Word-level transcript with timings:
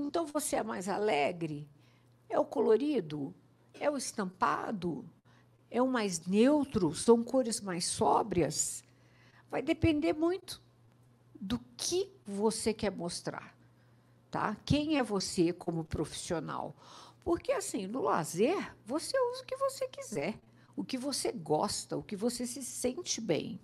Então, 0.00 0.24
você 0.26 0.54
é 0.54 0.62
mais 0.62 0.88
alegre? 0.88 1.68
É 2.28 2.38
o 2.38 2.44
colorido? 2.44 3.34
É 3.74 3.90
o 3.90 3.96
estampado? 3.96 5.04
É 5.68 5.82
o 5.82 5.88
mais 5.88 6.24
neutro? 6.24 6.94
São 6.94 7.24
cores 7.24 7.60
mais 7.60 7.84
sóbrias? 7.84 8.84
Vai 9.50 9.60
depender 9.60 10.12
muito 10.12 10.62
do 11.34 11.58
que 11.76 12.08
você 12.24 12.72
quer 12.72 12.92
mostrar. 12.92 13.56
Tá? 14.30 14.56
Quem 14.64 14.98
é 14.98 15.02
você 15.02 15.52
como 15.52 15.82
profissional? 15.82 16.76
Porque, 17.24 17.50
assim, 17.50 17.88
no 17.88 18.02
lazer, 18.02 18.76
você 18.86 19.18
usa 19.32 19.42
o 19.42 19.46
que 19.46 19.56
você 19.56 19.88
quiser, 19.88 20.38
o 20.76 20.84
que 20.84 20.96
você 20.96 21.32
gosta, 21.32 21.96
o 21.96 22.04
que 22.04 22.14
você 22.14 22.46
se 22.46 22.62
sente 22.62 23.20
bem. 23.20 23.60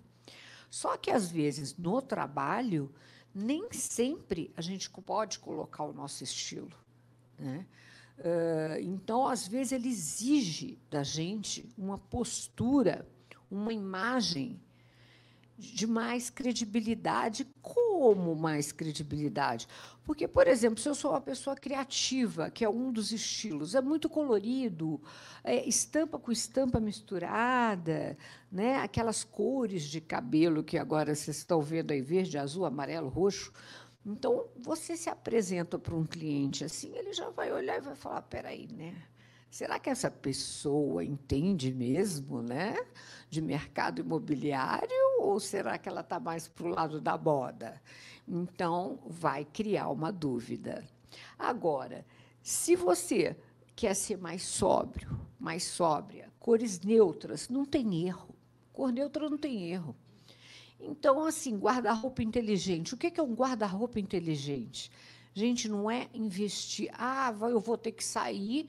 Só 0.69 0.97
que, 0.97 1.11
às 1.11 1.31
vezes, 1.31 1.77
no 1.77 2.01
trabalho, 2.01 2.93
nem 3.35 3.67
sempre 3.73 4.49
a 4.55 4.61
gente 4.61 4.89
pode 4.89 5.39
colocar 5.39 5.83
o 5.83 5.91
nosso 5.91 6.23
estilo. 6.23 6.71
Né? 7.37 7.65
Uh, 8.17 8.79
então, 8.81 9.27
às 9.27 9.45
vezes, 9.45 9.73
ele 9.73 9.89
exige 9.89 10.79
da 10.89 11.03
gente 11.03 11.69
uma 11.77 11.97
postura, 11.97 13.05
uma 13.51 13.73
imagem 13.73 14.61
de 15.57 15.87
mais 15.87 16.29
credibilidade. 16.29 17.47
Como 17.61 18.35
mais 18.35 18.71
credibilidade? 18.71 19.67
Porque, 20.03 20.27
por 20.27 20.47
exemplo, 20.47 20.79
se 20.79 20.87
eu 20.87 20.95
sou 20.95 21.11
uma 21.11 21.21
pessoa 21.21 21.55
criativa, 21.55 22.49
que 22.49 22.63
é 22.63 22.69
um 22.69 22.91
dos 22.91 23.11
estilos, 23.11 23.73
é 23.73 23.81
muito 23.81 24.09
colorido, 24.09 25.01
é, 25.43 25.67
estampa 25.67 26.19
com 26.19 26.31
estampa 26.31 26.79
misturada, 26.79 28.17
né? 28.51 28.77
aquelas 28.77 29.23
cores 29.23 29.83
de 29.83 30.01
cabelo 30.01 30.63
que 30.63 30.77
agora 30.77 31.15
vocês 31.15 31.37
estão 31.37 31.61
vendo 31.61 31.91
aí, 31.91 32.01
verde, 32.01 32.37
azul, 32.37 32.65
amarelo, 32.65 33.09
roxo. 33.09 33.51
Então, 34.05 34.45
você 34.55 34.95
se 34.95 35.09
apresenta 35.09 35.79
para 35.79 35.95
um 35.95 36.05
cliente 36.05 36.63
assim, 36.63 36.95
ele 36.95 37.11
já 37.11 37.29
vai 37.31 37.51
olhar 37.51 37.77
e 37.77 37.81
vai 37.81 37.95
falar: 37.95 38.21
peraí, 38.23 38.67
né? 38.71 38.95
Será 39.55 39.79
que 39.79 39.89
essa 39.89 40.11
pessoa 40.11 41.01
entende 41.01 41.73
mesmo 41.73 42.41
né, 42.41 42.75
de 43.29 43.41
mercado 43.41 44.01
imobiliário 44.01 44.89
ou 45.21 45.39
será 45.39 45.77
que 45.77 45.87
ela 45.87 46.01
está 46.01 46.19
mais 46.19 46.45
para 46.45 46.65
o 46.65 46.71
lado 46.71 46.99
da 46.99 47.17
moda? 47.17 47.81
Então, 48.27 48.99
vai 49.07 49.45
criar 49.45 49.87
uma 49.87 50.11
dúvida. 50.11 50.83
Agora, 51.39 52.05
se 52.43 52.75
você 52.75 53.33
quer 53.77 53.93
ser 53.93 54.17
mais 54.17 54.43
sóbrio, 54.43 55.17
mais 55.39 55.63
sóbria, 55.63 56.29
cores 56.37 56.81
neutras, 56.81 57.47
não 57.47 57.63
tem 57.63 58.07
erro. 58.07 58.35
Cor 58.73 58.91
neutra 58.91 59.29
não 59.29 59.37
tem 59.37 59.71
erro. 59.71 59.95
Então, 60.77 61.25
assim, 61.25 61.57
guarda-roupa 61.57 62.21
inteligente. 62.21 62.93
O 62.93 62.97
que 62.97 63.17
é 63.17 63.23
um 63.23 63.33
guarda-roupa 63.33 64.01
inteligente? 64.01 64.91
Gente, 65.33 65.69
não 65.69 65.89
é 65.89 66.09
investir. 66.13 66.89
Ah, 66.91 67.33
eu 67.43 67.61
vou 67.61 67.77
ter 67.77 67.93
que 67.93 68.03
sair 68.03 68.67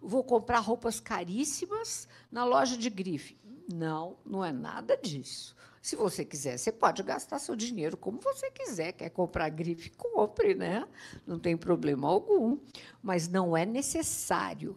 vou 0.00 0.22
comprar 0.24 0.58
roupas 0.60 1.00
caríssimas 1.00 2.08
na 2.30 2.44
loja 2.44 2.76
de 2.76 2.88
grife. 2.90 3.38
Não, 3.72 4.16
não 4.24 4.44
é 4.44 4.52
nada 4.52 4.96
disso. 4.96 5.56
Se 5.80 5.96
você 5.96 6.24
quiser, 6.24 6.58
você 6.58 6.72
pode 6.72 7.02
gastar 7.02 7.38
seu 7.38 7.54
dinheiro 7.54 7.96
como 7.96 8.20
você 8.20 8.50
quiser. 8.50 8.92
Quer 8.92 9.10
comprar 9.10 9.48
grife, 9.48 9.90
compre, 9.90 10.54
né? 10.54 10.86
Não 11.26 11.38
tem 11.38 11.56
problema 11.56 12.08
algum. 12.08 12.58
Mas 13.02 13.28
não 13.28 13.56
é 13.56 13.64
necessário. 13.64 14.76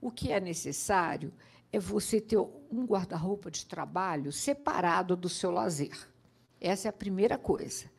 O 0.00 0.10
que 0.10 0.32
é 0.32 0.40
necessário 0.40 1.32
é 1.72 1.78
você 1.78 2.20
ter 2.20 2.38
um 2.38 2.86
guarda-roupa 2.86 3.50
de 3.50 3.66
trabalho 3.66 4.32
separado 4.32 5.16
do 5.16 5.28
seu 5.28 5.50
lazer. 5.50 6.08
Essa 6.60 6.88
é 6.88 6.90
a 6.90 6.92
primeira 6.92 7.36
coisa. 7.36 7.90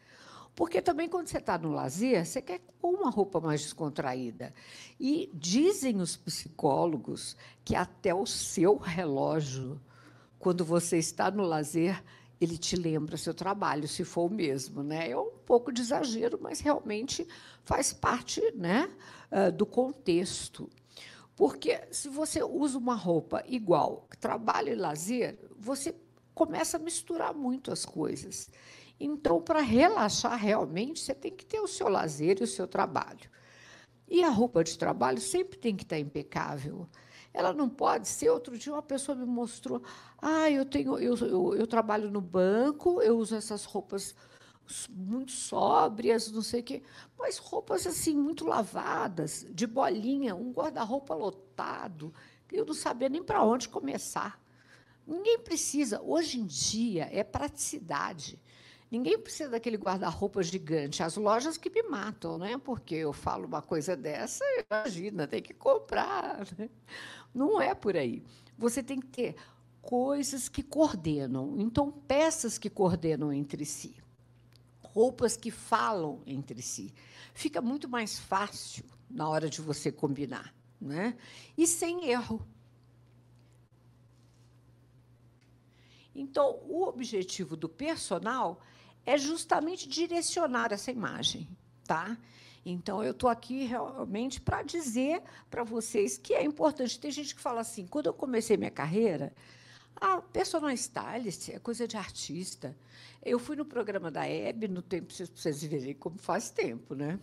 Porque 0.59 0.81
também, 0.81 1.07
quando 1.07 1.29
você 1.29 1.37
está 1.37 1.57
no 1.57 1.71
lazer, 1.71 2.25
você 2.25 2.41
quer 2.41 2.59
uma 2.83 3.09
roupa 3.09 3.39
mais 3.39 3.61
descontraída. 3.61 4.53
E 4.99 5.31
dizem 5.33 6.01
os 6.01 6.17
psicólogos 6.17 7.37
que 7.63 7.77
até 7.77 8.13
o 8.13 8.25
seu 8.25 8.75
relógio, 8.75 9.79
quando 10.37 10.65
você 10.65 10.97
está 10.97 11.31
no 11.31 11.43
lazer, 11.43 12.03
ele 12.41 12.57
te 12.57 12.75
lembra 12.75 13.15
seu 13.15 13.33
trabalho, 13.33 13.87
se 13.87 14.03
for 14.03 14.29
o 14.29 14.33
mesmo. 14.33 14.83
Né? 14.83 15.11
É 15.11 15.17
um 15.17 15.31
pouco 15.45 15.71
de 15.71 15.79
exagero, 15.79 16.37
mas 16.41 16.59
realmente 16.59 17.25
faz 17.63 17.93
parte 17.93 18.41
né, 18.53 18.91
ah, 19.31 19.49
do 19.49 19.65
contexto. 19.65 20.69
Porque 21.37 21.87
se 21.89 22.09
você 22.09 22.43
usa 22.43 22.77
uma 22.77 22.95
roupa 22.95 23.41
igual, 23.47 24.09
trabalho 24.19 24.73
e 24.73 24.75
lazer, 24.75 25.39
você 25.57 25.95
começa 26.35 26.75
a 26.75 26.81
misturar 26.81 27.33
muito 27.33 27.71
as 27.71 27.85
coisas. 27.85 28.49
Então, 28.99 29.41
para 29.41 29.61
relaxar 29.61 30.37
realmente, 30.37 30.99
você 30.99 31.13
tem 31.13 31.31
que 31.31 31.45
ter 31.45 31.59
o 31.59 31.67
seu 31.67 31.87
lazer 31.87 32.37
e 32.39 32.43
o 32.43 32.47
seu 32.47 32.67
trabalho. 32.67 33.29
E 34.07 34.23
a 34.23 34.29
roupa 34.29 34.63
de 34.63 34.77
trabalho 34.77 35.21
sempre 35.21 35.57
tem 35.57 35.75
que 35.75 35.83
estar 35.83 35.99
impecável. 35.99 36.87
Ela 37.33 37.53
não 37.53 37.69
pode 37.69 38.07
ser. 38.07 38.29
Outro 38.29 38.57
dia, 38.57 38.73
uma 38.73 38.81
pessoa 38.81 39.15
me 39.15 39.25
mostrou: 39.25 39.81
ah, 40.17 40.49
eu, 40.49 40.65
tenho, 40.65 40.97
eu, 40.97 41.15
eu, 41.15 41.55
eu 41.55 41.67
trabalho 41.67 42.09
no 42.09 42.19
banco, 42.19 43.01
eu 43.01 43.17
uso 43.17 43.35
essas 43.35 43.65
roupas 43.65 44.15
muito 44.89 45.31
sóbrias, 45.31 46.31
não 46.31 46.41
sei 46.41 46.59
o 46.61 46.63
quê, 46.63 46.83
mas 47.17 47.37
roupas 47.37 47.87
assim, 47.87 48.15
muito 48.15 48.45
lavadas, 48.45 49.45
de 49.49 49.65
bolinha, 49.65 50.35
um 50.35 50.51
guarda-roupa 50.51 51.15
lotado. 51.15 52.13
Eu 52.51 52.65
não 52.65 52.73
sabia 52.73 53.09
nem 53.09 53.23
para 53.23 53.43
onde 53.43 53.69
começar. 53.69 54.39
Ninguém 55.05 55.39
precisa. 55.39 56.01
Hoje 56.01 56.39
em 56.39 56.45
dia 56.45 57.09
é 57.11 57.23
praticidade. 57.23 58.39
Ninguém 58.91 59.19
precisa 59.19 59.51
daquele 59.51 59.77
guarda-roupa 59.77 60.41
gigante. 60.41 61.03
As 61.03 61.15
lojas 61.15 61.57
que 61.57 61.69
me 61.69 61.83
matam, 61.83 62.39
né? 62.39 62.57
Porque 62.57 62.95
eu 62.95 63.13
falo 63.13 63.45
uma 63.45 63.61
coisa 63.61 63.95
dessa, 63.95 64.43
imagina, 64.67 65.27
tem 65.27 65.41
que 65.43 65.53
comprar. 65.53 66.47
Né? 66.57 66.69
Não 67.33 67.61
é 67.61 67.75
por 67.75 67.95
aí. 67.95 68.23
Você 68.57 68.81
tem 68.81 68.99
que 68.99 69.07
ter 69.07 69.35
coisas 69.79 70.49
que 70.49 70.63
coordenam. 70.63 71.55
Então, 71.59 71.91
peças 71.91 72.57
que 72.57 72.69
coordenam 72.69 73.31
entre 73.31 73.63
si. 73.63 73.95
Roupas 74.81 75.37
que 75.37 75.51
falam 75.51 76.23
entre 76.25 76.59
si. 76.63 76.91
Fica 77.31 77.61
muito 77.61 77.87
mais 77.87 78.17
fácil 78.17 78.85
na 79.07 79.29
hora 79.29 79.47
de 79.47 79.61
você 79.61 79.91
combinar. 79.91 80.51
Né? 80.81 81.15
E 81.55 81.67
sem 81.67 82.09
erro. 82.09 82.43
Então, 86.15 86.59
o 86.67 86.83
objetivo 86.87 87.55
do 87.55 87.69
personal 87.69 88.59
é 89.09 89.17
justamente 89.17 89.89
direcionar 89.89 90.71
essa 90.71 90.91
imagem, 90.91 91.49
tá? 91.83 92.15
Então, 92.63 93.03
eu 93.03 93.09
estou 93.09 93.27
aqui 93.27 93.63
realmente 93.63 94.39
para 94.39 94.61
dizer 94.61 95.23
para 95.49 95.63
vocês 95.63 96.15
que 96.15 96.35
é 96.35 96.43
importante. 96.43 96.99
Tem 96.99 97.09
gente 97.09 97.33
que 97.33 97.41
fala 97.41 97.61
assim, 97.61 97.87
quando 97.87 98.05
eu 98.05 98.13
comecei 98.13 98.55
minha 98.55 98.69
carreira, 98.69 99.33
a 99.95 100.21
personal 100.21 100.69
stylist 100.71 101.49
é 101.49 101.57
coisa 101.57 101.87
de 101.87 101.97
artista. 101.97 102.77
Eu 103.25 103.39
fui 103.39 103.55
no 103.55 103.65
programa 103.65 104.11
da 104.11 104.27
Hebe, 104.27 104.67
no 104.67 104.83
tempo, 104.83 105.11
vocês 105.11 105.63
verem 105.63 105.95
como 105.95 106.19
faz 106.19 106.51
tempo, 106.51 106.93
né? 106.93 107.19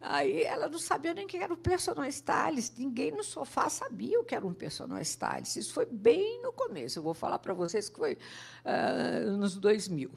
Aí 0.00 0.44
ela 0.44 0.68
não 0.68 0.78
sabia 0.78 1.12
nem 1.12 1.24
o 1.24 1.28
que 1.28 1.38
era 1.38 1.52
um 1.52 1.56
personal 1.56 2.06
stylist. 2.06 2.78
Ninguém 2.78 3.10
no 3.10 3.24
sofá 3.24 3.68
sabia 3.68 4.20
o 4.20 4.24
que 4.24 4.34
era 4.36 4.46
um 4.46 4.54
personal 4.54 5.00
stylist. 5.00 5.56
Isso 5.56 5.72
foi 5.72 5.86
bem 5.86 6.40
no 6.40 6.52
começo. 6.52 7.00
Eu 7.00 7.02
vou 7.02 7.14
falar 7.14 7.40
para 7.40 7.52
vocês 7.52 7.88
que 7.88 7.96
foi 7.96 8.16
uh, 8.64 9.36
nos 9.36 9.56
2000. 9.56 10.08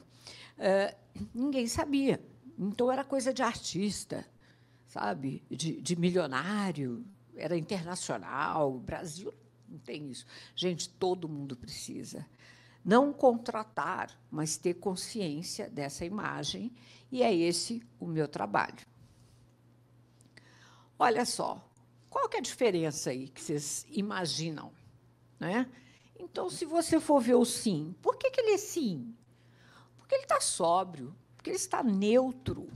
Uh, 0.60 0.94
ninguém 1.34 1.66
sabia. 1.66 2.22
Então, 2.58 2.92
era 2.92 3.02
coisa 3.02 3.32
de 3.32 3.42
artista, 3.42 4.26
sabe? 4.86 5.42
De, 5.50 5.80
de 5.80 5.96
milionário, 5.96 7.02
era 7.34 7.56
internacional. 7.56 8.74
O 8.74 8.78
Brasil 8.78 9.32
não 9.66 9.78
tem 9.78 10.10
isso. 10.10 10.26
Gente, 10.54 10.88
todo 10.88 11.28
mundo 11.28 11.56
precisa. 11.56 12.26
Não 12.84 13.12
contratar, 13.12 14.10
mas 14.30 14.58
ter 14.58 14.74
consciência 14.74 15.70
dessa 15.70 16.04
imagem, 16.04 16.72
e 17.10 17.22
é 17.22 17.34
esse 17.34 17.82
o 17.98 18.06
meu 18.06 18.28
trabalho. 18.28 18.86
Olha 20.98 21.24
só, 21.24 21.66
qual 22.10 22.28
que 22.28 22.36
é 22.36 22.40
a 22.40 22.42
diferença 22.42 23.10
aí 23.10 23.28
que 23.28 23.40
vocês 23.40 23.86
imaginam? 23.90 24.72
Né? 25.38 25.66
Então, 26.18 26.50
se 26.50 26.66
você 26.66 27.00
for 27.00 27.20
ver 27.20 27.36
o 27.36 27.44
sim, 27.44 27.94
por 28.02 28.16
que, 28.16 28.30
que 28.30 28.40
ele 28.40 28.52
é 28.52 28.58
sim? 28.58 29.16
Porque 30.10 30.16
ele 30.16 30.24
está 30.24 30.40
sóbrio, 30.40 31.14
porque 31.36 31.50
ele 31.50 31.56
está 31.56 31.84
neutro, 31.84 32.68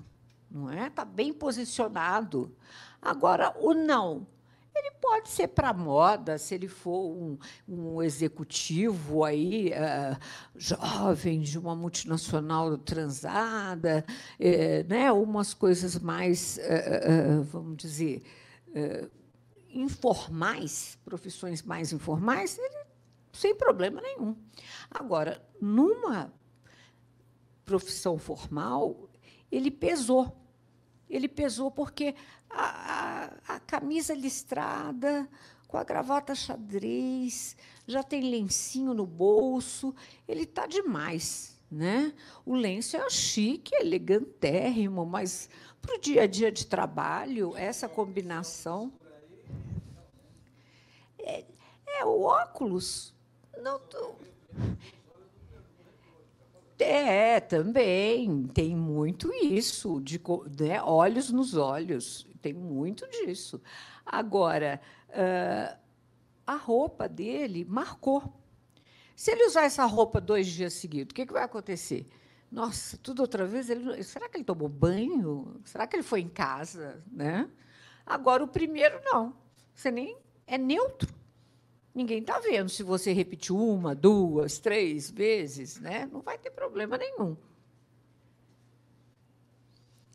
não 0.48 0.70
é? 0.70 0.86
Está 0.86 1.04
bem 1.04 1.32
posicionado. 1.32 2.56
Agora, 3.02 3.52
o 3.58 3.74
não, 3.74 4.24
ele 4.72 4.92
pode 5.00 5.30
ser 5.30 5.48
para 5.48 5.72
moda, 5.72 6.38
se 6.38 6.54
ele 6.54 6.68
for 6.68 7.10
um, 7.10 7.36
um 7.68 8.00
executivo 8.00 9.24
aí 9.24 9.72
uh, 9.72 10.16
jovem 10.54 11.40
de 11.40 11.58
uma 11.58 11.74
multinacional 11.74 12.78
transada, 12.78 14.04
uh, 14.38 14.88
né? 14.88 15.10
Umas 15.10 15.52
coisas 15.52 15.98
mais, 15.98 16.58
uh, 16.58 17.42
vamos 17.42 17.78
dizer, 17.78 18.22
informais, 19.70 20.96
profissões 21.04 21.64
mais 21.64 21.92
informais, 21.92 22.56
ele 22.58 22.84
sem 23.32 23.56
problema 23.56 24.00
nenhum. 24.00 24.36
Agora, 24.88 25.44
numa 25.60 26.32
profissão 27.64 28.18
formal, 28.18 29.08
ele 29.50 29.70
pesou. 29.70 30.36
Ele 31.08 31.28
pesou 31.28 31.70
porque 31.70 32.14
a, 32.50 33.60
camisa 33.66 34.14
listrada, 34.14 35.28
com 35.68 35.76
a 35.76 35.84
gravata 35.84 36.34
xadrez, 36.34 37.56
já 37.86 38.02
tem 38.02 38.30
lencinho 38.30 38.94
no 38.94 39.06
bolso, 39.06 39.94
ele 40.26 40.42
está 40.42 40.66
demais. 40.66 41.60
Né? 41.70 42.14
O 42.46 42.54
lenço 42.54 42.96
é 42.96 43.10
chique, 43.10 43.74
elegantérrimo, 43.74 45.04
mas 45.04 45.48
para 45.82 45.96
o 45.96 46.00
dia 46.00 46.22
a 46.22 46.26
dia 46.26 46.52
de 46.52 46.66
trabalho, 46.66 47.56
essa 47.56 47.88
combinação. 47.88 48.92
É, 51.18 51.44
é 51.98 52.04
o 52.04 52.22
óculos. 52.22 53.14
Não 53.60 53.78
tô... 53.80 54.14
É, 56.78 57.40
também. 57.40 58.46
Tem 58.48 58.74
muito 58.74 59.32
isso, 59.32 60.00
de 60.00 60.20
né, 60.60 60.82
olhos 60.82 61.30
nos 61.30 61.54
olhos. 61.54 62.26
Tem 62.42 62.52
muito 62.52 63.08
disso. 63.08 63.60
Agora, 64.04 64.80
uh, 65.10 65.78
a 66.46 66.56
roupa 66.56 67.08
dele 67.08 67.64
marcou. 67.64 68.22
Se 69.16 69.30
ele 69.30 69.46
usar 69.46 69.62
essa 69.62 69.84
roupa 69.84 70.20
dois 70.20 70.46
dias 70.46 70.74
seguidos, 70.74 71.12
o 71.12 71.14
que, 71.14 71.26
que 71.26 71.32
vai 71.32 71.44
acontecer? 71.44 72.06
Nossa, 72.50 72.96
tudo 72.98 73.20
outra 73.20 73.46
vez. 73.46 73.70
Ele, 73.70 74.02
será 74.02 74.28
que 74.28 74.36
ele 74.36 74.44
tomou 74.44 74.68
banho? 74.68 75.60
Será 75.64 75.86
que 75.86 75.96
ele 75.96 76.02
foi 76.02 76.20
em 76.20 76.28
casa? 76.28 77.02
Né? 77.10 77.48
Agora, 78.04 78.44
o 78.44 78.48
primeiro, 78.48 79.00
não. 79.04 79.34
Você 79.74 79.90
nem 79.90 80.16
é 80.46 80.58
neutro. 80.58 81.12
Ninguém 81.94 82.18
está 82.18 82.40
vendo 82.40 82.68
se 82.68 82.82
você 82.82 83.12
repetiu 83.12 83.56
uma, 83.56 83.94
duas, 83.94 84.58
três 84.58 85.10
vezes. 85.10 85.78
Né? 85.78 86.08
Não 86.10 86.20
vai 86.20 86.36
ter 86.36 86.50
problema 86.50 86.98
nenhum. 86.98 87.36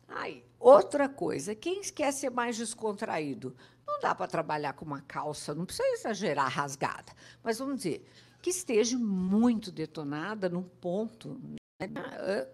Aí, 0.06 0.44
outra 0.58 1.08
coisa, 1.08 1.54
quem 1.54 1.80
quer 1.82 2.12
ser 2.12 2.30
mais 2.30 2.56
descontraído? 2.56 3.56
Não 3.86 4.00
dá 4.00 4.14
para 4.14 4.26
trabalhar 4.26 4.72
com 4.74 4.84
uma 4.84 5.00
calça, 5.00 5.54
não 5.54 5.64
precisa 5.64 5.88
exagerar 5.88 6.50
rasgada, 6.50 7.12
mas 7.42 7.58
vamos 7.58 7.76
dizer 7.76 8.04
que 8.42 8.50
esteja 8.50 8.98
muito 8.98 9.70
detonada 9.70 10.48
num 10.48 10.62
ponto. 10.62 11.40
Né? 11.78 12.46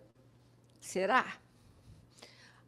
Será? 0.81 1.38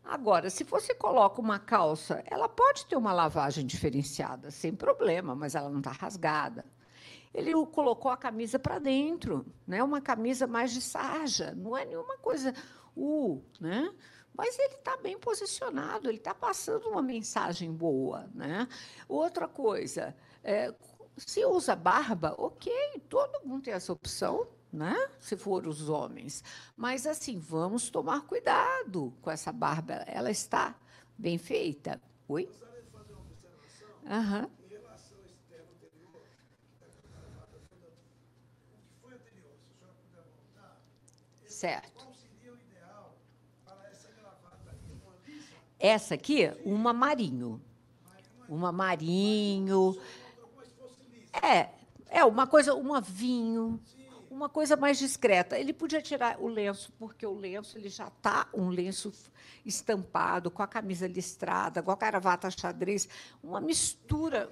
Agora, 0.08 0.48
se 0.48 0.64
você 0.64 0.94
coloca 0.94 1.38
uma 1.38 1.58
calça, 1.58 2.24
ela 2.24 2.48
pode 2.48 2.86
ter 2.86 2.96
uma 2.96 3.12
lavagem 3.12 3.66
diferenciada, 3.66 4.50
sem 4.50 4.74
problema, 4.74 5.34
mas 5.34 5.54
ela 5.54 5.68
não 5.68 5.80
está 5.80 5.90
rasgada. 5.92 6.64
Ele 7.34 7.52
colocou 7.66 8.10
a 8.10 8.16
camisa 8.16 8.58
para 8.58 8.78
dentro, 8.78 9.44
né? 9.66 9.84
uma 9.84 10.00
camisa 10.00 10.46
mais 10.46 10.72
de 10.72 10.80
sarja, 10.80 11.54
não 11.54 11.76
é 11.76 11.84
nenhuma 11.84 12.16
coisa. 12.16 12.54
Uh, 12.96 13.44
né? 13.60 13.94
mas 14.34 14.58
ele 14.58 14.76
está 14.76 14.96
bem 14.96 15.18
posicionado, 15.18 16.08
ele 16.08 16.16
está 16.16 16.34
passando 16.34 16.88
uma 16.88 17.02
mensagem 17.02 17.70
boa. 17.70 18.30
Né? 18.34 18.66
Outra 19.06 19.46
coisa, 19.46 20.16
é, 20.42 20.74
se 21.18 21.44
usa 21.44 21.76
barba, 21.76 22.34
ok, 22.38 22.72
todo 23.10 23.44
mundo 23.44 23.64
tem 23.64 23.74
essa 23.74 23.92
opção, 23.92 24.46
né? 24.72 24.94
se 25.18 25.36
for 25.36 25.66
os 25.66 25.88
homens. 25.88 26.42
Mas, 26.76 27.06
assim, 27.06 27.38
vamos 27.38 27.90
tomar 27.90 28.22
cuidado 28.22 29.12
com 29.22 29.30
essa 29.30 29.52
barba, 29.52 29.94
ela 30.06 30.30
está 30.30 30.74
bem 31.16 31.38
feita. 31.38 32.00
Oi? 32.28 32.48
Aham. 34.06 34.50
Certo. 41.46 42.06
Essa 45.80 46.14
aqui, 46.14 46.52
uma 46.64 46.92
marinho. 46.92 47.60
Uma 48.48 48.72
marinho. 48.72 50.00
É, 51.42 51.68
é 52.08 52.24
uma 52.24 52.46
coisa, 52.46 52.74
uma 52.74 53.00
vinho, 53.00 53.80
uma 54.38 54.48
coisa 54.48 54.76
mais 54.76 54.98
discreta. 54.98 55.58
Ele 55.58 55.72
podia 55.72 56.00
tirar 56.00 56.40
o 56.40 56.46
lenço, 56.46 56.92
porque 56.98 57.26
o 57.26 57.34
lenço 57.34 57.76
ele 57.76 57.88
já 57.88 58.06
está 58.06 58.48
um 58.54 58.68
lenço 58.68 59.12
estampado, 59.66 60.50
com 60.50 60.62
a 60.62 60.66
camisa 60.66 61.06
listrada, 61.08 61.82
com 61.82 61.90
a 61.90 61.96
gravata 61.96 62.48
xadrez, 62.50 63.08
uma 63.42 63.60
mistura. 63.60 64.48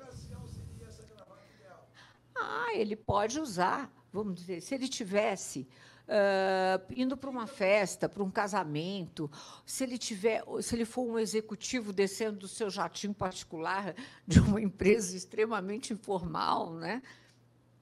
Ah, 2.34 2.74
ele 2.74 2.96
pode 2.96 3.40
usar, 3.40 3.90
vamos 4.12 4.40
dizer, 4.40 4.60
se 4.60 4.74
ele 4.74 4.88
tivesse 4.88 5.66
uh, 6.06 6.92
indo 6.94 7.16
para 7.16 7.30
uma 7.30 7.46
festa, 7.46 8.08
para 8.08 8.22
um 8.22 8.30
casamento, 8.30 9.30
se 9.64 9.84
ele 9.84 9.96
tiver, 9.96 10.42
se 10.60 10.74
ele 10.74 10.84
for 10.84 11.06
um 11.06 11.18
executivo 11.18 11.92
descendo 11.92 12.40
do 12.40 12.48
seu 12.48 12.68
jatinho 12.68 13.14
particular 13.14 13.94
de 14.26 14.40
uma 14.40 14.60
empresa 14.62 15.16
extremamente 15.16 15.92
informal, 15.92 16.74
né? 16.74 17.00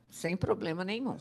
sem 0.08 0.36
problema 0.36 0.84
nenhum. 0.84 1.18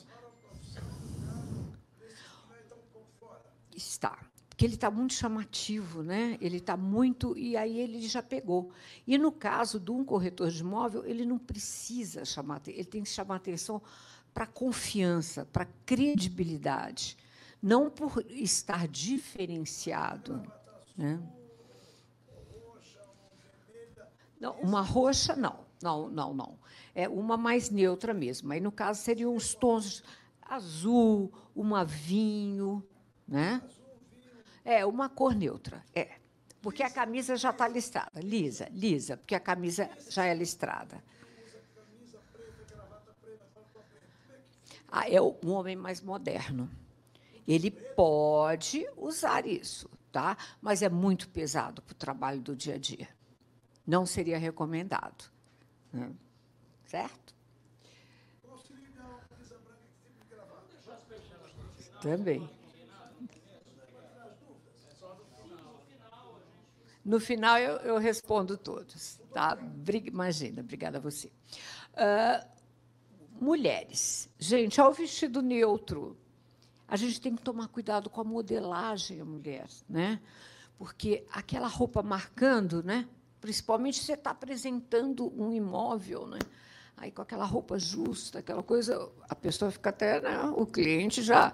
Está 3.75 4.17
porque 4.53 4.65
ele 4.65 4.75
está 4.75 4.91
muito 4.91 5.15
chamativo, 5.15 6.03
né? 6.03 6.37
ele 6.39 6.57
está 6.57 6.77
muito. 6.77 7.35
E 7.35 7.57
aí 7.57 7.79
ele 7.79 8.07
já 8.07 8.21
pegou. 8.21 8.71
E 9.05 9.17
no 9.17 9.31
caso 9.31 9.79
de 9.79 9.89
um 9.89 10.05
corretor 10.05 10.51
de 10.51 10.61
imóvel, 10.61 11.03
ele 11.07 11.25
não 11.25 11.39
precisa 11.39 12.23
chamar, 12.23 12.61
ele 12.67 12.85
tem 12.85 13.01
que 13.01 13.09
chamar 13.09 13.37
atenção 13.37 13.81
para 14.31 14.45
confiança, 14.45 15.43
para 15.45 15.65
credibilidade, 15.87 17.17
não 17.59 17.89
por 17.89 18.23
estar 18.29 18.87
diferenciado. 18.87 20.43
Né? 20.95 21.19
Não, 24.39 24.53
uma 24.59 24.81
roxa, 24.81 25.35
não. 25.35 25.65
Não, 25.81 26.09
não, 26.09 26.31
não. 26.31 26.59
É 26.93 27.09
uma 27.09 27.37
mais 27.37 27.71
neutra 27.71 28.13
mesmo. 28.13 28.53
Aí, 28.53 28.61
no 28.61 28.71
caso, 28.71 29.01
seriam 29.01 29.35
os 29.35 29.55
tons 29.55 30.03
azul, 30.41 31.33
uma 31.55 31.83
vinho, 31.83 32.85
né? 33.27 33.61
É, 34.63 34.85
uma 34.85 35.09
cor 35.09 35.35
neutra, 35.35 35.83
é. 35.93 36.17
Porque 36.61 36.81
a 36.81 36.89
camisa 36.89 37.35
já 37.35 37.49
está 37.49 37.67
listrada. 37.67 38.21
Lisa, 38.21 38.69
lisa, 38.71 39.17
porque 39.17 39.35
a 39.35 39.39
camisa 39.39 39.89
já 40.09 40.25
é 40.25 40.33
listrada. 40.33 41.03
Ah, 44.87 45.09
é 45.09 45.21
um 45.21 45.49
homem 45.49 45.75
mais 45.75 45.99
moderno. 46.01 46.69
Ele 47.45 47.69
pode 47.69 48.87
usar 48.95 49.45
isso, 49.45 49.89
tá? 50.11 50.37
mas 50.61 50.81
é 50.81 50.87
muito 50.87 51.27
pesado 51.29 51.81
para 51.81 51.91
o 51.91 51.95
trabalho 51.95 52.39
do 52.39 52.55
dia 52.55 52.75
a 52.75 52.77
dia. 52.77 53.09
Não 53.85 54.05
seria 54.05 54.37
recomendado. 54.37 55.29
Né? 55.91 56.09
Certo? 56.85 57.35
Também. 62.01 62.49
No 67.03 67.19
final, 67.19 67.57
eu, 67.57 67.77
eu 67.77 67.97
respondo 67.97 68.57
todos. 68.57 69.19
Tá? 69.33 69.57
Imagina, 70.05 70.61
obrigada 70.61 70.97
a 70.97 71.01
você. 71.01 71.31
Uh, 71.93 72.53
Mulheres. 73.43 74.29
Gente, 74.39 74.79
ao 74.79 74.93
vestido 74.93 75.41
neutro, 75.41 76.17
a 76.87 76.95
gente 76.95 77.19
tem 77.19 77.35
que 77.35 77.41
tomar 77.41 77.67
cuidado 77.67 78.09
com 78.09 78.21
a 78.21 78.23
modelagem 78.23 79.17
da 79.17 79.25
mulher, 79.25 79.67
né? 79.89 80.19
Porque 80.77 81.25
aquela 81.29 81.67
roupa 81.67 82.01
marcando, 82.01 82.81
né? 82.83 83.07
Principalmente 83.41 83.97
se 83.97 84.05
você 84.05 84.13
está 84.13 84.31
apresentando 84.31 85.33
um 85.37 85.51
imóvel, 85.51 86.25
né? 86.27 86.39
Aí 86.95 87.11
com 87.11 87.21
aquela 87.21 87.43
roupa 87.43 87.77
justa, 87.77 88.39
aquela 88.39 88.63
coisa, 88.63 89.09
a 89.27 89.35
pessoa 89.35 89.71
fica 89.71 89.89
até, 89.89 90.21
né? 90.21 90.43
o 90.55 90.65
cliente 90.65 91.21
já. 91.21 91.53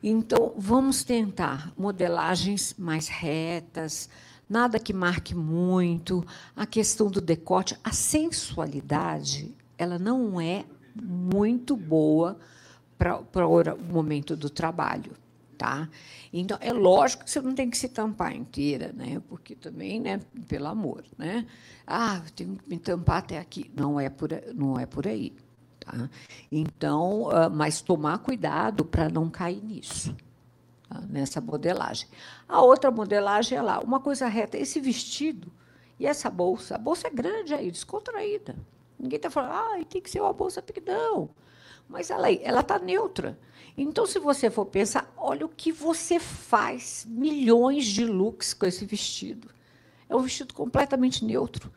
Então, 0.00 0.54
vamos 0.56 1.02
tentar 1.02 1.72
modelagens 1.76 2.74
mais 2.78 3.08
retas, 3.08 4.08
nada 4.48 4.78
que 4.78 4.92
marque 4.92 5.34
muito, 5.34 6.24
a 6.54 6.66
questão 6.66 7.10
do 7.10 7.20
decote, 7.20 7.76
a 7.82 7.92
sensualidade, 7.92 9.54
ela 9.76 9.98
não 9.98 10.40
é 10.40 10.64
muito 10.94 11.76
boa 11.76 12.38
para 12.98 13.46
o 13.46 13.92
momento 13.92 14.36
do 14.36 14.48
trabalho. 14.48 15.12
Tá? 15.58 15.88
Então, 16.30 16.58
é 16.60 16.70
lógico 16.70 17.24
que 17.24 17.30
você 17.30 17.40
não 17.40 17.54
tem 17.54 17.70
que 17.70 17.78
se 17.78 17.88
tampar 17.88 18.36
inteira, 18.36 18.92
né? 18.92 19.22
porque 19.26 19.54
também, 19.54 19.98
né, 19.98 20.20
pelo 20.46 20.66
amor, 20.66 21.02
né? 21.16 21.46
ah, 21.86 22.20
tenho 22.34 22.56
que 22.56 22.68
me 22.68 22.78
tampar 22.78 23.18
até 23.18 23.38
aqui. 23.38 23.70
Não 23.74 23.98
é 23.98 24.10
por, 24.10 24.28
não 24.54 24.78
é 24.78 24.84
por 24.84 25.06
aí. 25.06 25.32
Tá? 25.80 26.10
Então, 26.52 27.28
uh, 27.28 27.50
mas 27.50 27.80
tomar 27.80 28.18
cuidado 28.18 28.84
para 28.84 29.08
não 29.08 29.30
cair 29.30 29.64
nisso? 29.64 30.14
Nessa 31.08 31.40
modelagem. 31.40 32.08
A 32.48 32.60
outra 32.62 32.90
modelagem 32.90 33.58
é 33.58 33.62
lá, 33.62 33.80
uma 33.80 34.00
coisa 34.00 34.26
reta, 34.28 34.56
esse 34.56 34.80
vestido 34.80 35.52
e 35.98 36.06
essa 36.06 36.30
bolsa. 36.30 36.76
A 36.76 36.78
bolsa 36.78 37.08
é 37.08 37.10
grande 37.10 37.54
aí, 37.54 37.70
descontraída. 37.70 38.56
Ninguém 38.98 39.16
está 39.16 39.30
falando, 39.30 39.52
ah, 39.52 39.84
tem 39.88 40.00
que 40.00 40.10
ser 40.10 40.20
uma 40.20 40.32
bolsa 40.32 40.62
pequena. 40.62 41.28
Mas 41.88 42.10
ela 42.10 42.30
está 42.30 42.78
neutra. 42.78 43.38
Então, 43.76 44.06
se 44.06 44.18
você 44.18 44.50
for 44.50 44.64
pensar, 44.64 45.12
olha 45.16 45.44
o 45.44 45.50
que 45.50 45.70
você 45.70 46.18
faz, 46.18 47.06
milhões 47.08 47.84
de 47.84 48.06
looks 48.06 48.54
com 48.54 48.64
esse 48.64 48.86
vestido. 48.86 49.50
É 50.08 50.16
um 50.16 50.20
vestido 50.20 50.54
completamente 50.54 51.24
neutro. 51.24 51.70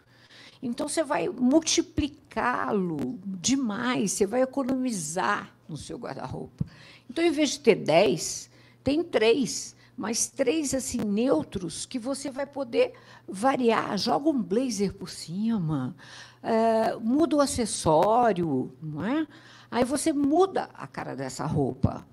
Então, 0.62 0.88
você 0.88 1.04
vai 1.04 1.28
multiplicá-lo 1.28 3.20
demais, 3.25 4.13
você 4.13 4.25
vai 4.25 4.42
economizar 4.42 5.54
no 5.68 5.75
seu 5.75 5.98
guarda-roupa. 5.98 6.66
Então, 7.10 7.24
em 7.24 7.32
vez 7.32 7.51
de 7.51 7.60
ter 7.60 7.75
10, 7.75 8.50
tem 8.84 9.04
três, 9.04 9.76
mas 9.98 10.28
três 10.28 10.74
assim 10.74 11.00
neutros 11.00 11.86
que 11.86 12.00
você 12.00 12.32
vai 12.32 12.46
poder 12.46 12.94
variar. 13.28 13.98
Joga 13.98 14.30
um 14.30 14.42
blazer 14.42 14.94
por 14.94 15.10
cima, 15.10 15.96
é, 16.42 16.96
muda 16.96 17.36
o 17.36 17.42
acessório, 17.42 18.72
não 18.82 19.04
é? 19.04 19.28
Aí 19.70 19.84
você 19.84 20.12
muda 20.12 20.70
a 20.74 20.88
cara 20.88 21.16
dessa 21.16 21.46
roupa. 21.46 22.08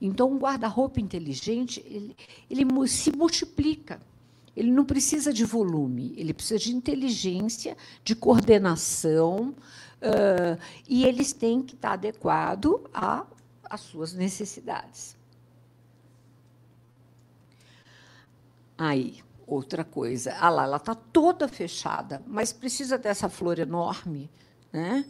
Então, 0.00 0.30
um 0.30 0.38
guarda-roupa 0.38 1.00
inteligente, 1.00 1.82
ele, 1.86 2.16
ele 2.50 2.88
se 2.88 3.10
multiplica. 3.10 4.00
Ele 4.56 4.70
não 4.70 4.84
precisa 4.84 5.32
de 5.32 5.44
volume, 5.44 6.14
ele 6.16 6.32
precisa 6.32 6.58
de 6.58 6.74
inteligência, 6.74 7.76
de 8.02 8.16
coordenação, 8.16 9.54
uh, 10.00 10.58
e 10.88 11.04
eles 11.04 11.32
têm 11.32 11.62
que 11.62 11.74
estar 11.74 11.92
adequado 11.92 12.88
às 13.62 13.80
suas 13.80 14.14
necessidades. 14.14 15.15
Aí, 18.78 19.22
outra 19.46 19.84
coisa. 19.84 20.34
Ah 20.40 20.50
lá, 20.50 20.64
ela 20.64 20.76
está 20.76 20.94
toda 20.94 21.48
fechada, 21.48 22.22
mas 22.26 22.52
precisa 22.52 22.98
dessa 22.98 23.28
flor 23.28 23.58
enorme, 23.58 24.30
né? 24.72 25.04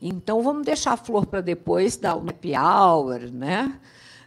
Então, 0.00 0.42
vamos 0.42 0.64
deixar 0.64 0.92
a 0.92 0.96
flor 0.96 1.26
para 1.26 1.40
depois 1.40 1.96
dar 1.96 2.16
o 2.16 2.28
happy 2.28 2.52
hour, 2.56 3.30
né? 3.30 3.78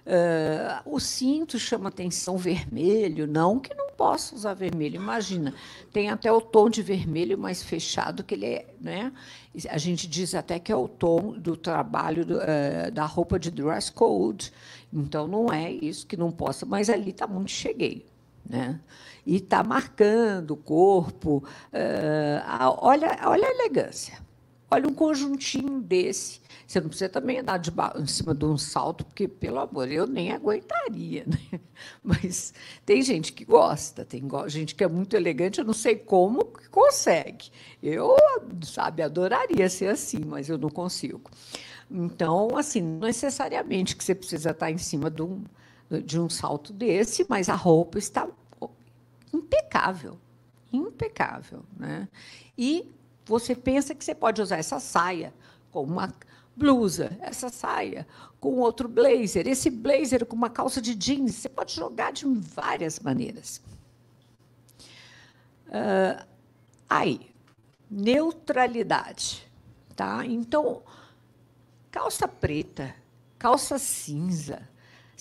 Uh, 0.06 0.96
o 0.96 1.00
cinto 1.00 1.58
chama 1.58 1.88
atenção 1.88 2.38
vermelho, 2.38 3.26
não 3.26 3.58
que 3.58 3.74
não 3.74 3.90
possa 3.92 4.36
usar 4.36 4.54
vermelho. 4.54 4.98
Imagina, 4.98 5.54
tem 5.94 6.10
até 6.10 6.30
o 6.30 6.42
tom 6.42 6.70
de 6.70 6.82
vermelho 6.82 7.38
mais 7.38 7.64
fechado 7.64 8.22
que 8.22 8.34
ele 8.34 8.46
é, 8.46 8.68
né? 8.82 9.14
A 9.70 9.78
gente 9.78 10.06
diz 10.06 10.36
até 10.36 10.60
que 10.60 10.74
é 10.74 10.76
o 10.76 10.90
tom 10.90 11.32
do 11.40 11.56
trabalho 11.56 12.26
do, 12.26 12.36
uh, 12.36 12.92
da 12.92 13.06
roupa 13.06 13.40
de 13.40 13.50
dress 13.50 13.90
code. 13.90 14.52
Então 14.92 15.26
não 15.26 15.52
é 15.54 15.72
isso 15.72 16.06
que 16.06 16.18
não 16.18 16.32
possa, 16.32 16.66
mas 16.66 16.90
ali 16.90 17.12
está 17.12 17.26
muito 17.26 17.52
cheguei, 17.52 18.06
né? 18.48 18.80
E 19.26 19.38
está 19.38 19.64
marcando 19.64 20.52
o 20.52 20.58
corpo. 20.58 21.44
Uh, 21.72 22.78
olha, 22.80 23.20
olha 23.26 23.48
a 23.48 23.52
elegância. 23.52 24.22
Olha 24.70 24.88
um 24.88 24.94
conjuntinho 24.94 25.80
desse 25.82 26.42
você 26.74 26.82
não 26.82 26.90
precisa 26.90 27.10
também 27.10 27.40
andar 27.40 27.58
de, 27.58 27.72
em 27.98 28.08
cima 28.08 28.34
de 28.34 28.46
um 28.46 28.58
salto, 28.58 29.06
porque, 29.06 29.28
pelo 29.28 29.60
amor, 29.60 29.92
eu 29.92 30.08
nem 30.08 30.32
aguentaria. 30.32 31.24
Né? 31.34 31.60
Mas 32.04 32.54
tem 32.86 33.02
gente 33.02 33.32
que 33.34 33.46
gosta, 33.46 34.04
tem 34.04 34.24
gente 34.48 34.74
que 34.76 34.84
é 34.84 34.88
muito 34.88 35.16
elegante, 35.16 35.60
eu 35.60 35.66
não 35.66 35.74
sei 35.74 35.96
como 35.96 36.46
que 36.46 36.70
consegue. 36.70 37.52
Eu, 37.82 38.16
sabe, 38.64 39.02
adoraria 39.02 39.70
ser 39.70 39.88
assim, 39.88 40.22
mas 40.26 40.50
eu 40.50 40.58
não 40.58 40.70
consigo. 40.70 41.30
Então, 41.90 42.58
assim, 42.58 42.82
não 42.82 43.08
necessariamente 43.08 43.96
que 43.96 44.04
você 44.04 44.16
precisa 44.16 44.52
estar 44.52 44.72
em 44.72 44.78
cima 44.78 45.10
de 45.10 45.22
um, 45.22 45.44
de 45.90 46.20
um 46.20 46.30
salto 46.30 46.74
desse, 46.74 47.26
mas 47.30 47.50
a 47.50 47.56
roupa 47.56 47.98
está 47.98 48.28
impecável, 49.32 50.18
impecável, 50.72 51.64
né? 51.78 52.08
E 52.58 52.92
você 53.26 53.56
pensa 53.56 53.96
que 53.96 54.04
você 54.04 54.14
pode 54.14 54.42
usar 54.42 54.58
essa 54.58 54.80
saia 54.80 55.34
com 55.72 55.84
uma 55.84 56.14
blusa, 56.56 57.18
essa 57.20 57.50
saia, 57.50 58.08
com 58.40 58.60
outro 58.60 58.88
blazer, 58.88 59.48
esse 59.48 59.70
blazer 59.70 60.26
com 60.26 60.36
uma 60.36 60.50
calça 60.50 60.82
de 60.82 60.94
jeans. 60.94 61.36
Você 61.36 61.50
pode 61.50 61.74
jogar 61.74 62.12
de 62.12 62.26
várias 62.26 63.00
maneiras. 63.00 63.62
Uh, 65.68 66.26
aí, 66.90 67.34
neutralidade. 67.90 69.52
Tá? 69.96 70.26
Então, 70.26 70.82
calça 71.92 72.28
preta, 72.28 72.96
calça 73.38 73.78
cinza, 73.78 74.68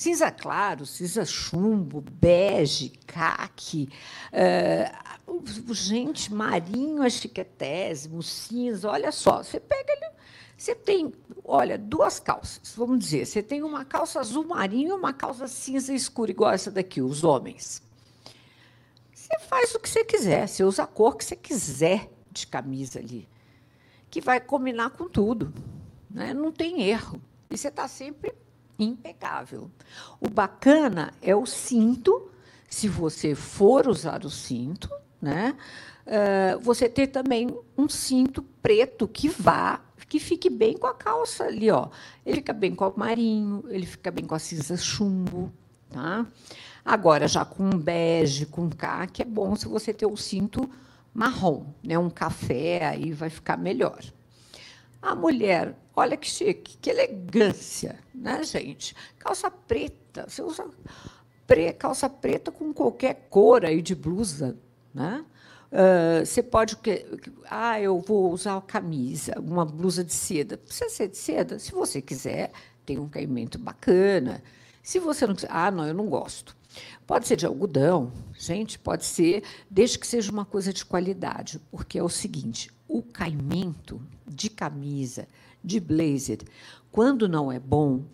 cinza 0.03 0.31
claro, 0.33 0.85
cinza 0.85 1.25
chumbo, 1.25 2.01
bege, 2.01 2.91
caque, 3.07 3.89
uh, 4.33 5.73
gente, 5.73 6.33
marinho 6.35 7.03
achiquetésimo, 7.03 8.23
cinza, 8.23 8.91
olha 8.91 9.13
só, 9.13 9.43
você 9.43 9.61
pega 9.61 9.93
ele 9.93 10.13
você 10.57 10.77
tem, 10.77 11.13
olha, 11.45 11.77
duas 11.77 12.21
calças, 12.21 12.75
vamos 12.77 13.01
dizer, 13.01 13.27
você 13.27 13.43
tem 13.43 13.65
uma 13.65 13.85
calça 13.85 14.21
azul 14.21 14.45
marinho 14.45 14.91
e 14.91 14.93
uma 14.93 15.13
calça 15.13 15.49
cinza 15.49 15.93
escura, 15.93 16.31
igual 16.31 16.53
essa 16.53 16.71
daqui, 16.71 17.03
os 17.03 17.25
homens. 17.25 17.83
Você 19.13 19.39
faz 19.41 19.75
o 19.75 19.81
que 19.81 19.89
você 19.89 20.05
quiser, 20.05 20.47
você 20.47 20.63
usa 20.63 20.85
a 20.85 20.87
cor 20.87 21.17
que 21.17 21.25
você 21.25 21.35
quiser 21.35 22.09
de 22.31 22.47
camisa 22.47 23.01
ali, 23.01 23.29
que 24.09 24.21
vai 24.21 24.41
combinar 24.41 24.91
com 24.91 25.09
tudo. 25.09 25.53
Né? 26.09 26.33
Não 26.33 26.53
tem 26.53 26.83
erro. 26.83 27.21
E 27.51 27.59
você 27.59 27.67
está 27.67 27.89
sempre 27.89 28.33
impecável. 28.91 29.71
O 30.21 30.29
bacana 30.29 31.13
é 31.21 31.35
o 31.35 31.47
cinto, 31.47 32.31
se 32.69 32.89
você 32.89 33.35
for 33.35 33.87
usar 33.87 34.25
o 34.25 34.31
cinto, 34.31 34.91
né? 35.21 35.57
Uh, 36.05 36.59
você 36.61 36.89
ter 36.89 37.07
também 37.07 37.57
um 37.79 37.89
cinto 37.89 38.43
preto 38.61 39.07
que 39.07 39.29
vá 39.29 39.81
que 40.13 40.21
fique 40.21 40.51
bem 40.51 40.77
com 40.77 40.87
a 40.87 40.93
calça 40.93 41.45
ali, 41.45 41.71
ó. 41.71 41.89
Ele 42.27 42.37
fica 42.37 42.53
bem 42.53 42.75
com 42.75 42.87
o 42.87 42.93
marinho, 42.95 43.65
ele 43.71 43.87
fica 43.87 44.11
bem 44.11 44.27
com 44.27 44.35
a 44.35 44.39
cinza 44.39 44.77
chumbo, 44.77 45.51
tá? 45.89 46.27
Agora, 46.85 47.27
já 47.27 47.47
com 47.47 47.65
um 47.65 47.79
bege, 47.79 48.45
com 48.45 48.69
caque, 48.69 49.23
é 49.23 49.25
bom 49.25 49.57
se 49.57 49.67
você 49.67 49.91
ter 49.91 50.05
o 50.05 50.15
cinto 50.15 50.69
marrom, 51.15 51.65
né? 51.83 51.99
Um 51.99 52.11
café, 52.11 52.85
aí 52.85 53.11
vai 53.11 53.31
ficar 53.31 53.57
melhor. 53.57 54.03
A 55.03 55.17
mulher, 55.17 55.77
olha 55.97 56.17
que 56.17 56.31
chique, 56.31 56.79
que 56.79 56.89
elegância, 56.89 57.99
né, 58.15 58.45
gente? 58.45 58.95
Calça 59.19 59.51
preta, 59.51 60.27
você 60.29 60.41
usa 60.41 60.65
pre, 61.45 61.73
calça 61.73 62.09
preta 62.09 62.53
com 62.53 62.73
qualquer 62.73 63.27
cor 63.29 63.65
aí 63.65 63.83
de 63.83 63.97
blusa, 63.97 64.57
né? 64.95 65.25
Uh, 65.73 66.25
você 66.25 66.43
pode. 66.43 66.77
Ah, 67.51 67.81
eu 67.81 67.99
vou 67.99 68.31
usar 68.31 68.61
camisa, 68.61 69.35
uma 69.41 69.65
blusa 69.65 70.05
de 70.05 70.13
seda. 70.13 70.59
Precisa 70.59 70.91
ser 70.91 71.09
de 71.09 71.17
seda? 71.17 71.59
Se 71.59 71.73
você 71.73 72.01
quiser, 72.01 72.53
tem 72.85 72.99
um 72.99 73.09
caimento 73.09 73.59
bacana. 73.59 74.43
Se 74.83 74.99
você 74.99 75.27
não 75.27 75.35
quiser. 75.35 75.49
Ah, 75.51 75.71
não, 75.71 75.89
eu 75.89 75.95
não 75.95 76.07
gosto. 76.09 76.55
Pode 77.07 77.27
ser 77.27 77.37
de 77.37 77.47
algodão, 77.47 78.13
gente, 78.35 78.79
pode 78.79 79.05
ser, 79.05 79.43
desde 79.71 79.99
que 79.99 80.07
seja 80.07 80.31
uma 80.31 80.45
coisa 80.45 80.73
de 80.73 80.85
qualidade, 80.85 81.61
porque 81.71 81.99
é 81.99 82.03
o 82.03 82.09
seguinte: 82.09 82.71
o 82.93 83.03
caimento 83.03 84.03
de 84.27 84.51
camisa, 84.51 85.27
de 85.65 85.81
blazer, 85.81 86.41
quando 86.91 87.27
não 87.27 87.51
é 87.51 87.59
bom, 87.59 88.05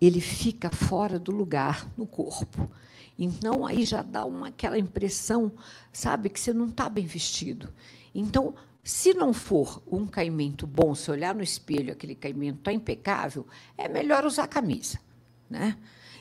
ele 0.00 0.20
fica 0.20 0.70
fora 0.70 1.18
do 1.18 1.32
lugar 1.32 1.90
no 1.96 2.06
corpo. 2.06 2.70
Então, 3.18 3.66
aí 3.66 3.84
já 3.84 4.00
dá 4.00 4.24
uma, 4.24 4.46
aquela 4.46 4.78
impressão, 4.78 5.50
sabe, 5.92 6.28
que 6.28 6.38
você 6.38 6.52
não 6.52 6.68
está 6.68 6.88
bem 6.88 7.04
vestido. 7.04 7.68
Então, 8.14 8.54
se 8.84 9.12
não 9.12 9.32
for 9.32 9.82
um 9.90 10.06
caimento 10.06 10.68
bom, 10.68 10.94
se 10.94 11.10
olhar 11.10 11.34
no 11.34 11.42
espelho, 11.42 11.92
aquele 11.92 12.14
caimento 12.14 12.58
está 12.58 12.72
impecável, 12.72 13.44
é 13.76 13.88
melhor 13.88 14.24
usar 14.24 14.46
camisa. 14.46 15.00
Né? 15.50 15.76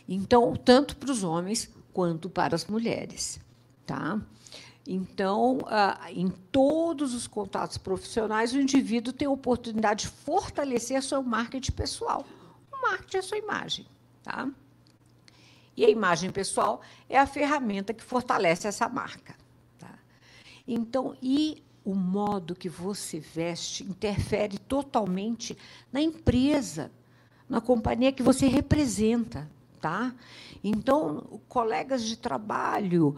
Então, 0.10 0.56
tanto 0.56 0.96
para 0.96 1.12
os 1.12 1.24
homens 1.24 1.72
quanto 1.94 2.32
para 2.32 2.56
as 2.56 2.66
mulheres. 2.66 3.40
Tá? 3.86 4.20
Então, 4.89 5.60
ah, 5.65 6.00
em 6.10 6.29
todos 6.29 7.13
os 7.13 7.27
contatos 7.27 7.77
profissionais, 7.77 8.53
o 8.53 8.62
indivíduo 8.62 9.12
tem 9.12 9.27
a 9.27 9.32
oportunidade 9.32 10.06
de 10.06 10.08
fortalecer 10.08 11.03
seu 11.03 11.22
marketing 11.22 11.74
pessoal. 11.74 12.25
O 12.72 12.82
marketing 12.82 13.17
é 13.17 13.20
a 13.20 13.24
sua 13.24 13.38
imagem. 13.38 13.86
Tá? 14.24 14.50
E 15.75 15.84
a 15.84 15.89
imagem 15.89 16.32
pessoal 16.32 16.82
é 17.10 17.20
a 17.20 17.27
ferramenta 17.27 17.94
que 17.94 18.01
fortalece 18.01 18.65
essa 18.65 18.88
marca. 18.88 19.36
Tá? 19.77 19.94
Então, 20.65 21.17
e 21.22 21.62
o 21.84 21.94
modo 21.94 22.56
que 22.56 22.70
você 22.70 23.20
veste 23.20 23.84
interfere 23.84 24.58
totalmente 24.58 25.58
na 25.91 26.00
empresa, 26.00 26.89
na 27.50 27.60
companhia 27.60 28.13
que 28.13 28.24
você 28.24 28.48
representa. 28.48 29.50
Tá? 29.82 30.15
Então, 30.64 31.42
colegas 31.48 32.04
de 32.04 32.18
trabalho, 32.18 33.16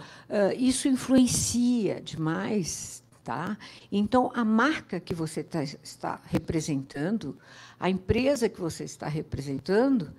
isso 0.57 0.87
influencia 0.87 2.01
demais. 2.01 3.03
Tá? 3.23 3.57
Então, 3.91 4.31
a 4.33 4.43
marca 4.43 4.99
que 4.99 5.13
você 5.13 5.43
tá, 5.43 5.61
está 5.63 6.19
representando, 6.25 7.37
a 7.79 7.87
empresa 7.89 8.49
que 8.49 8.59
você 8.59 8.83
está 8.83 9.07
representando, 9.07 10.15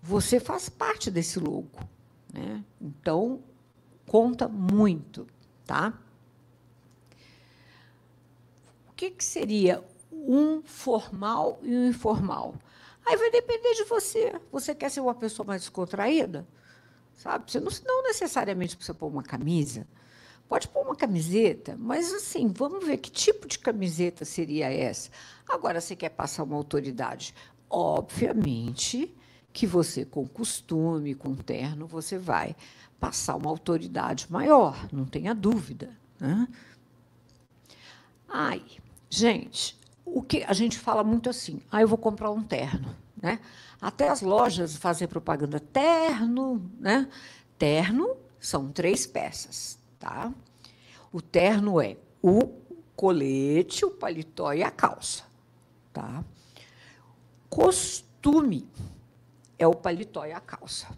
você 0.00 0.38
faz 0.38 0.68
parte 0.68 1.10
desse 1.10 1.40
logo. 1.40 1.68
Né? 2.32 2.62
Então, 2.80 3.40
conta 4.06 4.46
muito. 4.46 5.26
Tá? 5.66 5.92
O 8.88 8.92
que, 8.94 9.10
que 9.10 9.24
seria 9.24 9.82
um 10.12 10.62
formal 10.62 11.58
e 11.62 11.74
um 11.74 11.88
informal? 11.88 12.54
Aí 13.08 13.16
vai 13.16 13.30
depender 13.30 13.72
de 13.72 13.84
você. 13.84 14.38
Você 14.52 14.74
quer 14.74 14.90
ser 14.90 15.00
uma 15.00 15.14
pessoa 15.14 15.46
mais 15.46 15.62
descontraída? 15.62 16.46
Sabe? 17.14 17.50
Você 17.50 17.58
não, 17.58 17.72
não 17.86 18.02
necessariamente 18.02 18.76
precisa 18.76 18.96
pôr 18.96 19.08
uma 19.08 19.22
camisa. 19.22 19.86
Pode 20.46 20.68
pôr 20.68 20.82
uma 20.84 20.94
camiseta, 20.94 21.74
mas 21.78 22.12
assim, 22.12 22.48
vamos 22.48 22.86
ver 22.86 22.98
que 22.98 23.10
tipo 23.10 23.48
de 23.48 23.58
camiseta 23.58 24.26
seria 24.26 24.70
essa. 24.70 25.10
Agora, 25.48 25.80
você 25.80 25.96
quer 25.96 26.10
passar 26.10 26.42
uma 26.42 26.56
autoridade? 26.56 27.34
Obviamente 27.68 29.14
que 29.54 29.66
você, 29.66 30.04
com 30.04 30.26
costume, 30.26 31.14
com 31.14 31.34
terno, 31.34 31.86
você 31.86 32.18
vai 32.18 32.54
passar 33.00 33.36
uma 33.36 33.48
autoridade 33.48 34.30
maior, 34.30 34.86
não 34.92 35.06
tenha 35.06 35.34
dúvida. 35.34 35.90
Né? 36.20 36.46
Ai, 38.28 38.62
gente, 39.08 39.78
o 40.14 40.22
que 40.22 40.44
a 40.44 40.52
gente 40.52 40.78
fala 40.78 41.02
muito 41.02 41.28
assim, 41.28 41.60
ah, 41.70 41.80
eu 41.80 41.88
vou 41.88 41.98
comprar 41.98 42.30
um 42.30 42.42
terno. 42.42 42.94
Né? 43.20 43.40
Até 43.80 44.08
as 44.08 44.22
lojas 44.22 44.76
fazem 44.76 45.08
propaganda 45.08 45.58
terno, 45.58 46.70
né? 46.78 47.08
Terno 47.58 48.16
são 48.38 48.70
três 48.70 49.06
peças 49.06 49.78
tá? 49.98 50.32
O 51.12 51.20
terno 51.20 51.80
é 51.80 51.96
o 52.22 52.48
colete, 52.94 53.84
o 53.84 53.90
paletó 53.90 54.52
e 54.52 54.62
a 54.62 54.70
calça, 54.70 55.24
tá? 55.92 56.24
Costume 57.48 58.66
é 59.58 59.66
o 59.66 59.74
paletó 59.74 60.24
e 60.24 60.32
a 60.32 60.40
calça. 60.40 60.88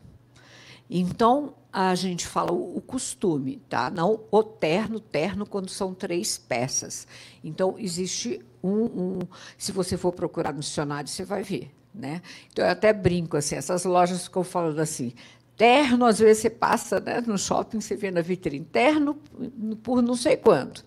Então, 0.89 1.55
a 1.73 1.95
gente 1.95 2.27
fala 2.27 2.51
o 2.53 2.81
costume, 2.81 3.63
tá? 3.69 3.91
Não 3.91 4.25
o 4.31 4.43
terno, 4.43 4.99
terno 4.99 5.47
quando 5.47 5.69
são 5.69 5.95
três 5.95 6.37
peças. 6.37 7.07
Então, 7.45 7.79
existe 7.79 8.45
um, 8.63 8.85
um 8.85 9.19
se 9.57 9.73
você 9.73 9.97
for 9.97 10.13
procurar 10.13 10.53
no 10.53 10.61
dicionário, 10.61 11.09
você 11.09 11.25
vai 11.25 11.43
ver, 11.43 11.71
né? 11.95 12.23
Então, 12.53 12.65
eu 12.65 12.71
até 12.71 12.93
brinco 12.93 13.37
assim, 13.37 13.57
essas 13.57 13.85
lojas 13.85 14.25
ficam 14.25 14.45
falando 14.45 14.81
assim, 14.81 15.13
Terno, 15.61 16.07
às 16.07 16.19
vezes 16.19 16.41
você 16.41 16.49
passa 16.49 16.99
né, 17.01 17.21
no 17.21 17.37
shopping, 17.37 17.83
você 17.83 17.95
vê 17.95 18.11
na 18.11 18.23
vitrine, 18.23 18.65
terno 18.65 19.15
por 19.83 20.01
não 20.01 20.17
sei 20.17 20.35
quanto. 20.35 20.83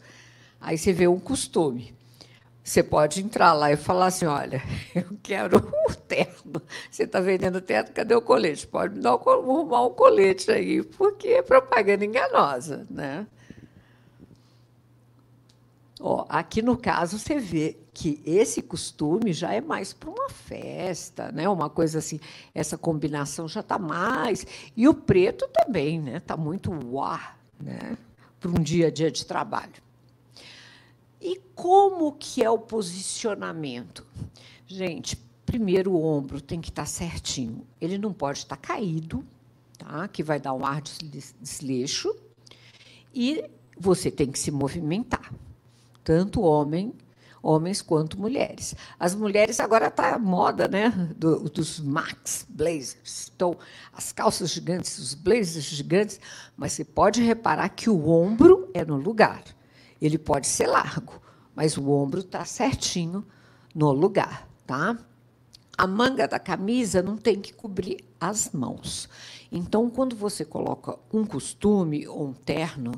Aí 0.60 0.80
você 0.80 0.92
vê 0.92 1.08
um 1.08 1.20
costume. 1.20 1.94
Você 2.63 2.82
pode 2.82 3.22
entrar 3.22 3.53
lá 3.53 3.72
e 3.72 3.75
falar 3.75 4.08
assim: 4.08 4.25
olha, 4.25 4.63
eu 4.96 5.15
quero 5.22 5.58
o 5.58 5.94
terno. 5.94 6.60
Você 6.89 7.03
está 7.03 7.20
vendendo 7.20 7.62
terno, 7.62 7.92
cadê 7.94 8.15
o 8.15 8.22
colete? 8.22 8.65
Pode 8.65 8.96
me 8.96 9.01
dar 9.01 9.12
arrumar 9.12 9.86
um 9.86 9.92
colete 9.92 10.50
aí, 10.50 10.82
porque 10.82 11.27
é 11.27 11.42
propaganda 11.44 12.03
enganosa. 12.03 12.88
Né? 12.89 13.27
Ó, 16.05 16.25
aqui 16.27 16.62
no 16.62 16.75
caso 16.75 17.17
você 17.17 17.39
vê 17.39 17.77
que 17.93 18.22
esse 18.25 18.62
costume 18.62 19.31
já 19.31 19.53
é 19.53 19.62
mais 19.62 19.93
para 19.93 20.10
uma 20.10 20.29
festa, 20.29 21.31
né? 21.31 21.48
Uma 21.48 21.69
coisa 21.69 22.00
assim, 22.00 22.19
essa 22.53 22.77
combinação 22.77 23.48
já 23.48 23.62
está 23.62 23.79
mais 23.79 24.45
e 24.75 24.86
o 24.86 24.93
preto 24.93 25.48
também, 25.48 26.01
né? 26.01 26.17
Está 26.17 26.36
muito 26.36 26.74
uau, 26.93 27.17
né? 27.57 27.98
Para 28.38 28.51
um 28.51 28.62
dia 28.62 28.88
a 28.88 28.91
dia 28.91 29.10
de 29.10 29.25
trabalho. 29.25 29.81
E 31.22 31.39
como 31.55 32.12
que 32.12 32.43
é 32.43 32.50
o 32.50 32.60
posicionamento, 32.60 34.05
gente? 34.67 35.15
Primeiro 35.45 35.93
o 35.93 36.03
ombro 36.03 36.41
tem 36.41 36.60
que 36.60 36.69
estar 36.69 36.81
tá 36.81 36.86
certinho, 36.86 37.65
ele 37.79 37.98
não 37.98 38.12
pode 38.12 38.39
estar 38.39 38.57
tá 38.57 38.67
caído, 38.74 39.25
tá? 39.77 40.05
Que 40.10 40.22
vai 40.22 40.38
dar 40.38 40.53
um 40.53 40.65
ar 40.65 40.81
de 40.81 40.98
desleixo 41.41 42.13
e 43.15 43.50
você 43.79 44.12
tem 44.12 44.29
que 44.29 44.38
se 44.38 44.51
movimentar 44.51 45.31
tanto 46.03 46.41
homem, 46.41 46.93
homens 47.43 47.81
quanto 47.81 48.19
mulheres. 48.19 48.74
As 48.98 49.13
mulheres 49.13 49.60
agora 49.60 49.88
está 49.88 50.17
moda, 50.17 50.67
né, 50.67 50.89
do, 51.17 51.50
dos 51.50 51.79
max 51.79 52.45
blazers. 52.48 53.31
Então, 53.36 53.57
as 53.91 54.13
calças 54.13 54.51
gigantes, 54.51 54.98
os 54.98 55.13
blazers 55.13 55.65
gigantes, 55.65 56.19
mas 56.55 56.72
você 56.72 56.86
pode 56.86 57.22
reparar 57.22 57.69
que 57.69 57.89
o 57.89 58.10
ombro 58.10 58.69
é 58.74 58.86
no 58.86 58.95
lugar. 58.95 59.43
Ele 60.01 60.17
pode 60.17 60.47
ser 60.47 60.67
largo, 60.67 61.21
mas 61.54 61.78
o 61.78 61.89
ombro 61.89 62.21
está 62.21 62.45
certinho 62.45 63.25
no 63.75 63.91
lugar, 63.91 64.47
tá? 64.65 64.97
A 65.78 65.88
manga 65.88 66.28
da 66.28 66.39
camisa 66.39 67.01
não 67.01 67.17
tem 67.17 67.41
que 67.41 67.54
cobrir 67.54 68.06
as 68.19 68.51
mãos. 68.51 69.10
Então, 69.51 69.89
quando 69.89 70.15
você 70.15 70.45
coloca 70.45 70.97
um 71.12 71.25
costume 71.25 72.08
ou 72.08 72.28
um 72.28 72.34
terno, 72.34 72.91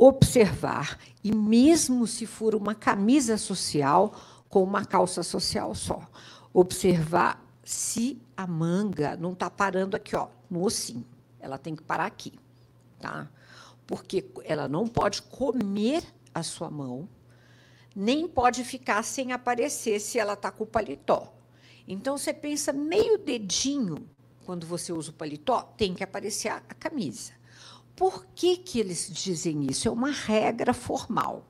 observar, 0.00 0.96
e 1.24 1.34
mesmo 1.34 2.06
se 2.06 2.24
for 2.24 2.54
uma 2.54 2.74
camisa 2.74 3.36
social 3.36 4.14
com 4.48 4.62
uma 4.62 4.84
calça 4.84 5.24
social 5.24 5.74
só, 5.74 6.08
observar 6.52 7.44
se 7.64 8.22
a 8.36 8.46
manga 8.46 9.16
não 9.16 9.32
está 9.32 9.50
parando 9.50 9.96
aqui, 9.96 10.14
ó, 10.14 10.28
no 10.48 10.64
ossinho. 10.64 11.04
Ela 11.40 11.58
tem 11.58 11.74
que 11.74 11.82
parar 11.82 12.06
aqui, 12.06 12.32
tá? 13.00 13.28
Porque 13.86 14.30
ela 14.44 14.68
não 14.68 14.86
pode 14.86 15.22
comer 15.22 16.04
a 16.32 16.44
sua 16.44 16.70
mão, 16.70 17.08
nem 17.94 18.28
pode 18.28 18.62
ficar 18.62 19.02
sem 19.02 19.32
aparecer 19.32 20.00
se 20.00 20.18
ela 20.18 20.34
está 20.34 20.52
com 20.52 20.62
o 20.62 20.66
paletó. 20.66 21.34
Então, 21.86 22.16
você 22.16 22.32
pensa 22.32 22.72
meio 22.72 23.18
dedinho, 23.18 24.08
quando 24.46 24.66
você 24.66 24.92
usa 24.92 25.10
o 25.10 25.14
paletó, 25.14 25.62
tem 25.76 25.94
que 25.94 26.04
aparecer 26.04 26.48
a 26.50 26.60
camisa. 26.60 27.37
Por 27.98 28.24
que, 28.32 28.56
que 28.56 28.78
eles 28.78 29.10
dizem 29.12 29.66
isso? 29.68 29.88
É 29.88 29.90
uma 29.90 30.12
regra 30.12 30.72
formal. 30.72 31.44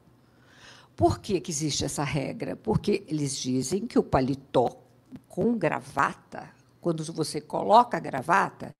Por 0.96 1.18
que, 1.18 1.38
que 1.42 1.50
existe 1.50 1.84
essa 1.84 2.02
regra? 2.02 2.56
Porque 2.56 3.04
eles 3.06 3.37
dizem 3.37 3.87
que 3.87 3.98
o 3.98 4.02
paletó 4.02 4.80
com 5.28 5.58
gravata, 5.58 6.48
quando 6.80 7.04
você 7.12 7.38
coloca 7.38 7.98
a 7.98 8.00
gravata, 8.00 8.74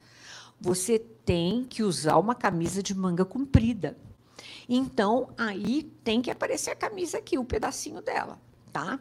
você 0.59 0.99
tem 0.99 1.63
que 1.63 1.83
usar 1.83 2.17
uma 2.17 2.35
camisa 2.35 2.83
de 2.83 2.95
manga 2.95 3.23
comprida. 3.23 3.99
Então, 4.67 5.29
aí 5.37 5.83
tem 6.03 6.23
que 6.23 6.31
aparecer 6.31 6.71
a 6.71 6.75
camisa 6.75 7.19
aqui, 7.19 7.37
o 7.37 7.45
pedacinho 7.45 8.01
dela, 8.01 8.41
tá? 8.73 8.99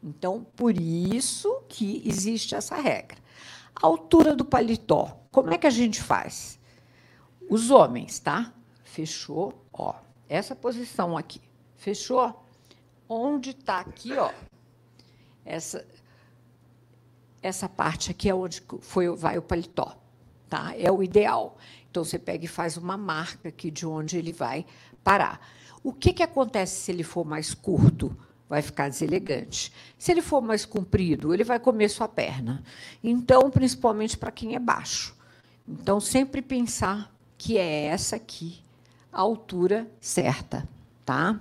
Então, 0.00 0.46
por 0.54 0.80
isso 0.80 1.64
que 1.68 2.00
existe 2.06 2.54
essa 2.54 2.76
regra. 2.76 3.18
A 3.74 3.88
altura 3.88 4.36
do 4.36 4.44
paletó, 4.44 5.18
como 5.32 5.52
é 5.52 5.58
que 5.58 5.66
a 5.66 5.70
gente 5.70 6.00
faz? 6.00 6.60
Os 7.48 7.70
homens, 7.70 8.18
tá? 8.18 8.52
Fechou, 8.84 9.64
ó. 9.72 9.94
Essa 10.28 10.54
posição 10.54 11.16
aqui. 11.16 11.40
Fechou? 11.76 12.44
Onde 13.08 13.50
está 13.50 13.80
aqui, 13.80 14.12
ó? 14.14 14.32
Essa 15.44 15.86
essa 17.42 17.68
parte 17.68 18.10
aqui 18.10 18.30
é 18.30 18.34
onde 18.34 18.62
foi 18.80 19.06
vai 19.14 19.36
o 19.36 19.42
paletó, 19.42 19.98
tá? 20.48 20.74
É 20.78 20.90
o 20.90 21.02
ideal. 21.02 21.58
Então 21.90 22.02
você 22.02 22.18
pega 22.18 22.46
e 22.46 22.48
faz 22.48 22.78
uma 22.78 22.96
marca 22.96 23.50
aqui 23.50 23.70
de 23.70 23.86
onde 23.86 24.16
ele 24.16 24.32
vai 24.32 24.64
parar. 25.04 25.46
O 25.82 25.92
que 25.92 26.14
que 26.14 26.22
acontece 26.22 26.80
se 26.80 26.90
ele 26.90 27.02
for 27.02 27.24
mais 27.26 27.52
curto? 27.52 28.16
Vai 28.48 28.62
ficar 28.62 28.88
deselegante. 28.88 29.70
Se 29.98 30.10
ele 30.10 30.22
for 30.22 30.40
mais 30.40 30.64
comprido, 30.64 31.34
ele 31.34 31.44
vai 31.44 31.60
comer 31.60 31.90
sua 31.90 32.08
perna. 32.08 32.62
Então, 33.02 33.50
principalmente 33.50 34.16
para 34.16 34.32
quem 34.32 34.54
é 34.54 34.58
baixo. 34.58 35.14
Então, 35.68 36.00
sempre 36.00 36.40
pensar 36.40 37.13
que 37.44 37.58
é 37.58 37.84
essa 37.84 38.16
aqui, 38.16 38.58
a 39.12 39.20
altura 39.20 39.86
certa, 40.00 40.66
tá? 41.04 41.38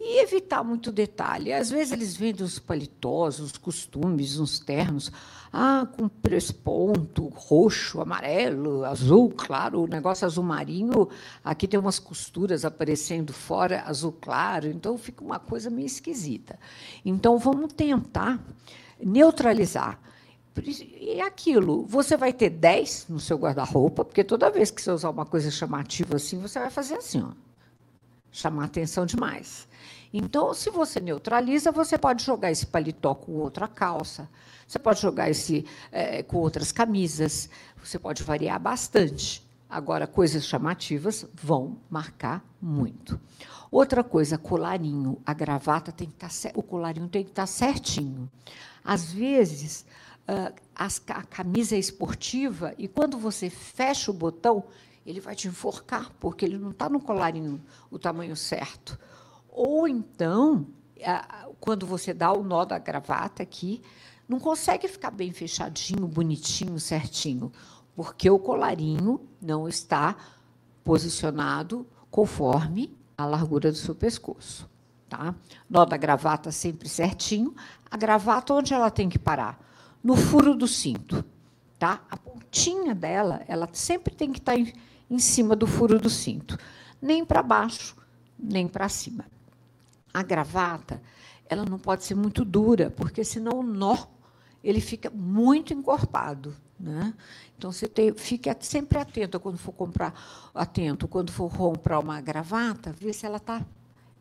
E 0.00 0.24
evitar 0.24 0.64
muito 0.64 0.90
detalhe. 0.90 1.52
Às 1.52 1.70
vezes 1.70 1.92
eles 1.92 2.16
vendem 2.16 2.44
os 2.44 2.58
paletós, 2.58 3.38
os 3.38 3.56
costumes, 3.56 4.40
uns 4.40 4.58
ternos, 4.58 5.12
ah, 5.52 5.86
com 5.96 6.08
presponto, 6.08 7.28
roxo, 7.28 8.00
amarelo, 8.00 8.84
azul, 8.84 9.30
claro, 9.30 9.84
o 9.84 9.86
negócio 9.86 10.26
azul 10.26 10.42
marinho, 10.42 11.08
aqui 11.44 11.68
tem 11.68 11.78
umas 11.78 12.00
costuras 12.00 12.64
aparecendo 12.64 13.32
fora, 13.32 13.84
azul 13.86 14.16
claro, 14.20 14.66
então 14.66 14.98
fica 14.98 15.22
uma 15.22 15.38
coisa 15.38 15.70
meio 15.70 15.86
esquisita. 15.86 16.58
Então, 17.04 17.38
vamos 17.38 17.72
tentar 17.72 18.44
neutralizar. 19.00 19.96
E 20.56 21.20
aquilo, 21.20 21.84
você 21.86 22.16
vai 22.16 22.32
ter 22.32 22.50
10 22.50 23.06
no 23.08 23.20
seu 23.20 23.38
guarda-roupa, 23.38 24.04
porque 24.04 24.24
toda 24.24 24.50
vez 24.50 24.70
que 24.70 24.82
você 24.82 24.90
usar 24.90 25.10
uma 25.10 25.24
coisa 25.24 25.50
chamativa 25.50 26.16
assim, 26.16 26.40
você 26.40 26.58
vai 26.58 26.70
fazer 26.70 26.94
assim, 26.94 27.22
ó, 27.22 27.30
chamar 28.32 28.64
atenção 28.64 29.06
demais. 29.06 29.68
Então, 30.12 30.52
se 30.52 30.68
você 30.70 30.98
neutraliza, 30.98 31.70
você 31.70 31.96
pode 31.96 32.24
jogar 32.24 32.50
esse 32.50 32.66
paletó 32.66 33.14
com 33.14 33.32
outra 33.32 33.68
calça, 33.68 34.28
você 34.66 34.78
pode 34.78 35.00
jogar 35.00 35.30
esse 35.30 35.64
é, 35.92 36.22
com 36.22 36.38
outras 36.38 36.72
camisas, 36.72 37.48
você 37.82 37.98
pode 37.98 38.22
variar 38.24 38.58
bastante. 38.58 39.48
Agora, 39.68 40.06
coisas 40.08 40.44
chamativas 40.44 41.24
vão 41.32 41.78
marcar 41.88 42.44
muito. 42.60 43.20
Outra 43.70 44.02
coisa, 44.02 44.36
colarinho. 44.36 45.20
A 45.24 45.32
gravata 45.32 45.92
tem 45.92 46.08
que 46.08 46.24
estar, 46.24 46.50
tá 46.50 46.58
o 46.58 46.62
colarinho 46.62 47.08
tem 47.08 47.22
que 47.22 47.30
estar 47.30 47.42
tá 47.42 47.46
certinho. 47.46 48.28
Às 48.84 49.12
vezes, 49.12 49.86
a 50.26 51.22
camisa 51.24 51.76
esportiva 51.76 52.74
e 52.78 52.86
quando 52.86 53.18
você 53.18 53.50
fecha 53.50 54.10
o 54.10 54.14
botão, 54.14 54.64
ele 55.04 55.20
vai 55.20 55.34
te 55.34 55.48
enforcar, 55.48 56.12
porque 56.20 56.44
ele 56.44 56.58
não 56.58 56.70
está 56.70 56.88
no 56.88 57.00
colarinho 57.00 57.60
o 57.90 57.98
tamanho 57.98 58.36
certo. 58.36 58.98
Ou 59.48 59.88
então, 59.88 60.66
uh, 60.98 61.54
quando 61.58 61.86
você 61.86 62.14
dá 62.14 62.32
o 62.32 62.44
nó 62.44 62.64
da 62.64 62.78
gravata 62.78 63.42
aqui, 63.42 63.82
não 64.28 64.38
consegue 64.38 64.86
ficar 64.86 65.10
bem 65.10 65.32
fechadinho, 65.32 66.06
bonitinho, 66.06 66.78
certinho, 66.78 67.52
porque 67.96 68.30
o 68.30 68.38
colarinho 68.38 69.20
não 69.42 69.68
está 69.68 70.16
posicionado 70.84 71.86
conforme 72.10 72.96
a 73.18 73.26
largura 73.26 73.72
do 73.72 73.76
seu 73.76 73.94
pescoço. 73.94 74.70
Tá? 75.08 75.34
Nó 75.68 75.84
da 75.84 75.96
gravata 75.96 76.52
sempre 76.52 76.88
certinho. 76.88 77.54
A 77.90 77.96
gravata, 77.96 78.54
onde 78.54 78.72
ela 78.72 78.90
tem 78.90 79.08
que 79.08 79.18
parar? 79.18 79.58
No 80.02 80.16
furo 80.16 80.54
do 80.54 80.66
cinto. 80.66 81.24
Tá? 81.78 82.02
A 82.10 82.16
pontinha 82.16 82.94
dela, 82.94 83.42
ela 83.48 83.68
sempre 83.72 84.14
tem 84.14 84.32
que 84.32 84.38
estar 84.38 84.56
em, 84.56 84.72
em 85.10 85.18
cima 85.18 85.56
do 85.56 85.66
furo 85.66 85.98
do 85.98 86.10
cinto. 86.10 86.58
Nem 87.00 87.24
para 87.24 87.42
baixo, 87.42 87.96
nem 88.38 88.68
para 88.68 88.88
cima. 88.88 89.24
A 90.12 90.22
gravata, 90.22 91.00
ela 91.48 91.64
não 91.64 91.78
pode 91.78 92.04
ser 92.04 92.14
muito 92.14 92.44
dura, 92.44 92.90
porque 92.90 93.24
senão 93.24 93.60
o 93.60 93.62
nó 93.62 94.06
ele 94.62 94.80
fica 94.80 95.08
muito 95.10 95.72
encorpado. 95.72 96.54
Né? 96.78 97.14
Então, 97.56 97.72
você 97.72 97.86
tem, 97.86 98.12
fique 98.12 98.54
sempre 98.60 98.98
atento 98.98 99.40
quando 99.40 99.58
for 99.58 99.72
comprar, 99.72 100.14
atento 100.54 101.08
quando 101.08 101.30
for 101.32 101.50
comprar 101.54 101.98
uma 101.98 102.20
gravata, 102.20 102.92
ver 102.92 103.12
se 103.12 103.24
ela 103.24 103.36
está 103.36 103.64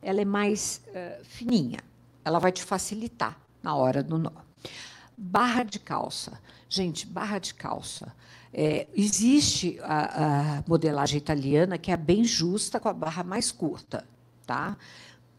ela 0.01 0.21
é 0.21 0.25
mais 0.25 0.81
uh, 0.87 1.23
fininha. 1.23 1.79
Ela 2.23 2.39
vai 2.39 2.51
te 2.51 2.63
facilitar 2.63 3.37
na 3.61 3.75
hora 3.75 4.01
do 4.03 4.17
nó. 4.17 4.31
Barra 5.21 5.63
de 5.63 5.79
calça. 5.79 6.39
Gente, 6.69 7.05
barra 7.05 7.39
de 7.39 7.53
calça. 7.53 8.15
É, 8.53 8.87
existe 8.95 9.77
a, 9.83 10.59
a, 10.59 10.63
modelagem 10.65 11.17
italiana 11.17 11.77
que 11.77 11.91
é 11.91 11.97
bem 11.97 12.23
justa 12.23 12.79
com 12.79 12.87
a 12.87 12.93
barra 12.93 13.21
mais 13.21 13.51
curta, 13.51 14.05
tá? 14.47 14.77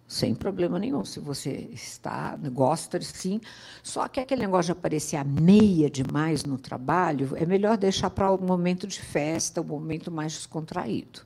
Sem 0.07 0.35
problema 0.35 0.79
nenhum, 0.79 1.03
se 1.05 1.19
você 1.19 1.71
está 1.73 2.37
gosta, 2.53 3.01
sim. 3.01 3.41
Só 3.83 4.07
que 4.07 4.21
aquele 4.21 4.43
negócio 4.43 4.75
de 4.75 4.79
aparecer 4.79 5.17
a 5.17 5.25
meia 5.25 5.89
demais 5.89 6.45
no 6.45 6.59
trabalho 6.59 7.35
é 7.37 7.47
melhor 7.47 7.79
deixar 7.79 8.11
para 8.11 8.31
o 8.31 8.35
um 8.35 8.47
momento 8.47 8.87
de 8.87 9.01
festa, 9.01 9.63
o 9.63 9.65
um 9.65 9.69
momento 9.69 10.11
mais 10.11 10.35
descontraído. 10.35 11.23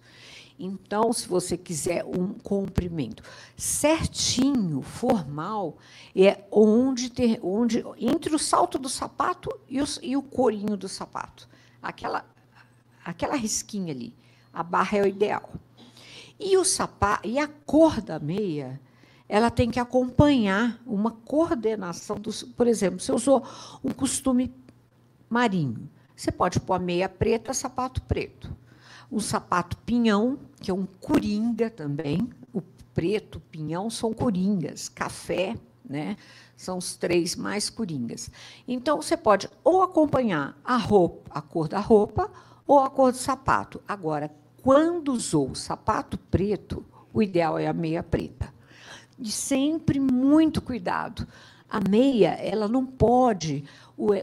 Então, 0.59 1.13
se 1.13 1.27
você 1.27 1.57
quiser 1.59 2.05
um 2.05 2.33
comprimento 2.33 3.23
certinho, 3.57 4.83
formal, 4.83 5.77
é 6.15 6.45
onde, 6.51 7.11
ter, 7.11 7.41
onde 7.43 7.85
entre 7.99 8.35
o 8.35 8.39
salto 8.39 8.79
do 8.79 8.89
sapato 8.89 9.51
e 9.69 9.83
o, 9.83 9.85
e 10.01 10.17
o 10.17 10.23
corinho 10.23 10.77
do 10.77 10.89
sapato. 10.89 11.49
Aquela, 11.83 12.25
aquela 13.05 13.35
risquinha 13.35 13.93
ali. 13.93 14.15
A 14.53 14.63
barra 14.63 14.99
é 14.99 15.03
o 15.03 15.07
ideal. 15.07 15.51
E 16.39 16.57
o 16.57 16.65
sapato, 16.65 17.27
e 17.27 17.39
a 17.39 17.49
cor 17.49 18.01
da 18.01 18.21
meia, 18.21 18.81
ela 19.29 19.51
tem 19.51 19.71
que 19.71 19.81
acompanhar 19.81 20.81
uma 20.87 21.11
coordenação 21.11 22.17
dos, 22.17 22.45
por 22.45 22.69
exemplo, 22.69 23.01
você 23.01 23.11
usou 23.11 23.45
um 23.83 23.91
costume 23.91 24.55
marinho, 25.29 25.91
você 26.15 26.31
pode 26.31 26.61
pôr 26.61 26.75
a 26.75 26.79
meia 26.79 27.09
preta, 27.09 27.53
sapato 27.53 28.01
preto 28.03 28.55
um 29.11 29.21
sapato 29.21 29.77
pinhão, 29.79 30.39
que 30.61 30.71
é 30.71 30.75
um 30.75 30.87
coringa 30.87 31.71
também. 31.71 32.31
O 32.53 32.61
preto, 32.95 33.41
pinhão 33.51 33.91
são 33.91 34.13
coringas. 34.13 34.89
Café, 34.89 35.57
né? 35.85 36.17
São 36.57 36.79
os 36.79 36.97
três 36.97 37.37
mais 37.37 37.69
coringas. 37.69 38.31
Então 38.67 39.01
você 39.03 39.17
pode 39.17 39.49
ou 39.63 39.83
acompanhar 39.83 40.59
a 40.65 40.77
roupa, 40.77 41.31
a 41.31 41.43
cor 41.43 41.69
da 41.69 41.81
roupa, 41.81 42.31
ou 42.67 42.79
a 42.79 42.89
cor 42.89 43.13
do 43.13 43.19
sapato. 43.19 43.83
Agora, 43.87 44.31
quando 44.63 45.13
usou 45.13 45.51
o 45.51 45.57
sapato 45.57 46.17
preto, 46.17 46.85
o 47.13 47.23
ideal 47.23 47.59
é 47.59 47.67
a 47.67 47.73
meia 47.73 48.03
preta. 48.03 48.53
E 49.19 49.31
sempre 49.31 50.01
muito 50.01 50.63
cuidado. 50.63 51.29
A 51.69 51.81
meia, 51.89 52.31
ela 52.31 52.69
não 52.69 52.87
pode, 52.87 53.65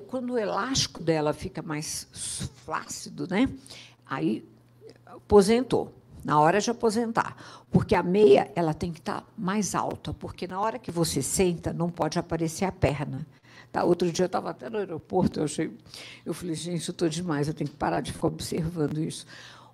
quando 0.08 0.34
o 0.34 0.38
elástico 0.38 1.04
dela 1.04 1.34
fica 1.34 1.62
mais 1.62 2.08
flácido, 2.66 3.28
né? 3.30 3.50
Aí 4.06 4.44
aposentou, 5.16 5.94
na 6.24 6.40
hora 6.40 6.60
de 6.60 6.70
aposentar, 6.70 7.36
porque 7.72 7.96
a 7.96 8.04
meia 8.04 8.52
ela 8.56 8.74
tem 8.74 8.92
que 8.92 9.00
estar 9.00 9.22
tá 9.22 9.28
mais 9.38 9.74
alta, 9.74 10.14
porque 10.14 10.48
na 10.48 10.60
hora 10.60 10.78
que 10.78 10.92
você 10.92 11.22
senta 11.22 11.74
não 11.74 11.90
pode 11.90 12.20
aparecer 12.20 12.66
a 12.66 12.72
perna. 12.72 13.26
Tá? 13.72 13.84
Outro 13.84 14.12
dia 14.12 14.24
eu 14.24 14.28
estava 14.28 14.50
até 14.50 14.70
no 14.70 14.78
aeroporto, 14.78 15.40
eu 15.40 15.46
achei, 15.46 15.72
eu 16.26 16.34
falei, 16.34 16.56
gente, 16.56 16.88
eu 16.88 16.92
estou 16.92 17.10
demais, 17.10 17.48
eu 17.48 17.54
tenho 17.54 17.70
que 17.70 17.76
parar 17.76 18.02
de 18.02 18.12
ficar 18.12 18.28
observando 18.28 19.00
isso. 19.00 19.26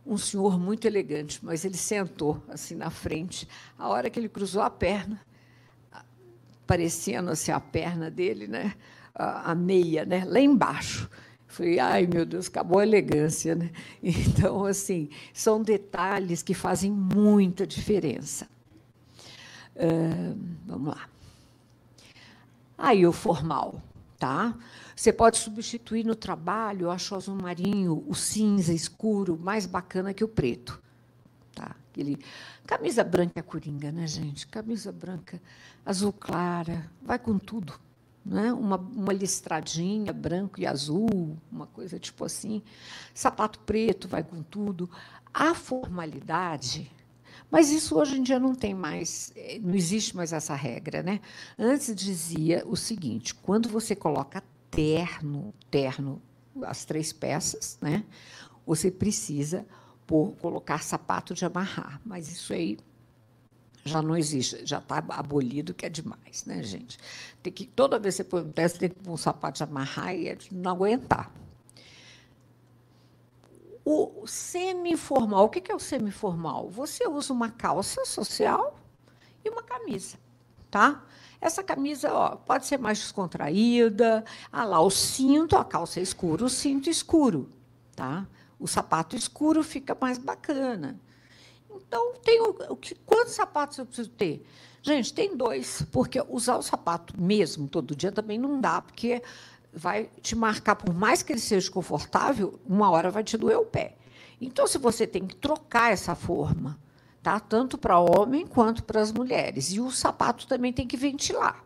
Um 0.06 0.17
senhor 0.17 0.58
muito 0.58 0.86
elegante, 0.86 1.39
mas 1.43 1.65
ele 1.65 1.76
sentou 1.78 2.41
assim 2.47 2.76
na 2.76 2.89
frente. 2.89 3.47
A 3.78 3.89
hora 3.89 4.10
que 4.10 4.19
ele 4.19 4.30
cruzou 4.30 4.62
a 4.62 4.69
perna, 4.69 5.19
parecendo 6.65 7.30
assim 7.30 7.52
a 7.52 7.60
perna 7.60 8.10
dele, 8.10 8.47
né? 8.47 8.73
a, 9.17 9.56
meia, 9.56 10.06
né? 10.06 10.23
lá 10.26 10.39
embaixo. 10.39 11.10
Falei, 11.58 11.80
ai 11.80 12.06
meu 12.06 12.24
Deus, 12.24 12.48
acabou 12.48 12.78
a 12.78 12.84
elegância, 12.84 13.56
né? 13.56 13.72
Então, 14.04 14.63
assim, 14.63 15.10
são 15.34 15.63
detalhes 15.63 16.43
que 16.43 16.54
fazem 16.54 16.91
muita 16.91 17.65
diferença. 17.65 18.48
Vamos 20.67 20.89
lá. 20.89 21.10
Aí 22.78 23.08
o 23.08 23.12
formal, 23.12 23.82
tá? 24.20 24.56
Você 24.96 25.12
pode 25.12 25.38
substituir 25.38 26.06
no 26.06 26.13
trabalho, 26.13 26.86
eu 26.86 26.91
acho 26.91 27.15
azul 27.15 27.36
marinho, 27.36 28.04
o 28.08 28.13
cinza 28.13 28.72
escuro, 28.72 29.36
mais 29.36 29.65
bacana 29.65 30.13
que 30.13 30.24
o 30.24 30.28
preto. 30.28 30.80
Tá? 31.56 31.76
Aquele, 31.91 32.20
camisa 32.67 33.04
branca 33.04 33.39
é 33.39 33.41
coringa, 33.41 33.91
né, 33.91 34.06
gente? 34.06 34.46
Camisa 34.46 34.91
branca, 34.91 35.41
azul 35.84 36.13
clara, 36.13 36.88
vai 37.02 37.17
com 37.17 37.39
tudo 37.39 37.87
né? 38.27 38.51
uma, 38.53 38.77
uma 38.77 39.13
listradinha 39.13 40.11
branco 40.11 40.59
e 40.59 40.67
azul, 40.67 41.37
uma 41.51 41.67
coisa 41.67 41.97
tipo 41.97 42.25
assim. 42.25 42.61
Sapato 43.13 43.59
preto 43.59 44.07
vai 44.07 44.23
com 44.23 44.43
tudo. 44.43 44.89
A 45.33 45.53
formalidade. 45.53 46.91
Mas 47.49 47.71
isso 47.71 47.97
hoje 47.97 48.17
em 48.17 48.23
dia 48.23 48.39
não 48.39 48.53
tem 48.53 48.73
mais, 48.73 49.31
eh, 49.35 49.59
não 49.59 49.73
existe 49.73 50.15
mais 50.15 50.33
essa 50.33 50.53
regra, 50.53 51.01
né? 51.01 51.21
Antes 51.57 51.95
dizia 51.95 52.63
o 52.67 52.75
seguinte: 52.75 53.33
quando 53.33 53.69
você 53.69 53.95
coloca 53.95 54.43
terno, 54.69 55.53
terno, 55.71 56.21
as 56.63 56.83
três 56.83 57.13
peças, 57.13 57.77
né? 57.81 58.03
Você 58.65 58.91
precisa 58.91 59.65
por 60.05 60.35
colocar 60.41 60.83
sapato 60.83 61.33
de 61.33 61.45
amarrar, 61.45 62.01
mas 62.05 62.29
isso 62.31 62.53
aí 62.53 62.77
já 63.88 64.02
não 64.02 64.15
existe, 64.15 64.65
já 64.65 64.80
está 64.80 64.97
abolido, 65.10 65.73
que 65.73 65.86
é 65.86 65.89
demais, 65.89 66.45
né, 66.45 66.62
gente? 66.62 66.97
Tem 67.41 67.52
que, 67.52 67.65
toda 67.65 67.97
vez 67.97 68.15
que 68.15 68.23
você 68.23 68.30
põe 68.30 68.41
um 68.41 68.52
teste, 68.52 68.80
tem 68.80 68.89
que 68.89 68.95
pôr 68.95 69.12
um 69.13 69.17
sapato 69.17 69.58
de 69.58 69.63
amarrar 69.63 70.13
e 70.13 70.28
é 70.28 70.38
não 70.52 70.71
aguentar. 70.71 71.32
O 73.86 74.28
semi-formal, 74.28 75.45
o 75.45 75.50
que 75.50 75.71
é 75.71 75.76
o 75.76 75.80
semi-formal? 75.80 76.69
Você 76.69 77.08
usa 77.08 77.32
uma 77.32 77.50
calça 77.50 78.06
social 78.06 78.78
e 79.45 79.50
uma 79.50 79.63
camisa, 79.63 80.17
tá? 80.69 81.06
Essa 81.39 81.63
camisa 81.63 82.12
ó, 82.12 82.36
pode 82.36 82.65
ser 82.65 82.78
mais 82.78 83.00
descontraída. 83.00 84.26
Ah 84.52 84.65
lá, 84.65 84.82
o 84.82 84.89
cinto, 84.89 85.56
a 85.56 85.63
calça 85.63 86.00
é 86.00 86.04
escura, 86.04 86.43
o 86.43 86.50
cinto 86.50 86.89
escuro, 86.89 87.50
tá? 87.95 88.28
O 88.60 88.67
sapato 88.67 89.15
escuro 89.15 89.63
fica 89.63 89.95
mais 90.00 90.17
bacana. 90.17 91.00
Então, 91.69 92.13
tem 92.23 92.41
o, 92.41 92.56
o 92.69 92.75
que, 92.75 92.95
quantos 93.06 93.34
sapatos 93.34 93.77
eu 93.77 93.86
preciso 93.86 94.10
ter? 94.10 94.45
Gente, 94.82 95.13
tem 95.13 95.36
dois, 95.36 95.86
porque 95.91 96.23
usar 96.30 96.58
o 96.58 96.62
sapato 96.62 97.19
mesmo 97.19 97.67
todo 97.67 97.95
dia 97.95 98.12
também 98.12 98.38
não 98.38 98.62
dá, 98.62 98.82
porque 98.82 99.21
vai 99.73 100.10
te 100.21 100.36
marcar, 100.36 100.75
por 100.75 100.93
mais 100.93 101.21
que 101.21 101.34
ele 101.34 101.39
seja 101.39 101.69
confortável, 101.69 102.60
uma 102.65 102.89
hora 102.89 103.12
vai 103.12 103.23
te 103.23 103.38
doer 103.38 103.58
o 103.58 103.65
pé. 103.65 103.95
Então, 104.39 104.67
se 104.67 104.77
você 104.77 105.06
tem 105.06 105.25
que 105.25 105.36
trocar 105.36 105.91
essa 105.91 106.15
forma, 106.15 106.80
tá? 107.21 107.39
tanto 107.39 107.77
para 107.77 107.99
homem 107.99 108.45
quanto 108.45 108.84
para 108.84 109.01
as 109.01 109.12
mulheres. 109.12 109.73
E 109.73 109.80
o 109.80 109.91
sapato 109.91 110.47
também 110.47 110.71
tem 110.71 110.88
que 110.88 110.95
ventilar. 110.95 111.63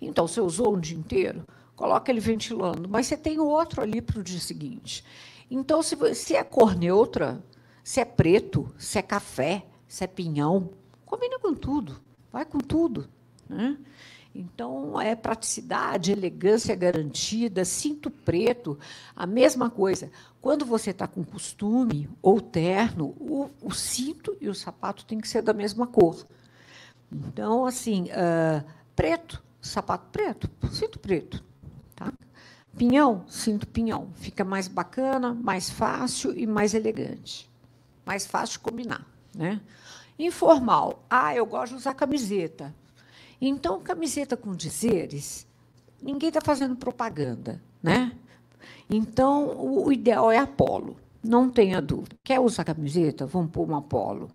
Então, 0.00 0.26
você 0.26 0.40
usou 0.40 0.74
um 0.74 0.80
dia 0.80 0.96
inteiro, 0.96 1.46
coloca 1.74 2.10
ele 2.10 2.20
ventilando, 2.20 2.88
mas 2.88 3.06
você 3.06 3.16
tem 3.16 3.38
outro 3.38 3.82
ali 3.82 4.00
para 4.00 4.18
o 4.18 4.22
dia 4.22 4.40
seguinte. 4.40 5.04
Então, 5.50 5.82
se, 5.82 5.96
se 6.14 6.34
é 6.34 6.42
cor 6.42 6.74
neutra, 6.74 7.42
se 7.86 8.00
é 8.00 8.04
preto, 8.04 8.68
se 8.76 8.98
é 8.98 9.02
café, 9.02 9.64
se 9.86 10.02
é 10.02 10.08
pinhão, 10.08 10.70
combina 11.04 11.38
com 11.38 11.54
tudo, 11.54 12.00
vai 12.32 12.44
com 12.44 12.58
tudo. 12.58 13.08
Né? 13.48 13.78
Então, 14.34 15.00
é 15.00 15.14
praticidade, 15.14 16.10
elegância 16.10 16.74
garantida, 16.74 17.64
cinto 17.64 18.10
preto, 18.10 18.76
a 19.14 19.24
mesma 19.24 19.70
coisa. 19.70 20.10
Quando 20.42 20.66
você 20.66 20.90
está 20.90 21.06
com 21.06 21.22
costume 21.22 22.10
ou 22.20 22.40
terno, 22.40 23.14
o, 23.20 23.50
o, 23.62 23.72
cinto 23.72 24.36
e 24.40 24.48
o 24.48 24.54
sapato 24.54 25.04
têm 25.04 25.20
que 25.20 25.28
ser 25.28 25.42
da 25.42 25.52
mesma 25.52 25.86
cor. 25.86 26.26
Então, 27.10 27.64
assim, 27.64 28.06
uh, 28.06 28.66
preto, 28.96 29.40
sapato 29.60 30.10
preto, 30.10 30.50
cinto 30.72 30.98
preto. 30.98 31.44
Tá? 31.94 32.12
Pinhão, 32.76 33.24
cinto 33.28 33.64
pinhão. 33.68 34.10
Fica 34.16 34.44
mais 34.44 34.66
bacana, 34.66 35.32
mais 35.32 35.70
fácil 35.70 36.36
e 36.36 36.48
mais 36.48 36.74
elegante 36.74 37.48
mais 38.06 38.24
fácil 38.24 38.60
combinar. 38.60 39.04
Né? 39.34 39.60
Informal. 40.18 41.04
Ah, 41.10 41.34
eu 41.34 41.44
gosto 41.44 41.72
de 41.72 41.78
usar 41.78 41.92
camiseta. 41.92 42.74
Então, 43.40 43.80
camiseta 43.80 44.36
com 44.36 44.54
dizeres, 44.54 45.46
ninguém 46.00 46.28
está 46.28 46.40
fazendo 46.40 46.76
propaganda. 46.76 47.60
Né? 47.82 48.12
Então, 48.88 49.60
o 49.60 49.92
ideal 49.92 50.30
é 50.30 50.38
Apolo. 50.38 50.96
não 51.22 51.50
tenha 51.50 51.82
dúvida. 51.82 52.16
Quer 52.22 52.38
usar 52.38 52.64
camiseta? 52.64 53.26
Vamos 53.26 53.50
pôr 53.50 53.64
uma 53.64 53.82
polo. 53.82 54.30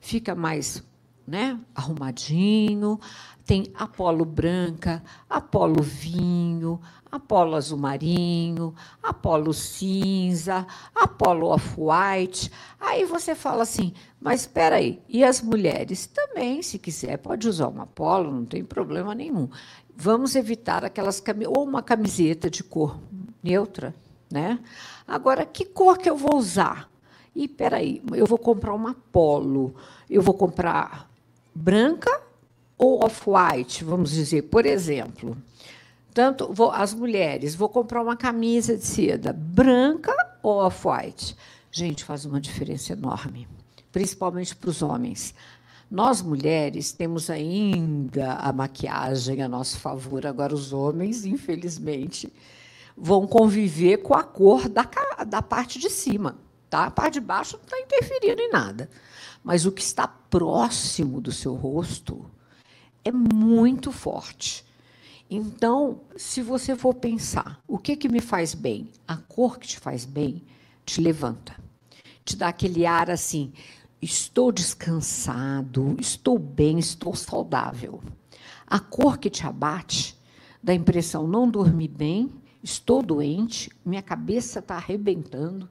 Fica 0.00 0.34
mais 0.34 0.82
né, 1.26 1.58
arrumadinho. 1.74 3.00
Tem 3.44 3.70
a 3.74 3.86
polo 3.86 4.24
branca, 4.24 5.02
a 5.28 5.40
polo 5.40 5.82
vinho, 5.82 6.80
a 7.10 7.18
polo 7.18 7.54
azul 7.54 7.78
marinho, 7.78 8.74
a 9.02 9.12
polo 9.12 9.52
cinza, 9.52 10.66
a 10.94 11.06
polo 11.06 11.48
off-white. 11.48 12.50
Aí 12.80 13.04
você 13.04 13.34
fala 13.34 13.62
assim, 13.62 13.92
mas 14.20 14.42
espera 14.42 14.76
aí, 14.76 15.00
e 15.08 15.24
as 15.24 15.40
mulheres 15.40 16.06
também, 16.06 16.62
se 16.62 16.78
quiser, 16.78 17.18
pode 17.18 17.48
usar 17.48 17.68
uma 17.68 17.86
polo, 17.86 18.32
não 18.32 18.44
tem 18.44 18.64
problema 18.64 19.14
nenhum. 19.14 19.48
Vamos 19.94 20.36
evitar 20.36 20.84
aquelas 20.84 21.22
ou 21.48 21.64
uma 21.64 21.82
camiseta 21.82 22.50
de 22.50 22.62
cor 22.62 22.98
neutra, 23.42 23.94
né? 24.30 24.58
Agora, 25.06 25.46
que 25.46 25.64
cor 25.64 25.98
que 25.98 26.10
eu 26.10 26.16
vou 26.16 26.36
usar? 26.36 26.90
E 27.34 27.46
peraí, 27.46 28.02
eu 28.12 28.26
vou 28.26 28.38
comprar 28.38 28.74
uma 28.74 28.94
polo, 29.12 29.74
eu 30.08 30.20
vou 30.20 30.34
comprar 30.34 31.05
branca 31.56 32.20
ou 32.76 33.04
off-white, 33.04 33.82
vamos 33.82 34.10
dizer, 34.10 34.42
por 34.42 34.66
exemplo. 34.66 35.36
Tanto 36.12 36.52
vou, 36.52 36.70
as 36.70 36.94
mulheres, 36.94 37.54
vou 37.54 37.68
comprar 37.68 38.02
uma 38.02 38.16
camisa 38.16 38.76
de 38.76 38.84
seda 38.84 39.32
branca 39.32 40.14
ou 40.42 40.58
off-white. 40.58 41.36
Gente, 41.70 42.04
faz 42.04 42.24
uma 42.24 42.40
diferença 42.40 42.92
enorme, 42.92 43.48
principalmente 43.90 44.54
para 44.54 44.70
os 44.70 44.82
homens. 44.82 45.34
Nós, 45.90 46.20
mulheres, 46.20 46.92
temos 46.92 47.30
ainda 47.30 48.34
a 48.34 48.52
maquiagem 48.52 49.42
a 49.42 49.48
nosso 49.48 49.78
favor. 49.78 50.26
Agora, 50.26 50.54
os 50.54 50.72
homens, 50.72 51.24
infelizmente, 51.24 52.32
vão 52.96 53.26
conviver 53.26 53.98
com 53.98 54.14
a 54.14 54.22
cor 54.22 54.68
da, 54.68 54.88
da 55.26 55.42
parte 55.42 55.78
de 55.78 55.88
cima. 55.88 56.36
Tá? 56.68 56.86
A 56.86 56.90
parte 56.90 57.14
de 57.14 57.20
baixo 57.20 57.56
não 57.56 57.64
está 57.64 57.78
interferindo 57.78 58.40
em 58.40 58.50
nada. 58.50 58.90
Mas 59.46 59.64
o 59.64 59.70
que 59.70 59.80
está 59.80 60.08
próximo 60.08 61.20
do 61.20 61.30
seu 61.30 61.54
rosto 61.54 62.28
é 63.04 63.12
muito 63.12 63.92
forte. 63.92 64.66
Então, 65.30 66.00
se 66.16 66.42
você 66.42 66.74
for 66.74 66.92
pensar, 66.94 67.62
o 67.64 67.78
que, 67.78 67.94
que 67.94 68.08
me 68.08 68.20
faz 68.20 68.54
bem? 68.54 68.90
A 69.06 69.16
cor 69.16 69.60
que 69.60 69.68
te 69.68 69.78
faz 69.78 70.04
bem 70.04 70.42
te 70.84 71.00
levanta. 71.00 71.54
Te 72.24 72.34
dá 72.34 72.48
aquele 72.48 72.84
ar 72.84 73.08
assim, 73.08 73.52
estou 74.02 74.50
descansado, 74.50 75.96
estou 76.00 76.40
bem, 76.40 76.80
estou 76.80 77.14
saudável. 77.14 78.02
A 78.66 78.80
cor 78.80 79.16
que 79.16 79.30
te 79.30 79.46
abate 79.46 80.18
dá 80.60 80.72
a 80.72 80.76
impressão 80.76 81.28
não 81.28 81.48
dormir 81.48 81.86
bem, 81.86 82.32
estou 82.64 83.00
doente, 83.00 83.70
minha 83.84 84.02
cabeça 84.02 84.58
está 84.58 84.74
arrebentando, 84.74 85.70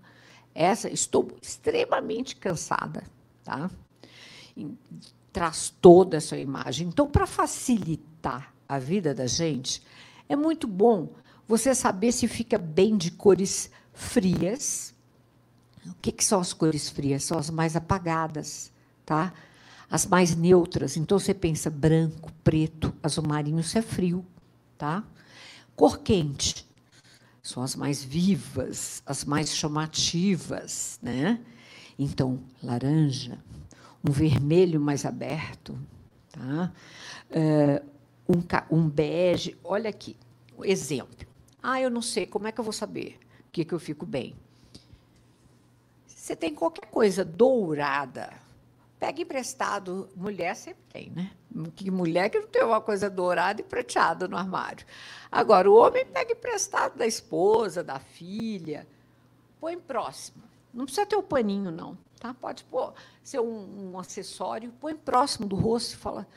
essa 0.54 0.90
estou 0.90 1.28
extremamente 1.42 2.38
cansada, 2.38 3.04
tá? 3.45 3.69
Traz 5.31 5.73
toda 5.79 6.17
essa 6.17 6.36
imagem. 6.36 6.88
Então, 6.88 7.08
para 7.08 7.25
facilitar 7.27 8.53
a 8.67 8.79
vida 8.79 9.13
da 9.13 9.27
gente, 9.27 9.81
é 10.27 10.36
muito 10.36 10.67
bom 10.67 11.13
você 11.47 11.73
saber 11.75 12.12
se 12.12 12.27
fica 12.27 12.58
bem 12.58 12.97
de 12.97 13.12
cores 13.12 13.69
frias. 13.93 14.93
O 15.86 15.93
que, 16.01 16.12
que 16.12 16.25
são 16.25 16.41
as 16.41 16.51
cores 16.51 16.89
frias? 16.89 17.23
São 17.23 17.38
as 17.38 17.51
mais 17.51 17.75
apagadas, 17.75 18.71
tá? 19.05 19.31
As 19.89 20.08
mais 20.08 20.36
neutras. 20.36 20.97
Então 20.97 21.19
você 21.19 21.34
pensa 21.34 21.69
branco, 21.69 22.34
preto, 22.43 22.93
azul 23.03 23.25
marinho, 23.27 23.60
isso 23.60 23.77
é 23.77 23.81
frio, 23.84 24.25
tá? 24.77 25.03
Cor 25.75 25.99
quente 25.99 26.65
são 27.43 27.62
as 27.62 27.75
mais 27.75 28.03
vivas, 28.03 29.03
as 29.05 29.23
mais 29.23 29.55
chamativas, 29.55 30.97
né? 30.99 31.39
Então, 31.97 32.39
laranja, 32.62 33.38
um 34.03 34.12
vermelho 34.12 34.79
mais 34.79 35.05
aberto, 35.05 35.77
tá? 36.31 36.71
Uh, 37.29 37.95
um, 38.27 38.77
um 38.77 38.89
bege. 38.89 39.58
Olha 39.63 39.89
aqui, 39.89 40.15
exemplo. 40.63 41.25
Ah, 41.62 41.81
eu 41.81 41.89
não 41.89 42.01
sei, 42.01 42.25
como 42.25 42.47
é 42.47 42.51
que 42.51 42.60
eu 42.60 42.63
vou 42.63 42.73
saber 42.73 43.17
o 43.47 43.51
que, 43.51 43.65
que 43.65 43.73
eu 43.73 43.79
fico 43.79 44.05
bem? 44.05 44.36
Você 46.05 46.36
tem 46.36 46.53
qualquer 46.53 46.88
coisa 46.88 47.23
dourada, 47.23 48.34
pega 48.99 49.21
emprestado. 49.21 50.10
Mulher 50.15 50.55
sempre 50.55 50.84
tem, 50.91 51.10
né? 51.12 51.31
Que 51.75 51.89
mulher 51.89 52.29
que 52.29 52.39
não 52.39 52.47
tem 52.47 52.63
uma 52.63 52.81
coisa 52.81 53.10
dourada 53.10 53.62
e 53.62 53.63
prateada 53.63 54.27
no 54.27 54.36
armário. 54.36 54.86
Agora, 55.31 55.69
o 55.69 55.75
homem 55.75 56.05
pega 56.05 56.34
emprestado 56.34 56.97
da 56.97 57.08
esposa, 57.08 57.84
da 57.84 57.99
filha, 57.99 58.88
põe 59.60 59.77
próximo. 59.77 60.43
Não 60.76 60.84
precisa 60.84 61.06
ter 61.06 61.16
o 61.16 61.24
paninho, 61.24 61.72
não. 61.72 61.98
Tá? 62.20 62.34
Pode 62.34 62.66
ser 63.24 63.40
um, 63.40 63.94
um 63.94 64.00
acessório, 64.00 64.74
põe 64.82 64.94
próximo 64.94 65.48
do 65.48 65.56
rosto 65.56 65.94
e 65.94 65.98
fala: 65.98 66.28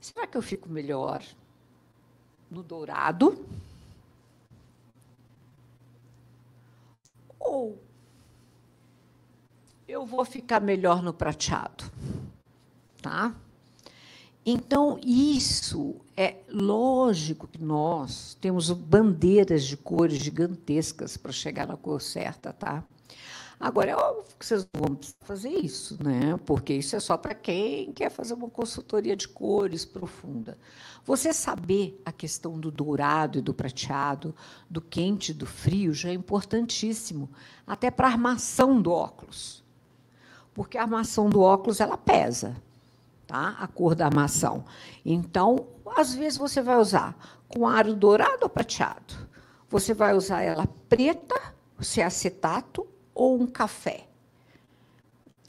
será 0.00 0.24
que 0.24 0.38
eu 0.38 0.42
fico 0.42 0.68
melhor 0.68 1.20
no 2.48 2.62
dourado? 2.62 3.44
Ou 7.40 7.76
eu 9.88 10.06
vou 10.06 10.24
ficar 10.24 10.60
melhor 10.60 11.02
no 11.02 11.12
prateado? 11.12 11.84
Tá? 13.02 13.34
Então, 14.46 14.98
isso 15.04 15.96
é 16.16 16.36
lógico 16.48 17.48
que 17.48 17.62
nós 17.62 18.36
temos 18.40 18.70
bandeiras 18.70 19.64
de 19.64 19.76
cores 19.76 20.18
gigantescas 20.18 21.16
para 21.16 21.32
chegar 21.32 21.66
na 21.66 21.76
cor 21.76 22.00
certa, 22.00 22.52
tá? 22.52 22.84
Agora, 23.60 23.90
é 23.90 23.96
óbvio 23.96 24.24
que 24.38 24.46
vocês 24.46 24.68
não 24.72 24.86
vão 24.86 24.98
fazer 25.22 25.48
isso, 25.48 25.98
né? 26.02 26.38
porque 26.46 26.72
isso 26.74 26.94
é 26.94 27.00
só 27.00 27.16
para 27.16 27.34
quem 27.34 27.92
quer 27.92 28.08
fazer 28.08 28.34
uma 28.34 28.48
consultoria 28.48 29.16
de 29.16 29.26
cores 29.26 29.84
profunda. 29.84 30.56
Você 31.04 31.32
saber 31.32 32.00
a 32.04 32.12
questão 32.12 32.58
do 32.58 32.70
dourado 32.70 33.38
e 33.38 33.42
do 33.42 33.52
prateado, 33.52 34.32
do 34.70 34.80
quente 34.80 35.30
e 35.30 35.34
do 35.34 35.44
frio, 35.44 35.92
já 35.92 36.10
é 36.10 36.12
importantíssimo, 36.12 37.28
até 37.66 37.90
para 37.90 38.06
a 38.06 38.12
armação 38.12 38.80
do 38.80 38.92
óculos. 38.92 39.64
Porque 40.54 40.78
a 40.78 40.82
armação 40.82 41.28
do 41.28 41.40
óculos 41.40 41.80
ela 41.80 41.98
pesa, 41.98 42.56
tá? 43.26 43.56
a 43.58 43.66
cor 43.66 43.96
da 43.96 44.06
armação. 44.06 44.64
Então, 45.04 45.66
às 45.96 46.14
vezes, 46.14 46.38
você 46.38 46.62
vai 46.62 46.76
usar 46.76 47.16
com 47.48 47.66
aro 47.66 47.94
dourado 47.94 48.42
ou 48.42 48.48
prateado. 48.48 49.14
Você 49.68 49.92
vai 49.92 50.14
usar 50.14 50.42
ela 50.42 50.66
preta, 50.88 51.34
se 51.80 52.00
é 52.00 52.04
acetato, 52.04 52.86
ou 53.18 53.42
um 53.42 53.48
café. 53.48 54.06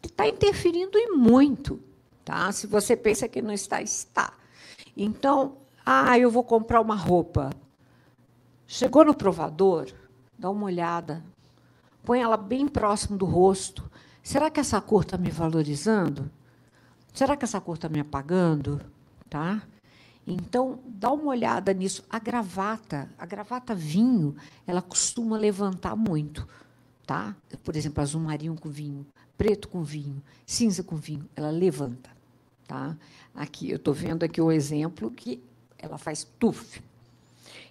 Está 0.02 0.28
interferindo 0.28 0.98
em 0.98 1.16
muito. 1.16 1.80
Tá? 2.26 2.52
Se 2.52 2.66
você 2.66 2.98
pensa 2.98 3.30
que 3.30 3.44
não 3.44 3.54
está, 3.54 3.80
está. 3.80 4.34
Então, 4.98 5.58
ah, 5.86 6.18
eu 6.18 6.32
vou 6.32 6.44
comprar 6.44 6.82
uma 6.82 6.96
roupa. 6.96 7.52
Chegou 8.68 9.06
no 9.06 9.14
provador, 9.14 9.88
dá 10.38 10.50
uma 10.50 10.66
olhada, 10.66 11.24
põe 12.04 12.22
ela 12.22 12.38
bem 12.38 12.68
próximo 12.68 13.18
do 13.18 13.26
rosto. 13.26 13.90
Será 14.24 14.50
que 14.50 14.60
essa 14.60 14.82
cor 14.82 15.04
está 15.04 15.18
me 15.18 15.30
valorizando? 15.30 16.30
Será 17.14 17.38
que 17.38 17.46
essa 17.46 17.62
cor 17.62 17.76
está 17.76 17.88
me 17.88 18.00
apagando? 18.00 18.82
Tá? 19.30 19.62
Então, 20.26 20.80
dá 20.86 21.12
uma 21.12 21.28
olhada 21.28 21.74
nisso. 21.74 22.04
A 22.10 22.20
gravata, 22.20 23.10
a 23.18 23.26
gravata 23.26 23.74
vinho, 23.74 24.36
ela 24.66 24.82
costuma 24.82 25.38
levantar 25.38 25.96
muito 25.96 26.48
tá? 27.10 27.36
Por 27.64 27.76
exemplo, 27.76 28.04
azul 28.04 28.22
marinho 28.22 28.56
com 28.56 28.70
vinho, 28.70 29.04
preto 29.36 29.68
com 29.68 29.84
vinho, 29.84 30.22
cinza 30.46 30.84
com 30.84 30.96
vinho, 30.96 31.28
ela 31.36 31.50
levanta, 31.50 32.08
tá? 32.68 32.96
Aqui 33.34 33.72
eu 33.72 33.78
estou 33.78 33.96
vendo 33.96 34.22
aqui 34.22 34.40
o 34.40 34.52
exemplo 34.52 35.10
que 35.10 35.42
ela 35.80 35.98
faz 35.98 36.24
tuf. 36.38 36.84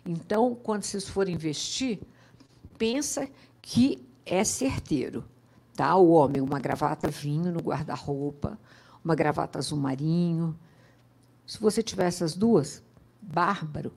Então, 0.05 0.57
quando 0.57 0.83
vocês 0.83 1.09
forem 1.09 1.37
investir, 1.37 2.01
pensa 2.77 3.29
que 3.63 4.05
é 4.27 4.43
certeiro, 4.43 5.25
tá? 5.77 5.95
O 5.95 6.11
homem 6.11 6.43
uma 6.43 6.59
gravata 6.59 7.07
vinho 7.07 7.53
no 7.53 7.61
guarda-roupa, 7.61 8.59
uma 9.05 9.15
gravata 9.15 9.61
azul 9.61 9.79
marinho. 9.79 10.59
Se 11.47 11.61
você 11.61 11.81
tiver 11.81 12.07
essas 12.09 12.35
duas, 12.35 12.83
bárbaro. 13.23 13.93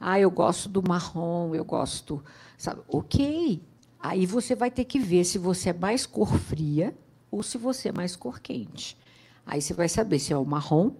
Ah, 0.00 0.18
eu 0.18 0.30
gosto 0.30 0.70
do 0.70 0.82
marrom, 0.82 1.54
eu 1.54 1.66
gosto, 1.66 2.24
sabe? 2.56 2.80
OK, 2.88 3.62
Aí 4.00 4.26
você 4.26 4.54
vai 4.54 4.70
ter 4.70 4.84
que 4.84 4.98
ver 4.98 5.24
se 5.24 5.38
você 5.38 5.70
é 5.70 5.72
mais 5.72 6.06
cor 6.06 6.36
fria 6.36 6.96
ou 7.30 7.42
se 7.42 7.58
você 7.58 7.88
é 7.88 7.92
mais 7.92 8.14
cor 8.14 8.40
quente. 8.40 8.96
Aí 9.44 9.60
você 9.60 9.74
vai 9.74 9.88
saber 9.88 10.18
se 10.18 10.32
é 10.32 10.36
o 10.36 10.44
marrom, 10.44 10.92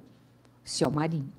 se 0.65 0.85
é 0.85 0.89
o 0.89 0.93
marinho. 0.93 1.33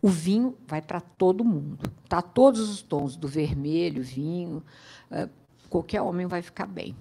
O 0.00 0.08
vinho 0.08 0.56
vai 0.66 0.82
para 0.82 1.00
todo 1.00 1.44
mundo. 1.44 1.90
Tá 2.08 2.20
todos 2.20 2.68
os 2.68 2.82
tons 2.82 3.16
do 3.16 3.26
vermelho, 3.26 4.02
vinho, 4.02 4.62
uh, 5.10 5.28
qualquer 5.70 6.02
homem 6.02 6.26
vai 6.26 6.42
ficar 6.42 6.66
bem, 6.66 6.94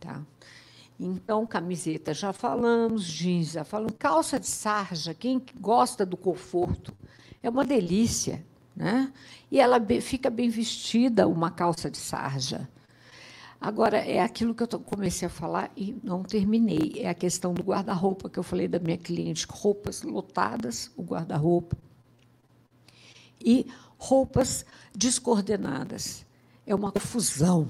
tá? 0.00 0.20
Então, 0.98 1.46
camiseta 1.46 2.12
já 2.12 2.32
falamos, 2.32 3.04
jeans 3.04 3.52
já 3.52 3.62
falamos, 3.62 3.94
calça 3.98 4.40
de 4.40 4.48
sarja, 4.48 5.14
quem 5.14 5.40
gosta 5.60 6.04
do 6.04 6.16
conforto, 6.16 6.92
é 7.40 7.48
uma 7.48 7.64
delícia, 7.64 8.44
né? 8.74 9.12
E 9.50 9.60
ela 9.60 9.80
fica 10.00 10.28
bem 10.28 10.50
vestida, 10.50 11.28
uma 11.28 11.50
calça 11.50 11.88
de 11.88 11.98
sarja. 11.98 12.68
Agora, 13.60 13.98
é 13.98 14.20
aquilo 14.20 14.54
que 14.54 14.62
eu 14.62 14.68
comecei 14.80 15.26
a 15.26 15.30
falar 15.30 15.72
e 15.76 15.96
não 16.02 16.22
terminei. 16.22 16.94
É 16.98 17.08
a 17.08 17.14
questão 17.14 17.52
do 17.52 17.62
guarda-roupa, 17.62 18.30
que 18.30 18.38
eu 18.38 18.42
falei 18.42 18.68
da 18.68 18.78
minha 18.78 18.96
cliente. 18.96 19.46
Roupas 19.50 20.02
lotadas, 20.02 20.92
o 20.96 21.02
guarda-roupa. 21.02 21.76
E 23.40 23.66
roupas 23.96 24.64
descoordenadas. 24.94 26.24
É 26.64 26.74
uma 26.74 26.92
confusão. 26.92 27.68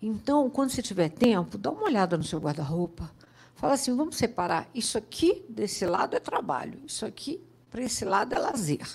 Então, 0.00 0.48
quando 0.48 0.70
você 0.70 0.82
tiver 0.82 1.08
tempo, 1.08 1.58
dá 1.58 1.70
uma 1.70 1.84
olhada 1.84 2.16
no 2.16 2.22
seu 2.22 2.38
guarda-roupa. 2.38 3.10
Fala 3.56 3.74
assim, 3.74 3.94
vamos 3.96 4.16
separar. 4.16 4.68
Isso 4.74 4.96
aqui, 4.96 5.44
desse 5.48 5.86
lado, 5.86 6.16
é 6.16 6.20
trabalho. 6.20 6.80
Isso 6.86 7.04
aqui, 7.04 7.40
para 7.68 7.82
esse 7.82 8.04
lado, 8.04 8.34
é 8.34 8.38
lazer. 8.38 8.86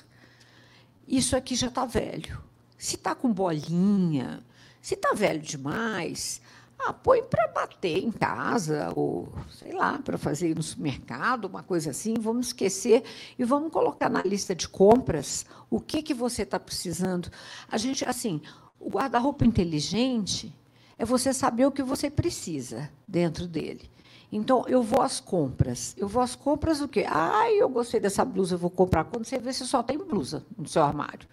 Isso 1.07 1.35
aqui 1.35 1.55
já 1.55 1.67
está 1.67 1.85
velho. 1.85 2.41
Se 2.77 2.95
está 2.95 3.15
com 3.15 3.31
bolinha, 3.31 4.43
se 4.81 4.93
está 4.93 5.13
velho 5.13 5.41
demais, 5.41 6.41
ah, 6.79 6.93
põe 6.93 7.23
para 7.23 7.47
bater 7.47 7.97
em 7.97 8.11
casa, 8.11 8.91
ou 8.95 9.27
sei 9.51 9.73
lá, 9.73 9.97
para 9.99 10.17
fazer 10.17 10.55
no 10.55 10.61
supermercado, 10.61 11.45
uma 11.45 11.63
coisa 11.63 11.89
assim. 11.89 12.13
Vamos 12.19 12.47
esquecer 12.47 13.03
e 13.37 13.43
vamos 13.43 13.71
colocar 13.71 14.09
na 14.09 14.21
lista 14.21 14.53
de 14.53 14.67
compras 14.67 15.45
o 15.69 15.79
que, 15.79 16.03
que 16.03 16.13
você 16.13 16.43
está 16.43 16.59
precisando. 16.59 17.29
A 17.69 17.77
gente, 17.77 18.07
assim, 18.07 18.41
o 18.79 18.89
guarda-roupa 18.89 19.45
inteligente 19.45 20.55
é 20.97 21.05
você 21.05 21.33
saber 21.33 21.65
o 21.65 21.71
que 21.71 21.83
você 21.83 22.09
precisa 22.09 22.89
dentro 23.07 23.47
dele. 23.47 23.89
Então, 24.31 24.65
eu 24.67 24.83
vou 24.83 25.01
às 25.01 25.19
compras. 25.19 25.95
Eu 25.97 26.07
vou 26.07 26.21
às 26.21 26.35
compras 26.35 26.81
o 26.81 26.87
quê? 26.87 27.05
Ah, 27.07 27.49
eu 27.51 27.69
gostei 27.69 27.99
dessa 27.99 28.25
blusa, 28.25 28.55
eu 28.55 28.59
vou 28.59 28.69
comprar. 28.69 29.05
Quando 29.05 29.25
você 29.25 29.39
vê, 29.39 29.53
você 29.53 29.65
só 29.65 29.81
tem 29.81 29.97
blusa 29.97 30.45
no 30.57 30.67
seu 30.67 30.83
armário. 30.83 31.27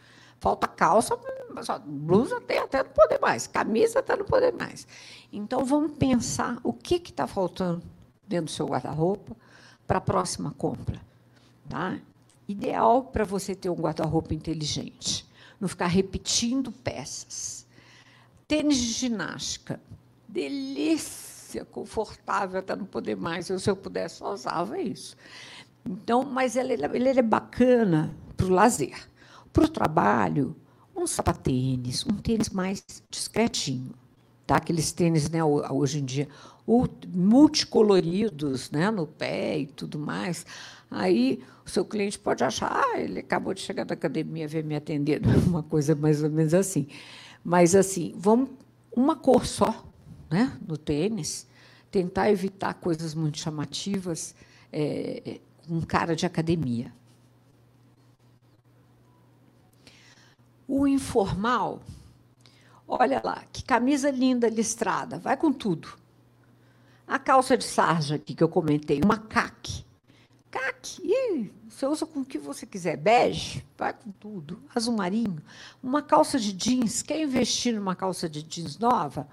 Falta 0.44 0.68
calça, 0.68 1.18
blusa 1.86 2.38
tem 2.38 2.58
até 2.58 2.82
não 2.82 2.90
poder 2.90 3.18
mais, 3.18 3.46
camisa 3.46 4.00
até 4.00 4.14
não 4.14 4.26
poder 4.26 4.52
mais. 4.52 4.86
Então, 5.32 5.64
vamos 5.64 5.96
pensar 5.96 6.58
o 6.62 6.70
que 6.70 6.96
está 6.96 7.26
faltando 7.26 7.82
dentro 8.28 8.44
do 8.44 8.50
seu 8.50 8.66
guarda-roupa 8.66 9.34
para 9.86 9.96
a 9.96 10.02
próxima 10.02 10.50
compra. 10.50 11.00
Tá? 11.66 11.98
Ideal 12.46 13.04
para 13.04 13.24
você 13.24 13.54
ter 13.54 13.70
um 13.70 13.74
guarda-roupa 13.74 14.34
inteligente. 14.34 15.26
Não 15.58 15.66
ficar 15.66 15.86
repetindo 15.86 16.70
peças. 16.70 17.66
Tênis 18.46 18.76
de 18.76 18.92
ginástica. 18.92 19.80
Delícia, 20.28 21.64
confortável 21.64 22.58
até 22.58 22.76
não 22.76 22.84
poder 22.84 23.16
mais. 23.16 23.48
Eu, 23.48 23.58
se 23.58 23.70
eu 23.70 23.76
pudesse, 23.76 24.16
só 24.16 24.34
usava 24.34 24.78
isso. 24.78 25.16
Então, 25.86 26.22
mas 26.22 26.54
ele, 26.54 26.74
ele 26.74 27.18
é 27.18 27.22
bacana 27.22 28.14
para 28.36 28.44
o 28.44 28.50
lazer. 28.50 29.13
Para 29.54 29.66
o 29.66 29.68
trabalho, 29.68 30.56
um 30.96 31.06
sapatênis, 31.06 32.04
um 32.04 32.16
tênis 32.16 32.50
mais 32.50 32.84
discretinho. 33.08 33.92
Tá? 34.44 34.56
Aqueles 34.56 34.90
tênis, 34.90 35.30
né, 35.30 35.44
hoje 35.44 36.00
em 36.00 36.04
dia, 36.04 36.28
multicoloridos 37.14 38.72
né, 38.72 38.90
no 38.90 39.06
pé 39.06 39.60
e 39.60 39.66
tudo 39.68 39.96
mais. 39.96 40.44
Aí 40.90 41.40
o 41.64 41.70
seu 41.70 41.84
cliente 41.84 42.18
pode 42.18 42.42
achar, 42.42 42.68
ah, 42.72 42.98
ele 42.98 43.20
acabou 43.20 43.54
de 43.54 43.60
chegar 43.60 43.84
da 43.84 43.94
academia, 43.94 44.48
veio 44.48 44.64
me 44.64 44.74
atender, 44.74 45.22
uma 45.46 45.62
coisa 45.62 45.94
mais 45.94 46.20
ou 46.20 46.30
menos 46.30 46.52
assim. 46.52 46.88
Mas 47.44 47.76
assim, 47.76 48.12
vamos 48.16 48.50
uma 48.90 49.14
cor 49.14 49.46
só, 49.46 49.84
né, 50.28 50.58
no 50.66 50.76
tênis, 50.76 51.46
tentar 51.92 52.28
evitar 52.28 52.74
coisas 52.74 53.14
muito 53.14 53.38
chamativas, 53.38 54.34
é, 54.72 55.38
com 55.68 55.80
cara 55.80 56.16
de 56.16 56.26
academia. 56.26 56.92
O 60.66 60.86
informal, 60.86 61.82
olha 62.88 63.20
lá, 63.22 63.44
que 63.52 63.62
camisa 63.62 64.10
linda 64.10 64.48
listrada, 64.48 65.18
vai 65.18 65.36
com 65.36 65.52
tudo. 65.52 65.88
A 67.06 67.18
calça 67.18 67.56
de 67.56 67.64
sarja 67.64 68.14
aqui 68.14 68.34
que 68.34 68.42
eu 68.42 68.48
comentei, 68.48 69.00
uma 69.02 69.18
caque. 69.18 69.84
Caque, 70.50 71.52
você 71.74 71.86
usa 71.86 72.06
com 72.06 72.20
o 72.20 72.24
que 72.24 72.38
você 72.38 72.64
quiser. 72.64 72.96
Bege, 72.96 73.66
vai 73.76 73.92
com 73.92 74.12
tudo. 74.12 74.62
Azul 74.74 74.94
marinho. 74.94 75.42
Uma 75.82 76.00
calça 76.00 76.38
de 76.38 76.52
jeans, 76.52 77.02
quer 77.02 77.20
investir 77.20 77.74
numa 77.74 77.96
calça 77.96 78.28
de 78.28 78.42
jeans 78.42 78.78
nova? 78.78 79.28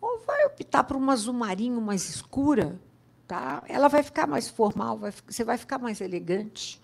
Ou 0.00 0.20
vai 0.20 0.44
optar 0.44 0.84
por 0.84 0.96
uma 0.96 1.14
azul 1.14 1.32
marinho 1.32 1.80
mais 1.80 2.08
escura? 2.08 2.78
Tá? 3.26 3.62
Ela 3.66 3.88
vai 3.88 4.02
ficar 4.02 4.26
mais 4.26 4.48
formal, 4.48 4.98
vai, 4.98 5.12
você 5.26 5.42
vai 5.42 5.56
ficar 5.56 5.78
mais 5.78 6.00
elegante. 6.00 6.80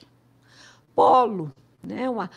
Polo, 0.95 1.53
né? 1.83 2.09
Uma, 2.09 2.31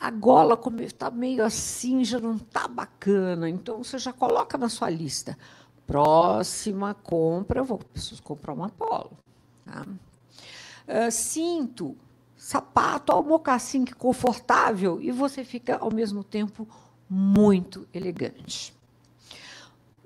a 0.00 0.10
gola 0.10 0.60
está 0.80 1.10
meio 1.10 1.44
assim, 1.44 2.04
já 2.04 2.18
não 2.18 2.36
está 2.36 2.66
bacana. 2.66 3.48
Então, 3.48 3.82
você 3.82 3.98
já 3.98 4.12
coloca 4.12 4.58
na 4.58 4.68
sua 4.68 4.90
lista. 4.90 5.38
Próxima 5.86 6.94
compra, 6.94 7.60
eu 7.60 7.64
vou 7.64 7.78
preciso 7.78 8.22
comprar 8.22 8.52
uma 8.52 8.68
polo. 8.68 9.16
Tá? 9.64 9.86
Uh, 9.86 11.10
cinto, 11.10 11.96
sapato, 12.36 13.12
ao 13.12 13.22
mocassim 13.22 13.84
que 13.84 13.94
confortável 13.94 15.00
e 15.00 15.12
você 15.12 15.44
fica, 15.44 15.76
ao 15.76 15.92
mesmo 15.92 16.24
tempo, 16.24 16.66
muito 17.08 17.86
elegante. 17.94 18.74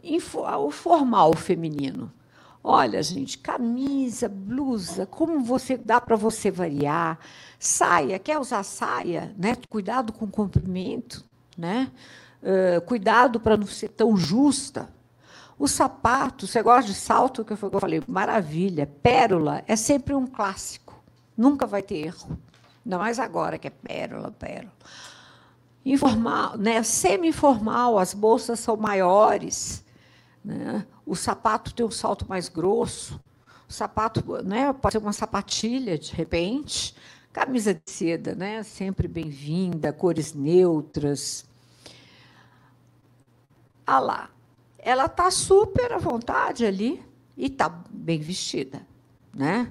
Info, 0.02 0.40
o 0.40 0.70
formal 0.70 1.34
feminino. 1.34 2.12
Olha, 2.68 3.00
gente, 3.00 3.38
camisa, 3.38 4.28
blusa, 4.28 5.06
como 5.06 5.38
você 5.38 5.76
dá 5.76 6.00
para 6.00 6.16
você 6.16 6.50
variar? 6.50 7.16
Saia, 7.60 8.18
quer 8.18 8.40
usar 8.40 8.64
saia, 8.64 9.32
né? 9.38 9.56
Cuidado 9.68 10.12
com 10.12 10.24
o 10.24 10.28
comprimento, 10.28 11.24
né? 11.56 11.92
Uh, 12.42 12.80
cuidado 12.80 13.38
para 13.38 13.56
não 13.56 13.68
ser 13.68 13.90
tão 13.90 14.16
justa. 14.16 14.88
O 15.56 15.68
sapato, 15.68 16.48
você 16.48 16.60
gosta 16.60 16.90
de 16.90 16.98
salto, 16.98 17.44
que 17.44 17.52
eu 17.52 17.56
falei, 17.56 18.02
maravilha. 18.04 18.84
Pérola 19.00 19.62
é 19.68 19.76
sempre 19.76 20.12
um 20.12 20.26
clássico. 20.26 21.00
Nunca 21.36 21.68
vai 21.68 21.82
ter 21.82 21.98
erro. 21.98 22.36
Ainda 22.84 22.98
mais 22.98 23.20
agora 23.20 23.58
que 23.58 23.68
é 23.68 23.70
pérola, 23.70 24.32
pérola. 24.32 24.72
Informal, 25.84 26.58
né? 26.58 26.82
semi-informal, 26.82 27.96
as 27.96 28.12
bolsas 28.12 28.58
são 28.58 28.76
maiores. 28.76 29.85
Né? 30.46 30.86
O 31.04 31.16
sapato 31.16 31.74
tem 31.74 31.84
um 31.84 31.90
salto 31.90 32.24
mais 32.28 32.48
grosso. 32.48 33.20
O 33.68 33.72
sapato 33.72 34.22
né, 34.44 34.72
pode 34.72 34.92
ser 34.92 34.98
uma 34.98 35.12
sapatilha, 35.12 35.98
de 35.98 36.12
repente. 36.14 36.94
Camisa 37.32 37.74
de 37.74 37.90
seda, 37.90 38.34
né? 38.34 38.62
sempre 38.62 39.08
bem-vinda, 39.08 39.92
cores 39.92 40.32
neutras. 40.32 41.44
Ah 43.84 43.98
lá, 43.98 44.30
ela 44.78 45.06
está 45.06 45.30
super 45.30 45.92
à 45.92 45.98
vontade 45.98 46.64
ali 46.64 47.02
e 47.36 47.46
está 47.46 47.68
bem 47.68 48.20
vestida. 48.20 48.86
Né? 49.34 49.70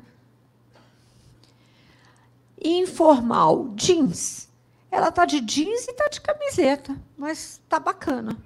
Informal, 2.61 3.73
jeans. 3.75 4.49
Ela 4.91 5.07
está 5.07 5.25
de 5.25 5.39
jeans 5.41 5.87
e 5.87 5.91
está 5.91 6.07
de 6.07 6.21
camiseta, 6.21 6.95
mas 7.17 7.61
está 7.63 7.79
bacana. 7.79 8.37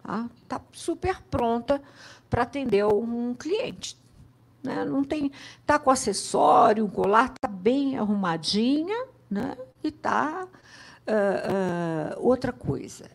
Está 0.00 0.28
tá 0.48 0.60
super 0.72 1.22
pronta 1.30 1.80
para 2.28 2.42
atender 2.42 2.84
um 2.84 3.34
cliente. 3.34 3.98
Né? 4.62 4.84
Não 4.84 5.02
tem, 5.02 5.30
está 5.60 5.78
com 5.78 5.90
acessório, 5.90 6.84
o 6.84 6.90
colar 6.90 7.32
está 7.34 7.48
bem 7.48 7.98
arrumadinha, 7.98 9.06
né? 9.30 9.56
E 9.82 9.88
está 9.88 10.46
uh, 10.46 12.16
uh, 12.16 12.26
outra 12.26 12.52
coisa 12.52 13.10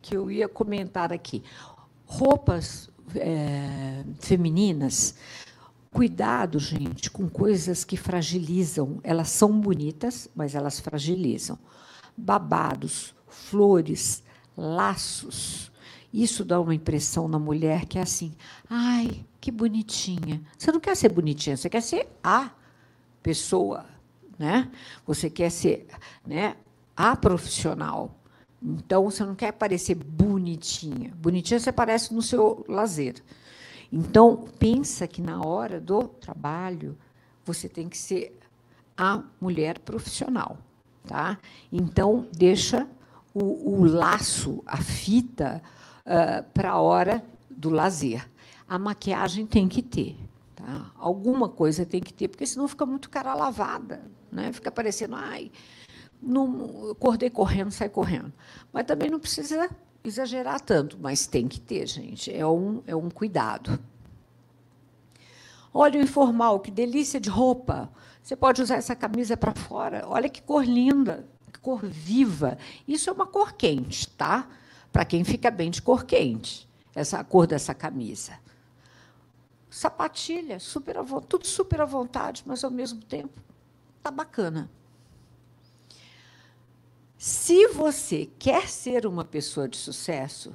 que 0.00 0.16
eu 0.16 0.30
ia 0.30 0.48
comentar 0.48 1.12
aqui, 1.12 1.42
roupas 2.06 2.90
é, 3.16 4.04
femininas. 4.20 5.14
Cuidado, 5.90 6.58
gente, 6.58 7.10
com 7.10 7.28
coisas 7.28 7.84
que 7.84 7.96
fragilizam. 7.96 9.00
Elas 9.02 9.30
são 9.30 9.58
bonitas, 9.60 10.28
mas 10.34 10.54
elas 10.54 10.80
fragilizam. 10.80 11.58
Babados, 12.16 13.14
flores, 13.28 14.22
laços, 14.56 15.70
isso 16.22 16.44
dá 16.44 16.60
uma 16.60 16.74
impressão 16.74 17.26
na 17.26 17.40
mulher 17.40 17.86
que 17.86 17.98
é 17.98 18.02
assim: 18.02 18.32
ai, 18.70 19.26
que 19.40 19.50
bonitinha. 19.50 20.40
Você 20.56 20.70
não 20.70 20.78
quer 20.78 20.96
ser 20.96 21.08
bonitinha, 21.08 21.56
você 21.56 21.68
quer 21.68 21.80
ser 21.80 22.06
a 22.22 22.52
pessoa, 23.20 23.84
né? 24.38 24.70
Você 25.04 25.28
quer 25.28 25.50
ser, 25.50 25.88
né, 26.24 26.56
a 26.96 27.16
profissional. 27.16 28.14
Então 28.62 29.10
você 29.10 29.24
não 29.24 29.34
quer 29.34 29.52
parecer 29.52 29.96
bonitinha. 29.96 31.12
Bonitinha 31.16 31.58
você 31.58 31.72
parece 31.72 32.14
no 32.14 32.22
seu 32.22 32.64
lazer. 32.68 33.16
Então 33.92 34.44
pensa 34.58 35.08
que 35.08 35.20
na 35.20 35.44
hora 35.44 35.80
do 35.80 36.04
trabalho 36.04 36.96
você 37.44 37.68
tem 37.68 37.88
que 37.88 37.98
ser 37.98 38.38
a 38.96 39.20
mulher 39.40 39.80
profissional, 39.80 40.56
tá? 41.06 41.38
Então 41.72 42.28
deixa 42.32 42.86
o, 43.34 43.80
o 43.80 43.84
laço, 43.84 44.62
a 44.64 44.76
fita, 44.76 45.60
uh, 46.06 46.44
para 46.52 46.70
a 46.70 46.80
hora 46.80 47.24
do 47.50 47.70
lazer. 47.70 48.28
A 48.68 48.78
maquiagem 48.78 49.46
tem 49.46 49.68
que 49.68 49.82
ter. 49.82 50.16
Tá? 50.54 50.90
Alguma 50.96 51.48
coisa 51.48 51.84
tem 51.84 52.00
que 52.00 52.12
ter, 52.12 52.28
porque 52.28 52.46
senão 52.46 52.66
fica 52.68 52.86
muito 52.86 53.10
cara 53.10 53.34
lavada. 53.34 54.02
Né? 54.30 54.52
Fica 54.52 54.70
parecendo, 54.70 55.14
ai, 55.14 55.50
não, 56.20 56.90
acordei 56.90 57.30
correndo, 57.30 57.70
sai 57.70 57.88
correndo. 57.88 58.32
Mas 58.72 58.86
também 58.86 59.10
não 59.10 59.20
precisa 59.20 59.70
exagerar 60.02 60.60
tanto, 60.60 60.98
mas 61.00 61.26
tem 61.26 61.48
que 61.48 61.60
ter, 61.60 61.86
gente. 61.86 62.34
É 62.34 62.46
um, 62.46 62.82
é 62.86 62.94
um 62.94 63.10
cuidado. 63.10 63.78
Olha 65.72 65.98
o 65.98 66.02
informal, 66.02 66.60
que 66.60 66.70
delícia 66.70 67.18
de 67.20 67.28
roupa. 67.28 67.90
Você 68.22 68.36
pode 68.36 68.62
usar 68.62 68.76
essa 68.76 68.94
camisa 68.94 69.36
para 69.36 69.54
fora. 69.54 70.04
Olha 70.06 70.28
que 70.28 70.40
cor 70.40 70.64
linda, 70.64 71.26
que 71.52 71.58
cor 71.58 71.84
viva. 71.84 72.56
Isso 72.86 73.10
é 73.10 73.12
uma 73.12 73.26
cor 73.26 73.52
quente, 73.52 74.08
tá? 74.08 74.48
Para 74.94 75.04
quem 75.04 75.24
fica 75.24 75.50
bem 75.50 75.72
de 75.72 75.82
cor 75.82 76.04
quente, 76.04 76.68
essa 76.94 77.18
a 77.18 77.24
cor 77.24 77.48
dessa 77.48 77.74
camisa. 77.74 78.38
Sapatilha, 79.68 80.60
super 80.60 80.94
tudo 81.28 81.48
super 81.48 81.80
à 81.80 81.84
vontade, 81.84 82.44
mas 82.46 82.62
ao 82.62 82.70
mesmo 82.70 83.02
tempo 83.02 83.42
tá 84.00 84.08
bacana. 84.08 84.70
Se 87.18 87.66
você 87.66 88.30
quer 88.38 88.68
ser 88.68 89.04
uma 89.04 89.24
pessoa 89.24 89.68
de 89.68 89.76
sucesso, 89.76 90.54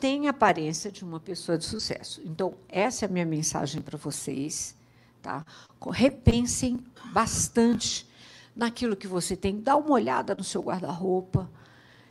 tenha 0.00 0.30
aparência 0.30 0.90
de 0.90 1.04
uma 1.04 1.20
pessoa 1.20 1.58
de 1.58 1.66
sucesso. 1.66 2.22
Então, 2.24 2.54
essa 2.70 3.04
é 3.04 3.06
a 3.06 3.12
minha 3.12 3.26
mensagem 3.26 3.82
para 3.82 3.98
vocês. 3.98 4.74
Tá? 5.20 5.44
Repensem 5.90 6.82
bastante 7.12 8.08
naquilo 8.56 8.96
que 8.96 9.06
você 9.06 9.36
tem. 9.36 9.60
Dá 9.60 9.76
uma 9.76 9.90
olhada 9.90 10.34
no 10.34 10.42
seu 10.42 10.62
guarda-roupa. 10.62 11.50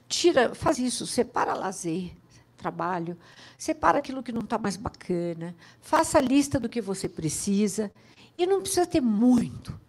Tira, 0.08 0.56
faz 0.56 0.80
isso, 0.80 1.06
separa 1.06 1.54
lazer, 1.54 2.12
trabalho, 2.56 3.18
separa 3.58 4.00
aquilo 4.00 4.24
que 4.24 4.32
não 4.32 4.42
está 4.42 4.58
mais 4.58 4.78
bacana, 4.78 5.56
faça 5.82 6.18
a 6.18 6.22
lista 6.22 6.60
do 6.60 6.70
que 6.70 6.82
você 6.82 7.10
precisa. 7.10 7.92
E 8.38 8.46
não 8.46 8.62
precisa 8.62 8.86
ter 8.86 9.02
muito, 9.02 9.80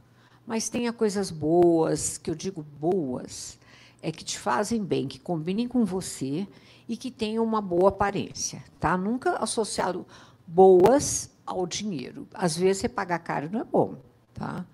mas 0.47 0.69
tenha 0.69 0.93
coisas 0.93 1.31
boas, 1.31 2.17
que 2.17 2.31
eu 2.31 2.35
digo 2.35 2.63
boas, 2.63 3.59
é 4.01 4.11
que 4.11 4.25
te 4.25 4.39
fazem 4.39 4.83
bem, 4.83 5.07
que 5.07 5.19
combinem 5.19 5.69
com 5.69 5.85
você 5.85 6.47
e 6.89 6.97
que 6.97 7.11
tenham 7.11 7.45
uma 7.45 7.61
boa 7.61 7.91
aparência, 7.91 8.65
tá? 8.81 8.97
Nunca 8.97 9.37
associado 9.37 10.07
boas 10.47 11.31
ao 11.45 11.67
dinheiro. 11.67 12.27
Às 12.33 12.57
vezes 12.57 12.79
você 12.79 12.89
pagar 12.89 13.19
caro 13.19 13.51
não 13.53 13.61
é 13.61 13.65
bom, 13.65 13.97
tá? 14.33 14.65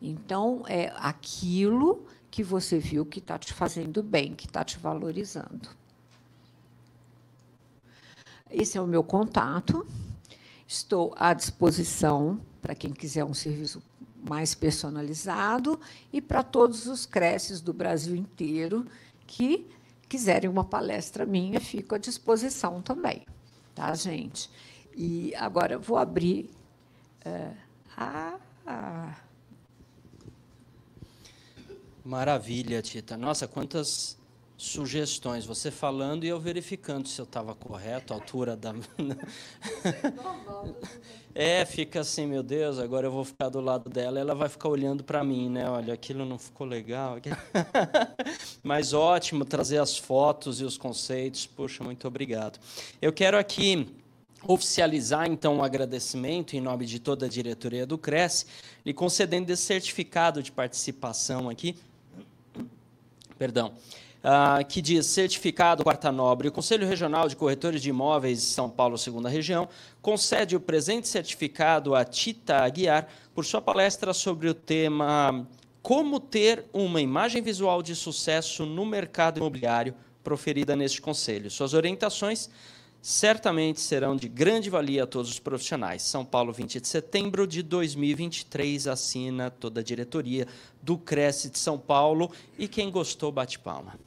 Então 0.00 0.62
é 0.66 0.92
aquilo 0.96 2.06
que 2.32 2.42
você 2.42 2.78
viu 2.78 3.04
que 3.04 3.18
está 3.18 3.38
te 3.38 3.52
fazendo 3.52 4.02
bem, 4.02 4.34
que 4.34 4.46
está 4.46 4.64
te 4.64 4.78
valorizando. 4.78 5.68
Esse 8.50 8.78
é 8.78 8.80
o 8.80 8.86
meu 8.86 9.04
contato. 9.04 9.86
Estou 10.66 11.14
à 11.18 11.34
disposição 11.34 12.40
para 12.62 12.74
quem 12.74 12.90
quiser 12.90 13.22
um 13.22 13.34
serviço 13.34 13.82
mais 14.26 14.54
personalizado 14.54 15.78
e 16.10 16.22
para 16.22 16.42
todos 16.42 16.86
os 16.86 17.04
creches 17.04 17.60
do 17.60 17.74
Brasil 17.74 18.16
inteiro 18.16 18.86
que 19.26 19.68
quiserem 20.08 20.48
uma 20.48 20.64
palestra 20.64 21.26
minha, 21.26 21.60
fico 21.60 21.94
à 21.94 21.98
disposição 21.98 22.80
também, 22.80 23.26
tá, 23.74 23.94
gente? 23.94 24.48
E 24.96 25.34
agora 25.34 25.78
vou 25.78 25.98
abrir 25.98 26.48
a, 27.94 28.38
a... 28.66 29.16
Maravilha, 32.04 32.82
Tita. 32.82 33.16
Nossa, 33.16 33.46
quantas 33.46 34.18
sugestões. 34.62 35.44
Você 35.44 35.70
falando 35.70 36.24
e 36.24 36.28
eu 36.28 36.38
verificando 36.38 37.08
se 37.08 37.20
eu 37.20 37.24
estava 37.24 37.54
correto, 37.54 38.12
a 38.12 38.16
altura 38.16 38.56
da. 38.56 38.72
é, 41.34 41.64
fica 41.64 42.00
assim, 42.00 42.26
meu 42.26 42.44
Deus, 42.44 42.78
agora 42.78 43.08
eu 43.08 43.10
vou 43.10 43.24
ficar 43.24 43.48
do 43.48 43.60
lado 43.60 43.90
dela 43.90 44.20
ela 44.20 44.34
vai 44.34 44.48
ficar 44.48 44.68
olhando 44.68 45.02
para 45.02 45.24
mim, 45.24 45.50
né? 45.50 45.68
Olha, 45.68 45.92
aquilo 45.92 46.24
não 46.24 46.38
ficou 46.38 46.66
legal. 46.66 47.16
Mas 48.62 48.92
ótimo 48.92 49.44
trazer 49.44 49.78
as 49.78 49.98
fotos 49.98 50.60
e 50.60 50.64
os 50.64 50.78
conceitos. 50.78 51.44
Puxa, 51.44 51.82
muito 51.82 52.06
obrigado. 52.06 52.60
Eu 53.00 53.12
quero 53.12 53.36
aqui 53.36 53.88
oficializar 54.46 55.26
então 55.26 55.56
um 55.56 55.64
agradecimento 55.64 56.54
em 56.54 56.60
nome 56.60 56.86
de 56.86 56.98
toda 56.98 57.26
a 57.26 57.28
diretoria 57.28 57.86
do 57.86 57.98
Cresce, 57.98 58.46
lhe 58.84 58.92
concedendo 58.92 59.52
esse 59.52 59.62
certificado 59.62 60.42
de 60.42 60.52
participação 60.52 61.48
aqui. 61.48 61.76
Perdão 63.42 63.72
uh, 64.22 64.64
que 64.64 64.80
diz 64.80 65.04
certificado 65.06 65.82
quarta 65.82 66.12
nobre. 66.12 66.46
O 66.46 66.52
Conselho 66.52 66.86
Regional 66.86 67.28
de 67.28 67.34
Corretores 67.34 67.82
de 67.82 67.90
Imóveis 67.90 68.40
São 68.40 68.70
Paulo, 68.70 68.96
segunda 68.96 69.28
região, 69.28 69.68
concede 70.00 70.54
o 70.54 70.60
presente 70.60 71.08
certificado 71.08 71.92
a 71.96 72.04
Tita 72.04 72.58
Aguiar 72.58 73.08
por 73.34 73.44
sua 73.44 73.60
palestra 73.60 74.12
sobre 74.12 74.48
o 74.48 74.54
tema 74.54 75.44
Como 75.82 76.20
ter 76.20 76.66
uma 76.72 77.00
imagem 77.00 77.42
visual 77.42 77.82
de 77.82 77.96
sucesso 77.96 78.64
no 78.64 78.86
mercado 78.86 79.38
imobiliário, 79.38 79.92
proferida 80.22 80.76
neste 80.76 81.00
conselho. 81.00 81.50
Suas 81.50 81.74
orientações 81.74 82.48
certamente 83.02 83.80
serão 83.80 84.14
de 84.14 84.28
grande 84.28 84.70
valia 84.70 85.02
a 85.02 85.06
todos 85.06 85.28
os 85.28 85.40
profissionais. 85.40 86.02
São 86.02 86.24
Paulo, 86.24 86.52
20 86.52 86.80
de 86.80 86.86
setembro 86.86 87.48
de 87.48 87.60
2023, 87.60 88.86
assina 88.86 89.50
toda 89.50 89.80
a 89.80 89.84
diretoria 89.84 90.46
do 90.80 90.96
Cresce 90.96 91.50
de 91.50 91.58
São 91.58 91.76
Paulo. 91.76 92.30
E 92.56 92.68
quem 92.68 92.92
gostou, 92.92 93.32
bate 93.32 93.58
palma. 93.58 93.98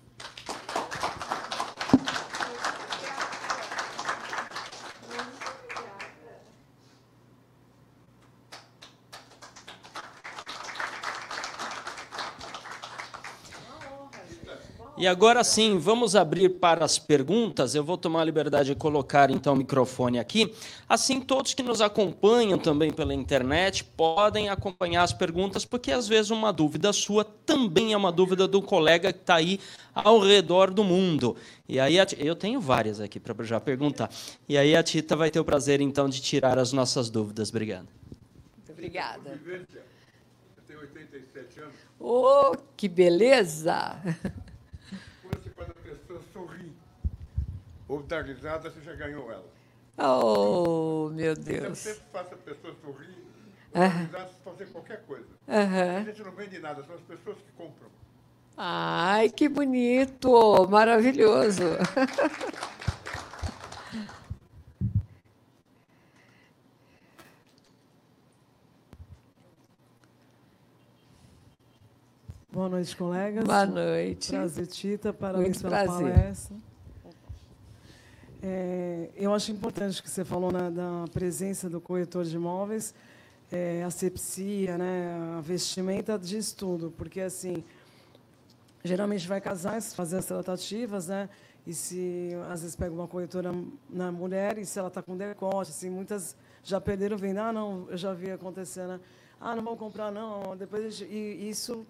E 14.98 15.08
agora 15.08 15.44
sim, 15.44 15.78
vamos 15.78 16.16
abrir 16.16 16.52
para 16.52 16.86
as 16.86 16.98
perguntas. 16.98 17.76
Eu 17.76 17.84
vou 17.84 17.98
tomar 17.98 18.22
a 18.22 18.24
liberdade 18.24 18.70
de 18.70 18.76
colocar 18.76 19.30
então 19.30 19.54
o 19.54 19.58
microfone 19.58 20.20
aqui. 20.20 20.54
Assim, 20.88 21.20
todos 21.20 21.54
que 21.54 21.62
nos 21.62 21.82
acompanham 21.82 22.58
também 22.58 22.94
pela 22.94 23.14
internet 23.14 23.84
podem 23.84 24.48
acompanhar 24.48 25.04
as 25.04 25.12
perguntas, 25.12 25.66
porque 25.66 25.92
às 25.92 26.08
vezes 26.08 26.32
uma 26.32 26.54
dúvida 26.54 26.94
sua 26.94 27.26
também 27.26 27.92
é 27.92 27.98
uma 27.98 28.10
dúvida 28.10 28.48
do 28.48 28.62
colega 28.62 29.12
que 29.12 29.20
está 29.20 29.36
aí 29.36 29.60
ao 29.94 30.18
redor 30.22 30.72
do 30.72 30.82
mundo. 30.82 31.36
E 31.68 31.78
aí 31.78 31.98
eu 32.18 32.36
tenho 32.36 32.62
várias 32.62 33.02
aqui 33.02 33.20
para 33.20 33.44
já 33.44 33.60
perguntar. 33.60 34.10
E 34.48 34.58
aí 34.58 34.78
a 34.78 34.82
Tita 34.82 35.14
vai 35.14 35.30
ter 35.30 35.42
o 35.42 35.46
prazer 35.46 35.82
então 35.82 36.08
de 36.08 36.22
tirar 36.22 36.58
as 36.58 36.72
nossas 36.72 37.10
dúvidas. 37.10 37.50
Obrigado. 37.50 37.88
Muito 38.56 38.72
obrigada. 38.72 39.42
Eu 39.46 39.66
tenho 40.66 40.80
87 40.80 41.60
anos. 41.60 41.76
Oh, 42.00 42.56
que 42.78 42.88
beleza! 42.88 43.98
ou 47.88 48.02
dar 48.04 48.24
risada, 48.24 48.70
você 48.70 48.82
já 48.82 48.94
ganhou 48.94 49.32
ela. 49.32 49.46
Oh, 49.98 51.10
meu 51.14 51.32
então, 51.34 51.44
Deus. 51.44 51.64
Então, 51.64 51.76
sempre 51.76 52.04
faça 52.12 52.36
a 52.36 52.38
pessoa 52.38 52.76
sorrir, 52.84 53.18
ou 53.74 53.80
dar 53.80 53.88
risada, 53.88 54.30
fazer 54.44 54.66
qualquer 54.68 55.02
coisa. 55.06 55.26
Uhum. 55.48 55.98
A 55.98 56.04
gente 56.04 56.24
não 56.24 56.32
vende 56.32 56.60
nada, 56.60 56.84
são 56.84 56.96
as 56.96 57.02
pessoas 57.02 57.38
que 57.38 57.52
compram. 57.58 57.90
Ai, 58.58 59.30
que 59.30 59.50
bonito, 59.50 60.68
maravilhoso. 60.70 61.64
Boa 72.56 72.70
noite, 72.70 72.96
colegas. 72.96 73.44
Boa 73.44 73.66
noite. 73.66 74.30
Prazer, 74.32 74.68
Tita. 74.68 75.12
Parabéns 75.12 75.62
Muito 75.62 75.62
pela 75.62 75.84
prazer. 75.84 76.14
palestra. 76.14 76.56
É, 78.48 79.10
eu 79.16 79.34
acho 79.34 79.52
importante 79.52 80.04
que 80.04 80.08
você 80.08 80.24
falou 80.24 80.52
né, 80.52 80.70
da 80.70 81.06
presença 81.12 81.68
do 81.68 81.82
corretor 81.82 82.24
de 82.24 82.36
imóveis, 82.36 82.94
é, 83.52 83.82
asepsia, 83.84 84.78
né, 84.78 85.36
a 85.36 85.42
vestimenta 85.42 86.16
de 86.20 86.38
estudo, 86.38 86.94
porque 86.96 87.22
assim 87.22 87.64
geralmente 88.84 89.28
vai 89.28 89.42
casais 89.42 89.96
fazer 89.96 90.18
as 90.20 90.28
tratativas, 90.28 91.08
né? 91.08 91.28
E 91.66 91.74
se 91.74 92.34
às 92.48 92.62
vezes 92.62 92.76
pega 92.76 92.94
uma 92.94 93.08
corretora 93.08 93.52
na 93.90 94.12
mulher 94.12 94.60
e 94.60 94.66
se 94.66 94.78
ela 94.78 94.90
está 94.90 95.02
com 95.02 95.18
decote, 95.18 95.72
assim, 95.72 95.90
muitas 95.90 96.36
já 96.64 96.80
perderam 96.80 97.18
venda. 97.18 97.46
Ah, 97.46 97.52
não, 97.52 97.88
eu 97.90 97.98
já 97.98 98.14
vi 98.14 98.30
acontecer, 98.30 98.86
né? 98.86 99.00
Ah, 99.42 99.56
não 99.56 99.64
vou 99.64 99.76
comprar 99.76 100.12
não. 100.12 100.56
Depois 100.56 101.02
e 101.02 101.50
isso 101.50 101.84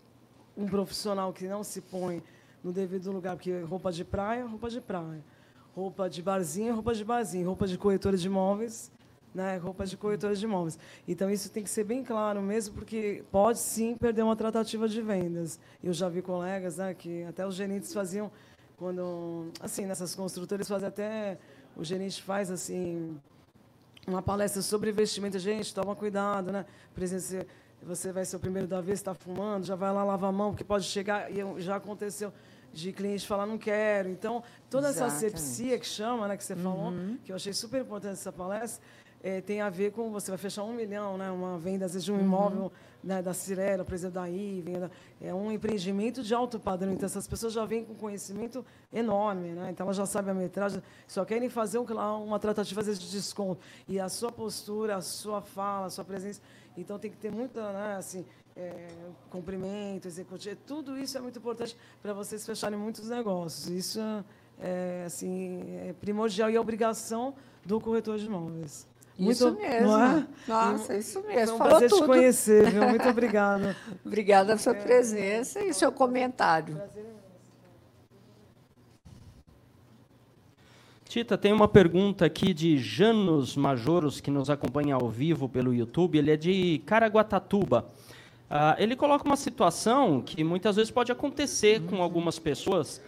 um 0.55 0.65
profissional 0.67 1.33
que 1.33 1.49
não 1.49 1.65
se 1.65 1.81
põe 1.81 2.23
no 2.63 2.71
devido 2.71 3.11
lugar, 3.11 3.35
porque 3.35 3.59
roupa 3.59 3.91
de 3.91 4.05
praia, 4.05 4.45
roupa 4.45 4.69
de 4.69 4.79
praia 4.79 5.21
roupa 5.75 6.09
de 6.09 6.21
barzinho, 6.21 6.73
roupa 6.73 6.93
de 6.93 7.03
barzinho, 7.03 7.45
roupa 7.45 7.67
de 7.67 7.77
corretora 7.77 8.15
de 8.15 8.27
imóveis, 8.27 8.89
né, 9.33 9.57
roupa 9.57 9.85
de 9.85 9.97
corretora 9.97 10.33
de 10.33 10.45
imóveis. 10.45 10.79
Então 11.05 11.29
isso 11.29 11.51
tem 11.51 11.61
que 11.61 11.69
ser 11.69 11.83
bem 11.83 12.01
claro 12.01 12.41
mesmo, 12.41 12.73
porque 12.73 13.23
pode 13.29 13.59
sim 13.59 13.95
perder 13.97 14.23
uma 14.23 14.35
tratativa 14.37 14.87
de 14.87 15.01
vendas. 15.01 15.59
Eu 15.83 15.91
já 15.91 16.07
vi 16.07 16.21
colegas, 16.21 16.77
né, 16.77 16.93
que 16.93 17.23
até 17.23 17.45
os 17.45 17.55
gerentes 17.55 17.93
faziam 17.93 18.31
quando 18.77 19.51
assim 19.59 19.85
nessas 19.85 20.15
construtoras 20.15 20.67
fazem 20.67 20.87
até 20.87 21.37
o 21.75 21.83
gerente 21.83 22.21
faz 22.23 22.49
assim 22.49 23.17
uma 24.07 24.21
palestra 24.21 24.61
sobre 24.61 24.91
investimento, 24.91 25.37
gente, 25.39 25.73
toma 25.73 25.95
cuidado, 25.95 26.51
né? 26.51 26.65
Exemplo, 27.01 27.47
você 27.81 28.11
vai 28.11 28.23
ser 28.23 28.35
o 28.35 28.39
primeiro 28.39 28.67
da 28.67 28.79
vez, 28.79 28.99
está 28.99 29.13
fumando, 29.13 29.65
já 29.65 29.75
vai 29.75 29.91
lá 29.91 30.03
lavar 30.03 30.29
a 30.29 30.33
mão, 30.33 30.51
porque 30.51 30.63
pode 30.63 30.85
chegar, 30.85 31.29
e 31.31 31.61
já 31.61 31.75
aconteceu 31.75 32.31
de 32.75 32.91
cliente 32.91 33.25
falar 33.25 33.45
não 33.45 33.57
quero. 33.57 34.09
Então, 34.09 34.43
toda 34.69 34.89
essa 34.89 35.05
asepsia 35.05 35.79
que 35.79 35.85
chama, 35.85 36.27
né, 36.27 36.37
que 36.37 36.43
você 36.43 36.55
falou, 36.55 36.89
uhum. 36.89 37.17
que 37.23 37.31
eu 37.31 37.35
achei 37.35 37.53
super 37.53 37.81
importante 37.81 38.13
essa 38.13 38.31
palestra, 38.31 38.83
é, 39.23 39.41
tem 39.41 39.61
a 39.61 39.69
ver 39.69 39.91
com 39.91 40.11
você 40.11 40.29
vai 40.29 40.37
fechar 40.37 40.63
um 40.63 40.73
milhão, 40.73 41.17
né, 41.17 41.31
uma 41.31 41.57
venda 41.57 41.85
às 41.85 41.93
vezes 41.93 42.05
de 42.05 42.11
um 42.11 42.15
uhum. 42.15 42.21
imóvel 42.21 42.71
né, 43.03 43.21
da 43.21 43.33
Cirela, 43.33 43.85
por 43.85 43.93
exemplo, 43.93 44.15
da 44.15 44.29
IVE, 44.29 44.89
é 45.21 45.33
um 45.33 45.51
empreendimento 45.51 46.21
de 46.21 46.33
alto 46.33 46.59
padrão. 46.59 46.91
Então, 46.91 47.05
essas 47.05 47.27
pessoas 47.27 47.53
já 47.53 47.63
vêm 47.63 47.85
com 47.85 47.95
conhecimento 47.95 48.65
enorme, 48.91 49.49
né? 49.49 49.69
então 49.71 49.85
elas 49.85 49.95
já 49.95 50.05
sabem 50.05 50.31
a 50.31 50.33
metragem, 50.33 50.81
só 51.07 51.23
querem 51.23 51.49
fazer 51.49 51.77
uma 51.77 52.39
tratativa 52.39 52.83
de 52.83 52.97
desconto. 52.97 53.61
E 53.87 53.99
a 53.99 54.09
sua 54.09 54.31
postura, 54.31 54.97
a 54.97 55.01
sua 55.01 55.41
fala, 55.41 55.87
a 55.87 55.89
sua 55.89 56.03
presença. 56.03 56.41
Então, 56.75 56.99
tem 56.99 57.09
que 57.09 57.17
ter 57.17 57.31
muita, 57.31 57.71
né, 57.71 57.95
assim, 57.97 58.25
é, 58.55 58.87
cumprimento, 59.29 60.07
executivo. 60.07 60.57
Tudo 60.65 60.97
isso 60.97 61.17
é 61.17 61.21
muito 61.21 61.39
importante 61.39 61.75
para 62.01 62.13
vocês 62.13 62.45
fecharem 62.45 62.77
muitos 62.77 63.09
negócios. 63.09 63.67
Isso 63.67 63.99
é, 64.59 65.03
assim, 65.05 65.61
é 65.87 65.93
primordial 65.93 66.49
e 66.49 66.55
é 66.55 66.59
obrigação 66.59 67.35
do 67.65 67.79
corretor 67.79 68.17
de 68.17 68.25
imóveis. 68.25 68.87
Muito, 69.17 69.31
isso 69.31 69.51
mesmo. 69.51 69.97
É? 69.97 70.27
Nossa, 70.47 70.93
e, 70.93 70.99
isso 70.99 71.21
mesmo. 71.23 71.57
Foi 71.57 71.67
um 71.67 71.69
prazer 71.69 71.89
tudo. 71.89 72.01
te 72.01 72.07
conhecer, 72.07 72.69
viu? 72.69 72.83
Muito 72.89 73.07
obrigada. 73.07 73.75
obrigada 74.05 74.47
pela 74.47 74.57
sua 74.57 74.75
é. 74.75 74.81
presença 74.81 75.63
e 75.63 75.73
seu 75.73 75.91
comentário. 75.91 76.81
Tita, 81.05 81.37
tem 81.37 81.53
uma 81.53 81.67
pergunta 81.67 82.25
aqui 82.25 82.53
de 82.53 82.77
Janos 82.77 83.55
Majoros, 83.55 84.19
que 84.19 84.29
nos 84.29 84.49
acompanha 84.49 84.95
ao 84.95 85.09
vivo 85.09 85.47
pelo 85.47 85.73
YouTube. 85.73 86.17
Ele 86.17 86.31
é 86.31 86.35
de 86.35 86.81
Caraguatatuba. 86.85 87.85
Uh, 88.49 88.77
ele 88.77 88.95
coloca 88.95 89.25
uma 89.25 89.35
situação 89.35 90.21
que 90.21 90.43
muitas 90.43 90.75
vezes 90.75 90.91
pode 90.91 91.11
acontecer 91.11 91.81
com 91.81 92.01
algumas 92.01 92.37
pessoas, 92.37 93.01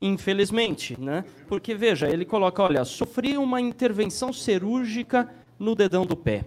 infelizmente, 0.00 0.98
né? 0.98 1.24
Porque 1.46 1.74
veja, 1.74 2.08
ele 2.08 2.24
coloca, 2.24 2.62
olha, 2.62 2.84
sofri 2.84 3.36
uma 3.36 3.60
intervenção 3.60 4.32
cirúrgica 4.32 5.28
no 5.58 5.74
dedão 5.74 6.06
do 6.06 6.16
pé. 6.16 6.44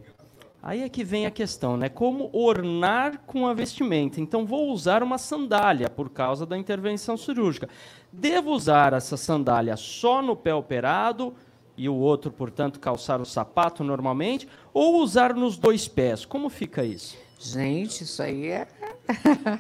Aí 0.64 0.84
é 0.84 0.90
que 0.90 1.04
vem 1.04 1.26
a 1.26 1.32
questão, 1.32 1.76
né? 1.76 1.90
Como 1.90 2.30
ornar 2.34 3.22
com 3.26 3.48
a 3.48 3.54
vestimenta? 3.54 4.22
Então 4.22 4.46
vou 4.46 4.72
usar 4.72 5.02
uma 5.02 5.18
sandália 5.18 5.90
por 5.90 6.10
causa 6.10 6.46
da 6.46 6.58
intervenção 6.58 7.18
cirúrgica. 7.18 7.68
Devo 8.12 8.52
usar 8.52 8.94
essa 8.94 9.18
sandália 9.18 9.76
só 9.76 10.22
no 10.22 10.36
pé 10.36 10.54
operado 10.54 11.34
e 11.76 11.90
o 11.90 11.96
outro, 11.96 12.32
portanto, 12.32 12.80
calçar 12.80 13.20
o 13.20 13.26
sapato 13.26 13.84
normalmente, 13.84 14.48
ou 14.72 15.02
usar 15.02 15.34
nos 15.34 15.58
dois 15.58 15.88
pés? 15.88 16.26
Como 16.26 16.48
fica 16.48 16.84
isso? 16.84 17.18
Gente, 17.44 18.04
isso 18.04 18.22
aí 18.22 18.50
é. 18.50 18.68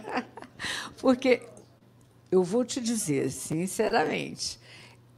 Porque 1.01 1.41
eu 2.31 2.43
vou 2.43 2.63
te 2.63 2.79
dizer, 2.79 3.31
sinceramente, 3.31 4.59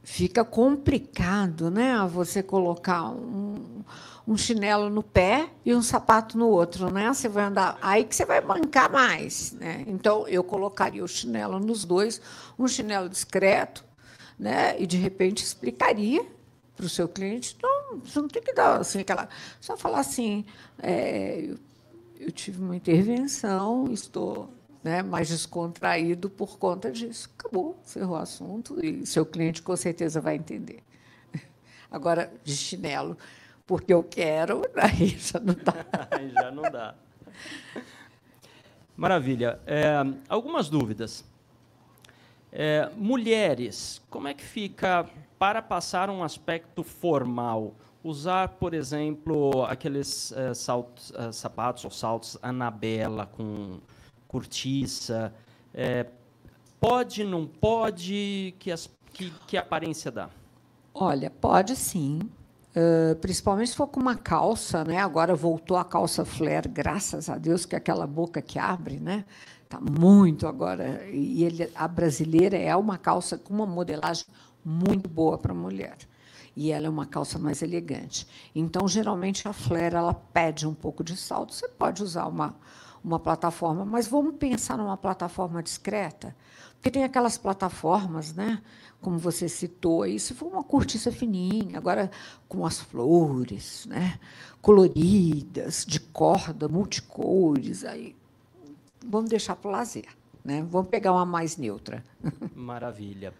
fica 0.02 0.42
complicado, 0.42 1.70
né? 1.70 1.94
Você 2.10 2.42
colocar 2.42 3.10
um, 3.10 3.84
um 4.26 4.34
chinelo 4.34 4.88
no 4.88 5.02
pé 5.02 5.50
e 5.62 5.74
um 5.74 5.82
sapato 5.82 6.38
no 6.38 6.48
outro, 6.48 6.90
né? 6.90 7.12
Você 7.12 7.28
vai 7.28 7.44
andar, 7.44 7.78
aí 7.82 8.02
que 8.02 8.16
você 8.16 8.24
vai 8.24 8.40
bancar 8.40 8.90
mais, 8.90 9.52
né? 9.52 9.84
Então 9.86 10.26
eu 10.26 10.42
colocaria 10.42 11.04
o 11.04 11.08
chinelo 11.08 11.60
nos 11.60 11.84
dois, 11.84 12.18
um 12.58 12.66
chinelo 12.66 13.10
discreto, 13.10 13.84
né? 14.38 14.74
E 14.80 14.86
de 14.86 14.96
repente 14.96 15.44
explicaria 15.44 16.24
para 16.74 16.86
o 16.86 16.88
seu 16.88 17.06
cliente, 17.06 17.56
não, 17.62 17.98
você 18.00 18.20
não 18.20 18.28
tem 18.28 18.42
que 18.42 18.54
dar 18.54 18.80
assim 18.80 19.00
aquela, 19.00 19.28
só 19.60 19.76
falar 19.76 20.00
assim, 20.00 20.44
é, 20.82 21.50
eu 22.24 22.32
tive 22.32 22.62
uma 22.62 22.74
intervenção, 22.74 23.92
estou 23.92 24.48
né, 24.82 25.02
mais 25.02 25.28
descontraído 25.28 26.30
por 26.30 26.58
conta 26.58 26.90
disso. 26.90 27.30
Acabou, 27.38 27.78
encerrou 27.84 28.16
o 28.16 28.20
assunto 28.20 28.84
e 28.84 29.04
seu 29.06 29.26
cliente 29.26 29.60
com 29.60 29.76
certeza 29.76 30.20
vai 30.20 30.36
entender. 30.36 30.82
Agora, 31.90 32.32
de 32.42 32.56
chinelo, 32.56 33.16
porque 33.66 33.92
eu 33.92 34.02
quero, 34.02 34.62
aí 34.74 35.08
já 35.18 35.38
não 35.38 35.54
dá. 35.54 35.74
já 36.42 36.50
não 36.50 36.62
dá. 36.62 36.94
Maravilha. 38.96 39.60
É, 39.66 39.96
algumas 40.26 40.70
dúvidas. 40.70 41.24
É, 42.50 42.88
mulheres, 42.96 44.00
como 44.08 44.28
é 44.28 44.34
que 44.34 44.44
fica 44.44 45.10
para 45.38 45.60
passar 45.60 46.08
um 46.08 46.22
aspecto 46.22 46.82
formal? 46.82 47.74
Usar, 48.04 48.48
por 48.48 48.74
exemplo, 48.74 49.64
aqueles 49.64 50.30
é, 50.32 50.52
saltos, 50.52 51.10
é, 51.16 51.32
sapatos 51.32 51.86
ou 51.86 51.90
saltos 51.90 52.36
Anabela 52.42 53.24
com 53.24 53.80
cortiça. 54.28 55.32
É, 55.72 56.06
pode, 56.78 57.24
não 57.24 57.46
pode? 57.46 58.54
Que, 58.58 58.70
as, 58.70 58.90
que, 59.10 59.32
que 59.46 59.56
aparência 59.56 60.10
dá? 60.10 60.28
Olha, 60.92 61.30
pode 61.30 61.74
sim. 61.74 62.20
Uh, 62.76 63.14
principalmente 63.16 63.70
se 63.70 63.76
for 63.76 63.86
com 63.86 64.00
uma 64.00 64.16
calça, 64.16 64.84
né? 64.84 64.98
Agora 64.98 65.34
voltou 65.34 65.76
a 65.76 65.84
calça 65.84 66.24
flare, 66.24 66.68
graças 66.68 67.30
a 67.30 67.38
Deus, 67.38 67.64
que 67.64 67.74
é 67.74 67.78
aquela 67.78 68.06
boca 68.06 68.42
que 68.42 68.58
abre, 68.58 68.98
né? 68.98 69.24
Tá 69.68 69.80
muito 69.80 70.46
agora. 70.46 71.06
E 71.08 71.42
ele, 71.44 71.70
a 71.74 71.88
brasileira 71.88 72.58
é 72.58 72.74
uma 72.76 72.98
calça 72.98 73.38
com 73.38 73.54
uma 73.54 73.66
modelagem 73.66 74.26
muito 74.64 75.08
boa 75.08 75.38
para 75.38 75.54
mulher. 75.54 75.96
E 76.56 76.70
ela 76.70 76.86
é 76.86 76.90
uma 76.90 77.06
calça 77.06 77.38
mais 77.38 77.62
elegante. 77.62 78.26
Então, 78.54 78.86
geralmente 78.86 79.48
a 79.48 79.52
flare 79.52 79.96
ela 79.96 80.14
pede 80.14 80.66
um 80.66 80.74
pouco 80.74 81.02
de 81.02 81.16
salto. 81.16 81.52
Você 81.52 81.68
pode 81.68 82.02
usar 82.02 82.26
uma 82.26 82.54
uma 83.04 83.20
plataforma, 83.20 83.84
mas 83.84 84.08
vamos 84.08 84.36
pensar 84.36 84.78
numa 84.78 84.96
plataforma 84.96 85.62
discreta, 85.62 86.34
porque 86.72 86.90
tem 86.90 87.04
aquelas 87.04 87.36
plataformas, 87.36 88.32
né? 88.32 88.62
Como 89.00 89.18
você 89.18 89.46
citou 89.46 90.04
se 90.18 90.32
for 90.32 90.46
uma 90.46 90.64
cortiça 90.64 91.12
fininha, 91.12 91.76
agora 91.76 92.10
com 92.48 92.64
as 92.64 92.80
flores, 92.80 93.84
né? 93.86 94.18
Coloridas, 94.62 95.84
de 95.86 96.00
corda, 96.00 96.66
multicores, 96.66 97.84
aí 97.84 98.16
vamos 99.06 99.28
deixar 99.28 99.54
para 99.56 99.68
o 99.68 99.72
lazer, 99.72 100.08
né? 100.42 100.66
Vamos 100.70 100.88
pegar 100.88 101.12
uma 101.12 101.26
mais 101.26 101.58
neutra. 101.58 102.02
Maravilha. 102.56 103.34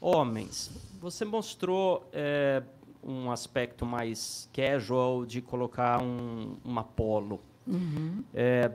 Homens, 0.00 0.72
você 1.04 1.22
mostrou 1.22 2.08
é, 2.14 2.62
um 3.02 3.30
aspecto 3.30 3.84
mais 3.84 4.48
casual 4.54 5.26
de 5.26 5.42
colocar 5.42 6.02
um, 6.02 6.56
uma 6.64 6.82
polo. 6.82 7.42
Uhum. 7.66 8.24
É, 8.32 8.72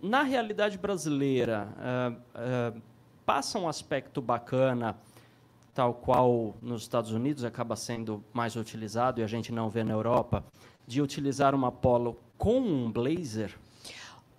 na 0.00 0.22
realidade 0.22 0.78
brasileira, 0.78 1.68
uh, 1.76 2.80
passa 3.24 3.58
um 3.58 3.68
aspecto 3.68 4.22
bacana, 4.22 4.96
tal 5.74 5.94
qual 5.94 6.54
nos 6.62 6.82
Estados 6.82 7.10
Unidos 7.10 7.42
acaba 7.42 7.74
sendo 7.74 8.22
mais 8.32 8.54
utilizado 8.54 9.20
e 9.20 9.24
a 9.24 9.26
gente 9.26 9.50
não 9.50 9.68
vê 9.68 9.82
na 9.82 9.94
Europa, 9.94 10.44
de 10.86 11.02
utilizar 11.02 11.56
uma 11.56 11.72
polo 11.72 12.16
com 12.38 12.60
um 12.60 12.90
blazer? 12.90 13.58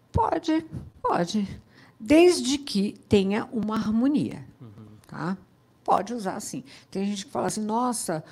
Pode, 0.10 0.66
pode. 1.02 1.46
Desde 2.00 2.58
que 2.58 2.94
tenha 3.10 3.44
uma 3.52 3.76
harmonia. 3.76 4.46
Uhum. 4.62 4.88
Tá? 5.06 5.38
Pode 5.88 6.14
usar 6.14 6.36
assim. 6.36 6.64
Tem 6.92 7.04
gente 7.06 7.26
que 7.26 7.32
fala 7.32 7.48
assim, 7.48 7.62
nossa, 7.62 8.24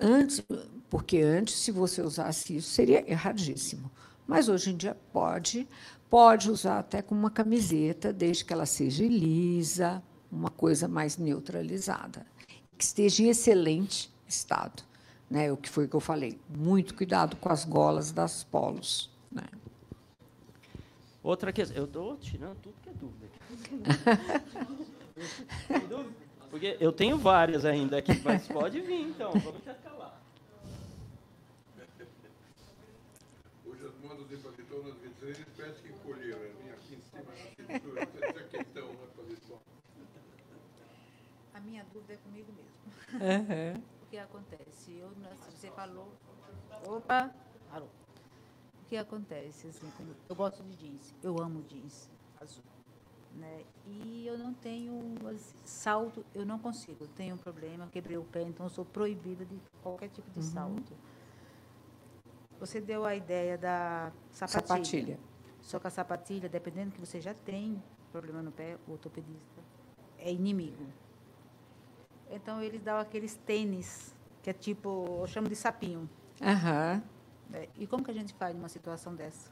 antes, 0.00 0.42
porque 0.90 1.18
antes, 1.18 1.54
se 1.54 1.70
você 1.70 2.02
usasse 2.02 2.56
isso, 2.56 2.70
seria 2.70 3.08
erradíssimo. 3.08 3.88
Mas 4.26 4.48
hoje 4.48 4.70
em 4.70 4.76
dia 4.76 4.96
pode, 5.12 5.68
Pode 6.12 6.50
usar 6.50 6.80
até 6.80 7.00
com 7.00 7.14
uma 7.14 7.30
camiseta, 7.30 8.12
desde 8.12 8.44
que 8.44 8.52
ela 8.52 8.66
seja 8.66 9.02
lisa, 9.02 10.02
uma 10.30 10.50
coisa 10.50 10.86
mais 10.86 11.16
neutralizada, 11.16 12.26
que 12.76 12.84
esteja 12.84 13.22
em 13.22 13.30
excelente 13.30 14.12
estado. 14.28 14.82
Né? 15.30 15.50
O 15.50 15.56
que 15.56 15.70
foi 15.70 15.88
que 15.88 15.96
eu 15.96 16.00
falei. 16.00 16.38
Muito 16.54 16.94
cuidado 16.94 17.34
com 17.36 17.48
as 17.48 17.64
golas 17.64 18.12
das 18.12 18.44
polos. 18.44 19.10
Né? 19.30 19.44
Outra 21.22 21.50
questão. 21.50 21.78
Eu 21.78 21.86
estou 21.86 22.18
tirando 22.18 22.58
tudo 22.58 22.74
que 22.82 22.90
é 22.90 22.92
dúvida. 22.92 23.30
Porque 26.52 26.76
eu 26.78 26.92
tenho 26.92 27.16
várias 27.16 27.64
ainda 27.64 27.96
aqui, 27.96 28.12
mas 28.22 28.46
pode 28.46 28.78
vir, 28.82 29.08
então. 29.08 29.32
Vamos 29.32 29.56
intercalar. 29.56 30.20
Hoje 33.64 33.86
as 33.86 33.94
modas 34.04 34.28
de 34.28 34.36
paletó 34.36 34.82
nas 34.82 34.94
vitrines 34.98 35.46
parece 35.56 35.80
que 35.80 35.88
encolheram. 35.88 36.38
Né? 36.38 36.52
Vem 36.62 36.72
aqui 36.72 36.94
em 36.94 37.00
cima 37.00 37.22
na 37.22 37.76
cintura. 37.78 38.02
Isso 38.02 38.98
fazer 39.16 39.38
só. 39.48 39.58
A 41.54 41.60
minha 41.60 41.86
dúvida 41.90 42.12
é 42.12 42.16
comigo 42.18 42.52
mesmo. 42.52 43.24
Uhum. 43.24 43.82
O 44.02 44.06
que 44.10 44.18
acontece? 44.18 44.92
Eu, 44.98 45.10
você 45.48 45.70
falou. 45.70 46.12
Opa! 46.86 47.34
Alô. 47.70 47.86
O 47.86 48.88
que 48.90 48.96
acontece? 48.98 49.68
Assim, 49.68 49.90
eu 50.28 50.36
gosto 50.36 50.62
de 50.62 50.76
jeans. 50.76 51.14
Eu 51.22 51.40
amo 51.40 51.62
jeans 51.62 52.10
azul. 52.38 52.62
Né? 53.36 53.64
E 53.86 54.26
eu 54.26 54.38
não 54.38 54.52
tenho 54.52 55.14
assim, 55.28 55.56
salto, 55.64 56.24
eu 56.34 56.44
não 56.44 56.58
consigo. 56.58 57.04
Eu 57.04 57.08
tenho 57.08 57.34
um 57.34 57.38
problema, 57.38 57.88
quebrei 57.90 58.16
o 58.16 58.24
pé, 58.24 58.42
então 58.42 58.68
sou 58.68 58.84
proibida 58.84 59.44
de 59.44 59.58
qualquer 59.82 60.08
tipo 60.08 60.30
de 60.30 60.40
uhum. 60.40 60.44
salto. 60.44 60.92
Você 62.60 62.80
deu 62.80 63.04
a 63.04 63.16
ideia 63.16 63.58
da 63.58 64.12
sapatilha. 64.30 64.66
sapatilha. 64.66 65.18
Só 65.60 65.78
que 65.78 65.86
a 65.86 65.90
sapatilha, 65.90 66.48
dependendo 66.48 66.92
que 66.92 67.00
você 67.00 67.20
já 67.20 67.34
tem 67.34 67.82
problema 68.10 68.42
no 68.42 68.52
pé, 68.52 68.76
o 68.86 68.92
ortopedista 68.92 69.62
é 70.18 70.30
inimigo. 70.30 70.86
Então 72.30 72.62
eles 72.62 72.80
dão 72.82 72.98
aqueles 72.98 73.34
tênis, 73.34 74.14
que 74.42 74.50
é 74.50 74.52
tipo, 74.52 75.18
eu 75.20 75.26
chamo 75.26 75.48
de 75.48 75.56
sapinho. 75.56 76.08
Aham. 76.40 77.02
É, 77.52 77.68
E 77.76 77.86
como 77.86 78.02
que 78.02 78.10
a 78.10 78.14
gente 78.14 78.32
faz 78.34 78.54
numa 78.54 78.68
situação 78.68 79.14
dessa? 79.14 79.50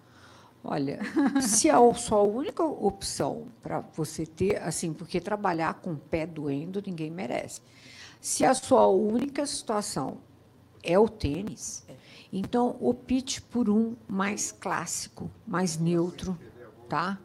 Olha, 0.62 1.00
se 1.40 1.68
é 1.68 1.72
a 1.72 1.94
sua 1.94 2.22
única 2.22 2.62
opção 2.62 3.48
para 3.62 3.80
você 3.80 4.26
ter, 4.26 4.62
assim, 4.62 4.92
porque 4.92 5.20
trabalhar 5.20 5.74
com 5.74 5.92
o 5.92 5.96
pé 5.96 6.26
doendo 6.26 6.82
ninguém 6.86 7.10
merece. 7.10 7.60
Se 8.20 8.44
a 8.44 8.52
sua 8.52 8.86
única 8.86 9.46
situação 9.46 10.18
é 10.82 10.98
o 10.98 11.08
tênis, 11.08 11.86
então 12.32 12.76
opte 12.80 13.40
por 13.40 13.70
um 13.70 13.96
mais 14.06 14.52
clássico, 14.52 15.30
mais 15.46 15.78
neutro, 15.78 16.38
tá? 16.88 17.18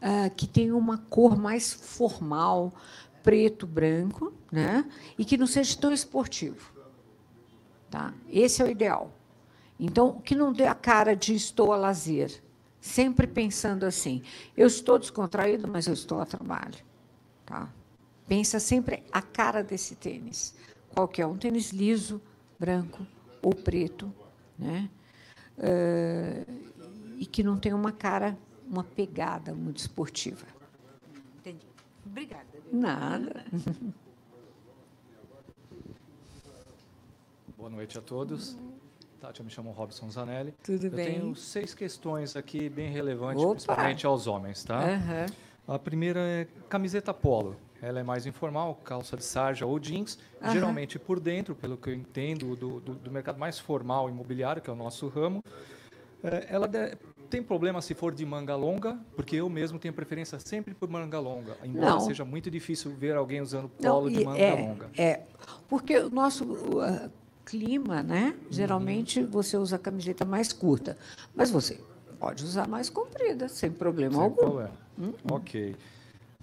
Ah, 0.00 0.30
que 0.30 0.46
tenha 0.46 0.74
uma 0.74 0.98
cor 0.98 1.36
mais 1.36 1.72
formal, 1.72 2.72
preto, 3.22 3.66
branco, 3.66 4.32
né? 4.50 4.84
E 5.18 5.24
que 5.24 5.36
não 5.36 5.46
seja 5.46 5.78
tão 5.78 5.92
esportivo, 5.92 6.72
tá? 7.90 8.12
Esse 8.28 8.62
é 8.62 8.64
o 8.64 8.70
ideal. 8.70 9.12
Então, 9.78 10.20
que 10.20 10.34
não 10.34 10.52
dê 10.52 10.66
a 10.66 10.74
cara 10.74 11.14
de 11.14 11.34
estou 11.34 11.72
a 11.72 11.76
lazer, 11.76 12.42
sempre 12.82 13.28
pensando 13.28 13.86
assim, 13.86 14.22
eu 14.56 14.66
estou 14.66 14.98
descontraído, 14.98 15.68
mas 15.68 15.86
eu 15.86 15.94
estou 15.94 16.20
a 16.20 16.26
trabalho. 16.26 16.84
Tá? 17.46 17.72
Pensa 18.26 18.58
sempre 18.58 19.04
a 19.12 19.22
cara 19.22 19.62
desse 19.62 19.94
tênis. 19.94 20.54
Qual 20.92 21.06
que 21.06 21.22
é? 21.22 21.26
Um 21.26 21.38
tênis 21.38 21.70
liso, 21.70 22.20
branco 22.58 23.06
ou 23.40 23.54
preto, 23.54 24.12
né? 24.58 24.90
Eh, 25.58 26.44
e 27.18 27.24
que 27.24 27.42
não 27.44 27.56
tenha 27.56 27.76
uma 27.76 27.92
cara, 27.92 28.36
uma 28.68 28.82
pegada 28.82 29.54
muito 29.54 29.78
esportiva. 29.78 30.46
Entendi. 31.38 31.66
Obrigada. 32.04 32.46
Nada. 32.72 33.44
Boa 37.56 37.70
noite 37.70 37.96
a 37.96 38.02
todos. 38.02 38.56
Tati, 39.22 39.38
eu 39.38 39.44
me 39.44 39.52
chamo 39.52 39.70
Robson 39.70 40.10
Zanelli. 40.10 40.52
Tudo 40.64 40.86
eu 40.86 40.90
bem? 40.90 41.20
tenho 41.20 41.36
seis 41.36 41.72
questões 41.74 42.34
aqui 42.34 42.68
bem 42.68 42.90
relevantes, 42.90 43.40
Opa! 43.40 43.52
principalmente 43.52 44.04
aos 44.04 44.26
homens, 44.26 44.64
tá? 44.64 44.80
Aham. 44.80 45.26
A 45.68 45.78
primeira 45.78 46.18
é 46.18 46.48
camiseta 46.68 47.14
polo. 47.14 47.54
Ela 47.80 48.00
é 48.00 48.02
mais 48.02 48.26
informal, 48.26 48.74
calça 48.84 49.16
de 49.16 49.22
sarja 49.22 49.64
ou 49.64 49.78
jeans, 49.78 50.18
Aham. 50.42 50.52
geralmente 50.52 50.98
por 50.98 51.20
dentro, 51.20 51.54
pelo 51.54 51.76
que 51.76 51.90
eu 51.90 51.94
entendo, 51.94 52.56
do, 52.56 52.80
do, 52.80 52.94
do 52.96 53.10
mercado 53.12 53.38
mais 53.38 53.60
formal 53.60 54.10
imobiliário, 54.10 54.60
que 54.60 54.68
é 54.68 54.72
o 54.72 54.76
nosso 54.76 55.06
ramo. 55.06 55.40
É, 56.24 56.46
ela 56.50 56.66
de- 56.66 56.96
tem 57.30 57.40
problema 57.44 57.80
se 57.80 57.94
for 57.94 58.12
de 58.12 58.26
manga 58.26 58.56
longa, 58.56 58.98
porque 59.14 59.36
eu 59.36 59.48
mesmo 59.48 59.78
tenho 59.78 59.94
preferência 59.94 60.40
sempre 60.40 60.74
por 60.74 60.88
manga 60.88 61.20
longa, 61.20 61.56
embora 61.62 61.92
Não. 61.92 62.00
seja 62.00 62.24
muito 62.24 62.50
difícil 62.50 62.90
ver 62.90 63.14
alguém 63.14 63.40
usando 63.40 63.70
Não, 63.80 63.92
polo 63.92 64.10
de 64.10 64.20
e 64.20 64.24
manga 64.24 64.42
é, 64.42 64.66
longa. 64.66 64.90
É, 64.98 65.22
porque 65.68 65.96
o 65.96 66.10
nosso 66.10 66.44
clima, 67.44 68.02
né? 68.02 68.34
Geralmente 68.50 69.22
você 69.22 69.56
usa 69.56 69.76
a 69.76 69.78
camiseta 69.78 70.24
mais 70.24 70.52
curta, 70.52 70.96
mas 71.34 71.50
você 71.50 71.80
pode 72.18 72.44
usar 72.44 72.68
mais 72.68 72.88
comprida, 72.88 73.48
sem 73.48 73.70
problema 73.70 74.14
Sem 74.14 74.22
algum. 74.22 74.36
problema. 74.36 74.70
Ok. 75.30 75.74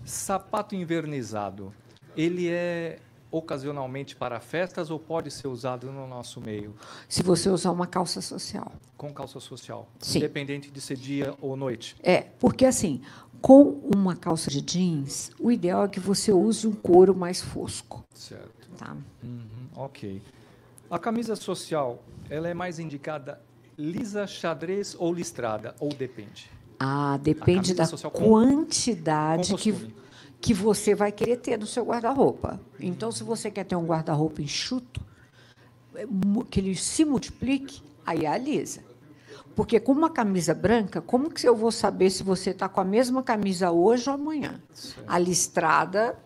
Sapato 0.04 0.76
invernizado, 0.76 1.74
ele 2.16 2.50
é 2.50 3.00
ocasionalmente 3.32 4.16
para 4.16 4.40
festas 4.40 4.90
ou 4.90 4.98
pode 5.00 5.30
ser 5.30 5.48
usado 5.48 5.92
no 5.92 6.08
nosso 6.08 6.42
meio 6.42 6.74
Se 7.08 7.22
você 7.22 7.48
usar 7.50 7.72
uma 7.72 7.86
calça 7.86 8.22
social. 8.22 8.72
com 8.98 9.14
calça 9.14 9.40
social, 9.40 9.88
Sim. 10.00 10.18
independente 10.18 10.72
de 10.72 10.82
ser 10.82 10.98
dia 10.98 11.36
ou 11.40 11.56
noite? 11.56 11.96
É, 12.02 12.22
porque 12.40 12.66
assim, 12.66 13.02
com 13.40 13.62
uma 13.96 14.16
calça 14.16 14.50
de 14.50 14.62
jeans, 14.62 15.32
o 15.40 15.52
ideal 15.52 15.86
é 15.86 15.88
que 15.88 16.00
você 16.00 16.32
use 16.34 16.66
um 16.68 16.74
couro 16.74 17.16
mais 17.16 17.40
fosco, 17.40 18.04
Certo. 18.14 18.68
tá? 18.78 18.98
Uhum, 19.24 19.68
ok. 19.76 20.22
A 20.90 20.98
camisa 20.98 21.36
social, 21.36 22.04
ela 22.30 22.48
é 22.48 22.54
mais 22.54 22.80
indicada 22.80 23.40
lisa, 23.78 24.26
xadrez 24.26 24.96
ou 24.98 25.14
listrada? 25.14 25.76
Ou 25.80 25.90
depende? 25.90 26.50
Ah, 26.80 27.18
depende 27.22 27.74
da 27.74 27.88
com- 27.88 28.10
quantidade 28.10 29.52
com 29.52 29.58
que, 29.58 29.94
que 30.42 30.54
você 30.54 30.96
vai 30.96 31.12
querer 31.12 31.38
ter 31.38 31.58
no 31.60 31.68
seu 31.68 31.86
guarda-roupa. 31.86 32.60
Então, 32.80 33.12
se 33.12 33.24
você 33.24 33.52
quer 33.52 33.66
ter 33.66 33.76
um 33.76 33.86
guarda-roupa 33.86 34.42
enxuto, 34.42 35.02
é, 35.94 36.06
que 36.50 36.60
ele 36.60 36.76
se 36.76 37.06
multiplique, 37.06 37.82
aí 38.06 38.26
é 38.26 38.28
a 38.28 38.38
lisa. 38.38 38.82
Porque 39.56 39.80
com 39.80 39.92
uma 39.92 40.10
camisa 40.10 40.54
branca, 40.54 41.02
como 41.02 41.30
que 41.30 41.48
eu 41.48 41.56
vou 41.56 41.72
saber 41.72 42.10
se 42.10 42.24
você 42.24 42.52
está 42.52 42.68
com 42.70 42.80
a 42.80 42.86
mesma 42.86 43.22
camisa 43.22 43.72
hoje 43.72 44.10
ou 44.10 44.16
amanhã? 44.16 44.62
A 45.06 45.20
listrada, 45.20 46.18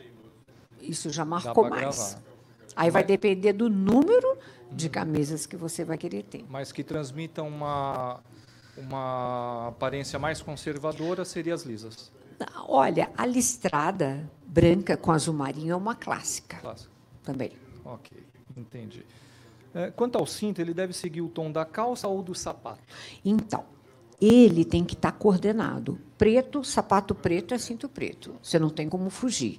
isso 0.80 1.10
já 1.10 1.26
marcou 1.26 1.68
mais. 1.70 1.82
gravar. 1.98 2.23
Aí 2.76 2.90
vai 2.90 3.04
depender 3.04 3.54
do 3.54 3.70
número 3.70 4.38
de 4.72 4.90
camisas 4.90 5.46
que 5.46 5.56
você 5.56 5.84
vai 5.84 5.98
querer 5.98 6.24
ter. 6.24 6.46
Mas 6.50 6.72
que 6.72 6.84
transmita 6.84 7.44
uma, 7.44 8.20
uma 8.78 9.68
aparência 9.70 10.18
mais 10.18 10.42
conservadora 10.42 11.24
seria 11.24 11.54
as 11.54 11.64
lisas. 11.64 12.12
Olha, 12.68 13.12
a 13.18 13.26
listrada 13.26 14.30
branca 14.46 14.98
com 14.98 15.12
azul 15.12 15.34
marinho 15.34 15.74
é 15.74 15.76
uma 15.76 15.96
clássica 15.96 16.58
Clássico. 16.58 16.92
também. 17.24 17.52
Ok, 17.86 18.18
entendi. 18.58 19.06
É, 19.74 19.90
quanto 19.92 20.18
ao 20.18 20.26
cinto, 20.26 20.60
ele 20.60 20.74
deve 20.74 20.94
seguir 20.94 21.22
o 21.22 21.30
tom 21.30 21.52
da 21.52 21.66
calça 21.66 22.08
ou 22.08 22.22
do 22.22 22.36
sapato? 22.36 22.82
Então, 23.26 23.66
ele 24.22 24.64
tem 24.64 24.84
que 24.86 24.94
estar 24.94 25.12
coordenado. 25.12 26.00
Preto, 26.18 26.64
sapato 26.64 27.16
preto 27.16 27.54
é 27.54 27.58
cinto 27.58 27.90
preto. 27.90 28.36
Você 28.42 28.60
não 28.60 28.70
tem 28.70 28.88
como 28.88 29.10
fugir. 29.10 29.58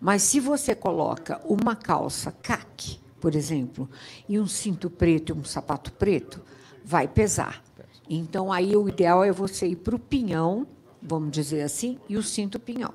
Mas 0.00 0.22
se 0.22 0.40
você 0.40 0.74
coloca 0.74 1.40
uma 1.44 1.76
calça 1.76 2.32
caque, 2.32 2.98
por 3.20 3.34
exemplo, 3.34 3.88
e 4.28 4.40
um 4.40 4.46
cinto 4.46 4.88
preto 4.88 5.30
e 5.30 5.38
um 5.38 5.44
sapato 5.44 5.92
preto, 5.92 6.40
vai 6.82 7.06
pesar. 7.06 7.62
Então, 8.08 8.50
aí 8.50 8.74
o 8.74 8.88
ideal 8.88 9.22
é 9.22 9.30
você 9.30 9.68
ir 9.68 9.76
para 9.76 9.94
o 9.94 9.98
pinhão, 9.98 10.66
vamos 11.02 11.30
dizer 11.30 11.62
assim, 11.62 11.98
e 12.08 12.16
o 12.16 12.22
cinto 12.22 12.58
pinhão. 12.58 12.94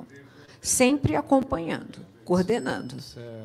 Sempre 0.59 1.15
acompanhando, 1.15 1.99
coordenando. 2.25 2.95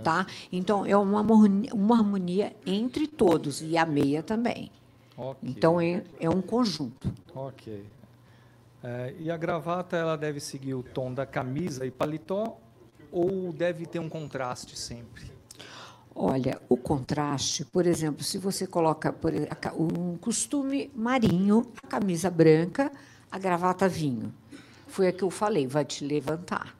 Tá? 0.02 0.26
Então, 0.50 0.86
é 0.86 0.96
uma 0.96 1.18
harmonia, 1.20 1.72
uma 1.74 1.98
harmonia 1.98 2.56
entre 2.66 3.06
todos, 3.06 3.60
e 3.60 3.76
a 3.76 3.84
meia 3.84 4.22
também. 4.22 4.72
Ok. 5.16 5.48
Então, 5.48 5.78
é, 5.78 6.02
é 6.18 6.30
um 6.30 6.40
conjunto. 6.40 7.12
Ok. 7.34 7.84
É, 8.82 9.14
e 9.20 9.30
a 9.30 9.36
gravata, 9.36 9.96
ela 9.96 10.16
deve 10.16 10.40
seguir 10.40 10.72
o 10.72 10.82
tom 10.82 11.12
da 11.12 11.26
camisa 11.26 11.84
e 11.84 11.90
paletó 11.90 12.58
ou 13.10 13.52
deve 13.52 13.86
ter 13.86 13.98
um 13.98 14.08
contraste 14.08 14.78
sempre? 14.78 15.30
Olha, 16.14 16.60
o 16.68 16.76
contraste, 16.76 17.64
por 17.64 17.86
exemplo, 17.86 18.22
se 18.24 18.36
você 18.36 18.66
coloca 18.66 19.12
por 19.12 19.32
um 19.78 20.16
costume 20.18 20.90
marinho, 20.94 21.72
a 21.82 21.86
camisa 21.86 22.30
branca, 22.30 22.90
a 23.30 23.38
gravata 23.38 23.88
vinho. 23.88 24.34
Foi 24.88 25.08
a 25.08 25.12
que 25.12 25.22
eu 25.22 25.30
falei, 25.30 25.66
vai 25.66 25.84
te 25.84 26.04
levantar. 26.04 26.76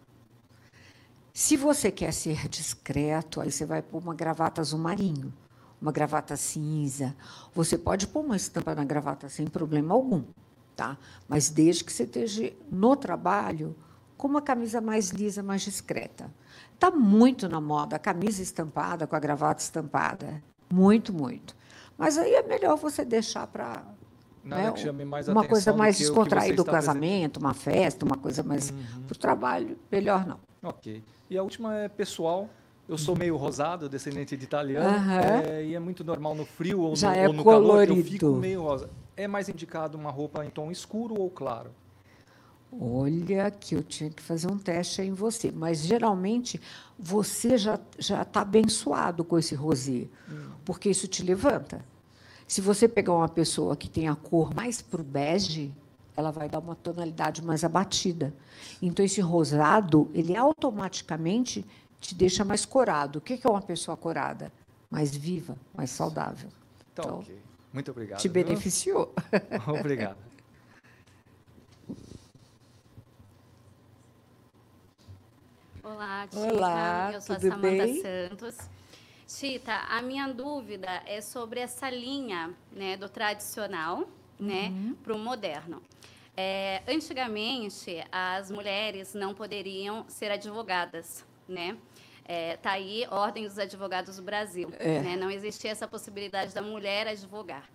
Se 1.32 1.56
você 1.56 1.90
quer 1.92 2.12
ser 2.12 2.48
discreto, 2.48 3.40
aí 3.40 3.50
você 3.50 3.64
vai 3.64 3.80
pôr 3.80 4.02
uma 4.02 4.14
gravata 4.14 4.60
azul 4.60 4.80
marinho, 4.80 5.32
uma 5.80 5.92
gravata 5.92 6.36
cinza. 6.36 7.14
Você 7.54 7.78
pode 7.78 8.08
pôr 8.08 8.24
uma 8.24 8.36
estampa 8.36 8.74
na 8.74 8.84
gravata 8.84 9.28
sem 9.28 9.46
problema 9.46 9.94
algum, 9.94 10.24
tá? 10.74 10.98
Mas 11.28 11.48
desde 11.48 11.84
que 11.84 11.92
você 11.92 12.02
esteja 12.02 12.52
no 12.70 12.96
trabalho 12.96 13.76
com 14.20 14.28
uma 14.28 14.42
camisa 14.42 14.82
mais 14.82 15.08
lisa, 15.08 15.42
mais 15.42 15.62
discreta. 15.62 16.30
Está 16.74 16.90
muito 16.90 17.48
na 17.48 17.58
moda 17.58 17.96
a 17.96 17.98
camisa 17.98 18.42
estampada 18.42 19.06
com 19.06 19.16
a 19.16 19.18
gravata 19.18 19.62
estampada. 19.62 20.42
Muito, 20.70 21.10
muito. 21.10 21.56
Mas 21.96 22.18
aí 22.18 22.34
é 22.34 22.42
melhor 22.42 22.76
você 22.76 23.02
deixar 23.02 23.46
para 23.46 23.82
Nada 24.44 24.72
que 24.72 24.80
chame 24.80 25.06
mais 25.06 25.26
uma 25.26 25.42
coisa 25.42 25.72
mais 25.72 25.96
descontraída, 25.96 26.60
o 26.60 26.64
casamento, 26.66 27.38
uma 27.38 27.54
festa, 27.54 28.04
uma 28.04 28.18
coisa 28.18 28.42
mais 28.42 28.70
para 28.70 29.14
o 29.14 29.18
trabalho, 29.18 29.78
melhor 29.90 30.26
não. 30.26 30.38
Ok. 30.62 31.02
E 31.30 31.38
a 31.38 31.42
última 31.42 31.78
é 31.78 31.88
pessoal. 31.88 32.50
Eu 32.86 32.98
sou 32.98 33.16
meio 33.16 33.36
rosado, 33.36 33.88
descendente 33.88 34.36
de 34.36 34.44
italiano, 34.44 34.96
Aham. 34.96 35.20
é, 35.20 35.64
e 35.64 35.74
é 35.74 35.78
muito 35.78 36.04
normal 36.04 36.34
no 36.34 36.44
frio 36.44 36.80
ou 36.80 36.90
no, 36.90 36.96
Já 36.96 37.14
é 37.14 37.26
ou 37.26 37.32
no 37.32 37.44
calor 37.44 37.86
que 37.86 37.92
eu 37.92 38.04
fico 38.04 38.32
meio 38.32 38.62
rosa. 38.62 38.90
É 39.16 39.28
mais 39.28 39.48
indicado 39.48 39.96
uma 39.96 40.10
roupa 40.10 40.44
em 40.44 40.50
tom 40.50 40.70
escuro 40.70 41.14
ou 41.18 41.30
claro? 41.30 41.70
Olha, 42.72 43.50
que 43.50 43.74
eu 43.74 43.82
tinha 43.82 44.10
que 44.10 44.22
fazer 44.22 44.50
um 44.50 44.58
teste 44.58 45.02
em 45.02 45.12
você. 45.12 45.50
Mas, 45.50 45.80
geralmente, 45.80 46.60
você 46.98 47.58
já 47.58 47.78
já 47.98 48.22
está 48.22 48.42
abençoado 48.42 49.24
com 49.24 49.38
esse 49.38 49.54
rosé, 49.54 50.06
porque 50.64 50.88
isso 50.88 51.08
te 51.08 51.22
levanta. 51.22 51.84
Se 52.46 52.60
você 52.60 52.88
pegar 52.88 53.12
uma 53.14 53.28
pessoa 53.28 53.76
que 53.76 53.88
tem 53.88 54.08
a 54.08 54.14
cor 54.14 54.54
mais 54.54 54.82
para 54.82 55.00
o 55.00 55.04
bege, 55.04 55.72
ela 56.16 56.30
vai 56.30 56.48
dar 56.48 56.58
uma 56.58 56.74
tonalidade 56.74 57.42
mais 57.42 57.64
abatida. 57.64 58.34
Então, 58.80 59.04
esse 59.04 59.20
rosado, 59.20 60.10
ele 60.12 60.36
automaticamente 60.36 61.64
te 62.00 62.14
deixa 62.14 62.44
mais 62.44 62.64
corado. 62.64 63.18
O 63.18 63.20
que 63.20 63.40
é 63.44 63.50
uma 63.50 63.62
pessoa 63.62 63.96
corada? 63.96 64.52
Mais 64.90 65.14
viva, 65.14 65.56
mais 65.74 65.90
saudável. 65.90 66.48
Então, 66.92 67.04
Então, 67.04 67.18
ok. 67.20 67.38
Muito 67.72 67.90
obrigado. 67.92 68.18
te 68.18 68.28
viu? 68.28 68.44
beneficiou. 68.44 69.14
Obrigado. 69.68 70.16
Olá, 75.92 76.26
Tita. 76.28 76.40
Olá, 76.54 77.10
Eu 77.14 77.20
sou 77.20 77.34
tudo 77.34 77.48
a 77.48 77.50
Samanta 77.50 77.84
bem? 77.84 78.00
Santos. 78.00 78.56
Tita, 79.26 79.74
a 79.88 80.00
minha 80.00 80.28
dúvida 80.28 81.02
é 81.04 81.20
sobre 81.20 81.58
essa 81.58 81.90
linha 81.90 82.54
né, 82.70 82.96
do 82.96 83.08
tradicional 83.08 84.08
né, 84.38 84.68
Uhum. 84.68 84.94
para 85.02 85.14
o 85.14 85.18
moderno. 85.18 85.82
É, 86.36 86.80
antigamente, 86.88 88.04
as 88.12 88.50
mulheres 88.52 89.14
não 89.14 89.34
poderiam 89.34 90.04
ser 90.08 90.30
advogadas, 90.30 91.24
né? 91.48 91.76
É, 92.24 92.56
tá 92.56 92.70
aí 92.72 93.04
Ordem 93.10 93.44
dos 93.48 93.58
Advogados 93.58 94.16
do 94.16 94.22
Brasil. 94.22 94.72
É. 94.78 95.00
né? 95.00 95.16
Não 95.16 95.28
existia 95.30 95.72
essa 95.72 95.88
possibilidade 95.88 96.54
da 96.54 96.62
mulher 96.62 97.08
advogar. 97.08 97.68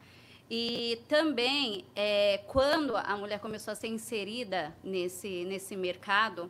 E 0.50 1.02
também, 1.10 1.84
é, 1.96 2.38
quando 2.48 2.96
a 2.96 3.18
mulher 3.18 3.40
começou 3.40 3.72
a 3.72 3.76
ser 3.76 3.88
inserida 3.88 4.74
nesse, 4.84 5.44
nesse 5.44 5.76
mercado, 5.76 6.50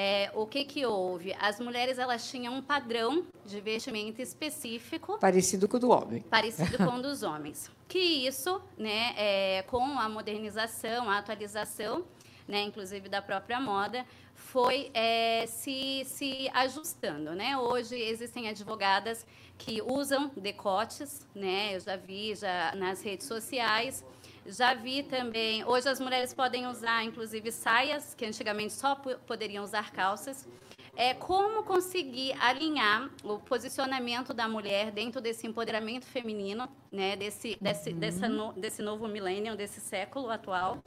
é, 0.00 0.30
o 0.32 0.46
que, 0.46 0.64
que 0.64 0.86
houve? 0.86 1.34
As 1.40 1.58
mulheres 1.58 1.98
elas 1.98 2.30
tinham 2.30 2.54
um 2.54 2.62
padrão 2.62 3.26
de 3.44 3.60
vestimenta 3.60 4.22
específico 4.22 5.18
Parecido 5.18 5.66
com 5.66 5.76
o 5.76 5.80
do 5.80 5.90
homem. 5.90 6.20
parecido 6.22 6.78
com 6.86 6.98
o 6.98 7.02
dos 7.02 7.24
homens. 7.24 7.68
Que 7.88 7.98
isso, 7.98 8.62
né, 8.76 9.12
é, 9.16 9.64
com 9.66 9.82
a 9.98 10.08
modernização, 10.08 11.10
a 11.10 11.18
atualização, 11.18 12.04
né, 12.46 12.62
inclusive 12.62 13.08
da 13.08 13.20
própria 13.20 13.60
moda, 13.60 14.06
foi 14.36 14.88
é, 14.94 15.44
se, 15.48 16.04
se 16.04 16.48
ajustando. 16.54 17.32
Né? 17.32 17.58
Hoje 17.58 17.96
existem 18.00 18.48
advogadas 18.48 19.26
que 19.58 19.82
usam 19.82 20.30
decotes, 20.36 21.26
né? 21.34 21.74
eu 21.74 21.80
já 21.80 21.96
vi 21.96 22.36
já 22.36 22.72
nas 22.76 23.02
redes 23.02 23.26
sociais. 23.26 24.04
Já 24.50 24.72
vi 24.72 25.02
também, 25.02 25.62
hoje 25.66 25.90
as 25.90 26.00
mulheres 26.00 26.32
podem 26.32 26.66
usar, 26.66 27.04
inclusive, 27.04 27.52
saias, 27.52 28.14
que 28.14 28.24
antigamente 28.24 28.72
só 28.72 28.94
po- 28.94 29.18
poderiam 29.26 29.62
usar 29.62 29.90
calças. 29.92 30.48
É 30.96 31.12
como 31.12 31.62
conseguir 31.64 32.32
alinhar 32.40 33.10
o 33.22 33.38
posicionamento 33.38 34.32
da 34.32 34.48
mulher 34.48 34.90
dentro 34.90 35.20
desse 35.20 35.46
empoderamento 35.46 36.06
feminino, 36.06 36.66
né, 36.90 37.14
desse, 37.14 37.58
desse, 37.60 37.92
dessa 37.92 38.26
no- 38.26 38.54
desse 38.54 38.80
novo 38.80 39.06
milênio, 39.06 39.54
desse 39.54 39.80
século 39.80 40.30
atual. 40.30 40.78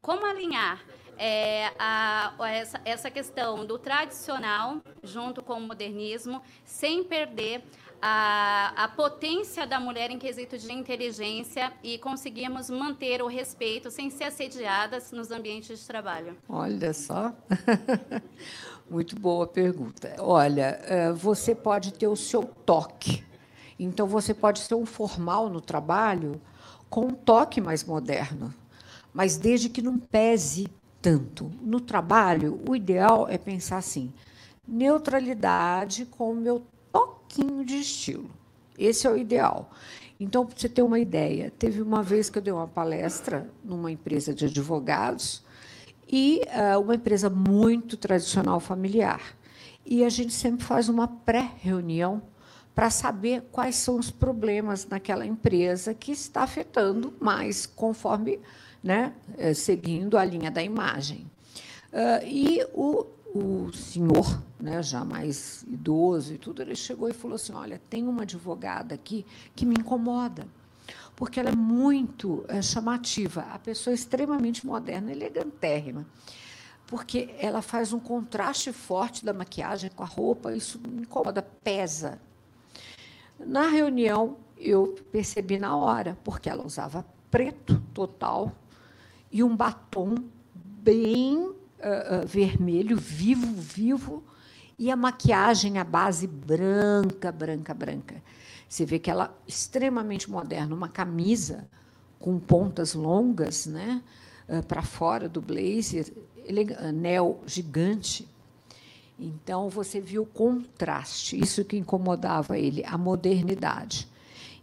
Como 0.00 0.24
alinhar 0.24 0.82
é, 1.18 1.70
a- 1.78 2.32
essa, 2.48 2.80
essa 2.86 3.10
questão 3.10 3.66
do 3.66 3.78
tradicional 3.78 4.80
junto 5.02 5.42
com 5.42 5.58
o 5.58 5.60
modernismo, 5.60 6.42
sem 6.64 7.04
perder 7.04 7.62
a, 8.00 8.84
a 8.84 8.88
potência 8.88 9.66
da 9.66 9.78
mulher 9.78 10.10
em 10.10 10.18
quesito 10.18 10.56
de 10.56 10.72
inteligência 10.72 11.72
e 11.82 11.98
conseguirmos 11.98 12.70
manter 12.70 13.22
o 13.22 13.26
respeito 13.26 13.90
sem 13.90 14.10
ser 14.10 14.24
assediadas 14.24 15.12
nos 15.12 15.30
ambientes 15.30 15.80
de 15.80 15.86
trabalho. 15.86 16.36
Olha 16.48 16.92
só. 16.92 17.32
Muito 18.90 19.14
boa 19.18 19.46
pergunta. 19.46 20.16
Olha, 20.18 20.80
eh, 20.84 21.12
você 21.12 21.54
pode 21.54 21.92
ter 21.94 22.08
o 22.08 22.16
seu 22.16 22.42
toque. 22.42 23.24
Então, 23.78 24.06
você 24.06 24.34
pode 24.34 24.58
ser 24.58 24.74
um 24.74 24.84
formal 24.84 25.48
no 25.48 25.60
trabalho 25.60 26.40
com 26.88 27.06
um 27.06 27.10
toque 27.10 27.60
mais 27.60 27.84
moderno, 27.84 28.52
mas 29.14 29.36
desde 29.36 29.68
que 29.68 29.80
não 29.80 29.96
pese 29.96 30.68
tanto. 31.00 31.50
No 31.62 31.80
trabalho, 31.80 32.60
o 32.68 32.74
ideal 32.74 33.28
é 33.28 33.38
pensar 33.38 33.78
assim: 33.78 34.12
neutralidade 34.66 36.04
com 36.04 36.32
o 36.32 36.36
meu 36.36 36.62
toquinho 37.30 37.64
de 37.64 37.76
estilo. 37.76 38.28
Esse 38.76 39.06
é 39.06 39.10
o 39.10 39.16
ideal. 39.16 39.70
Então, 40.18 40.44
para 40.44 40.58
você 40.58 40.68
ter 40.68 40.82
uma 40.82 40.98
ideia, 40.98 41.52
teve 41.58 41.80
uma 41.80 42.02
vez 42.02 42.28
que 42.28 42.38
eu 42.38 42.42
dei 42.42 42.52
uma 42.52 42.66
palestra 42.66 43.48
numa 43.64 43.90
empresa 43.90 44.34
de 44.34 44.46
advogados 44.46 45.42
e 46.10 46.42
ah, 46.50 46.78
uma 46.78 46.96
empresa 46.96 47.30
muito 47.30 47.96
tradicional 47.96 48.58
familiar. 48.58 49.20
E 49.86 50.04
a 50.04 50.08
gente 50.08 50.32
sempre 50.32 50.64
faz 50.64 50.88
uma 50.88 51.08
pré-reunião 51.08 52.22
para 52.74 52.90
saber 52.90 53.42
quais 53.50 53.76
são 53.76 53.98
os 53.98 54.10
problemas 54.10 54.86
naquela 54.86 55.24
empresa 55.24 55.94
que 55.94 56.12
está 56.12 56.42
afetando 56.42 57.12
mais, 57.18 57.66
conforme, 57.66 58.40
né, 58.82 59.12
eh, 59.36 59.54
seguindo 59.54 60.16
a 60.16 60.24
linha 60.24 60.50
da 60.50 60.62
imagem. 60.62 61.26
Ah, 61.92 62.20
e 62.24 62.64
o, 62.72 63.06
o 63.34 63.72
senhor, 63.72 64.40
né, 64.60 64.82
já 64.82 65.04
mais 65.04 65.64
idoso 65.68 66.34
e 66.34 66.38
tudo, 66.38 66.62
ele 66.62 66.74
chegou 66.74 67.08
e 67.08 67.12
falou 67.12 67.36
assim: 67.36 67.52
Olha, 67.52 67.80
tem 67.90 68.06
uma 68.06 68.22
advogada 68.22 68.94
aqui 68.94 69.24
que 69.54 69.64
me 69.66 69.74
incomoda, 69.74 70.46
porque 71.16 71.40
ela 71.40 71.50
é 71.50 71.56
muito 71.56 72.44
eh, 72.48 72.62
chamativa, 72.62 73.42
a 73.52 73.58
pessoa 73.58 73.92
é 73.92 73.94
extremamente 73.94 74.66
moderna, 74.66 75.10
elegantérrima, 75.12 76.06
porque 76.86 77.34
ela 77.38 77.62
faz 77.62 77.92
um 77.92 78.00
contraste 78.00 78.72
forte 78.72 79.24
da 79.24 79.32
maquiagem 79.32 79.90
com 79.90 80.02
a 80.02 80.06
roupa, 80.06 80.54
isso 80.54 80.80
me 80.88 81.02
incomoda, 81.02 81.42
pesa. 81.42 82.20
Na 83.38 83.68
reunião, 83.68 84.36
eu 84.58 84.96
percebi 85.10 85.58
na 85.58 85.76
hora, 85.76 86.18
porque 86.22 86.50
ela 86.50 86.66
usava 86.66 87.04
preto 87.30 87.80
total 87.94 88.52
e 89.32 89.42
um 89.42 89.56
batom 89.56 90.14
bem 90.54 91.54
ah, 91.82 92.20
ah, 92.20 92.24
vermelho, 92.26 92.96
vivo, 92.96 93.54
vivo, 93.54 94.22
e 94.80 94.90
a 94.90 94.96
maquiagem 94.96 95.76
à 95.76 95.84
base 95.84 96.26
branca, 96.26 97.30
branca, 97.30 97.74
branca. 97.74 98.22
Você 98.66 98.86
vê 98.86 98.98
que 98.98 99.10
ela 99.10 99.26
é 99.26 99.30
extremamente 99.46 100.30
moderna, 100.30 100.74
uma 100.74 100.88
camisa 100.88 101.68
com 102.18 102.38
pontas 102.38 102.94
longas, 102.94 103.66
né, 103.66 104.02
para 104.66 104.80
fora 104.80 105.28
do 105.28 105.42
blazer, 105.42 106.10
anel 106.78 107.42
gigante. 107.46 108.26
Então, 109.18 109.68
você 109.68 110.00
viu 110.00 110.22
o 110.22 110.26
contraste, 110.26 111.38
isso 111.38 111.62
que 111.62 111.76
incomodava 111.76 112.58
ele, 112.58 112.82
a 112.86 112.96
modernidade. 112.96 114.08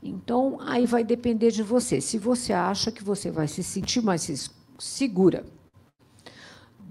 Então, 0.01 0.57
aí 0.61 0.87
vai 0.87 1.03
depender 1.03 1.51
de 1.51 1.61
você. 1.61 2.01
Se 2.01 2.17
você 2.17 2.53
acha 2.53 2.91
que 2.91 3.03
você 3.03 3.29
vai 3.29 3.47
se 3.47 3.61
sentir 3.61 4.01
mais 4.01 4.49
segura 4.79 5.45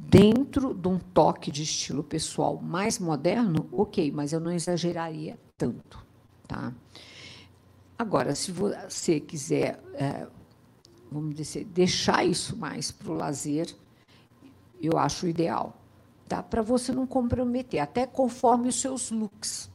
dentro 0.08 0.72
de 0.72 0.88
um 0.88 0.98
toque 0.98 1.50
de 1.50 1.62
estilo 1.62 2.02
pessoal 2.02 2.60
mais 2.62 2.98
moderno, 2.98 3.68
ok, 3.72 4.12
mas 4.12 4.32
eu 4.32 4.40
não 4.40 4.52
exageraria 4.52 5.38
tanto. 5.58 6.04
Tá? 6.46 6.72
Agora, 7.98 8.34
se 8.34 8.52
você 8.52 9.18
quiser, 9.18 9.82
eh, 9.94 10.26
vamos 11.10 11.34
dizer, 11.34 11.64
deixar 11.64 12.24
isso 12.24 12.56
mais 12.56 12.92
para 12.92 13.10
o 13.10 13.14
lazer, 13.14 13.74
eu 14.80 14.96
acho 14.96 15.26
ideal. 15.26 15.76
Tá? 16.28 16.42
Para 16.42 16.62
você 16.62 16.92
não 16.92 17.06
comprometer, 17.06 17.80
até 17.80 18.06
conforme 18.06 18.68
os 18.68 18.80
seus 18.80 19.10
looks. 19.10 19.70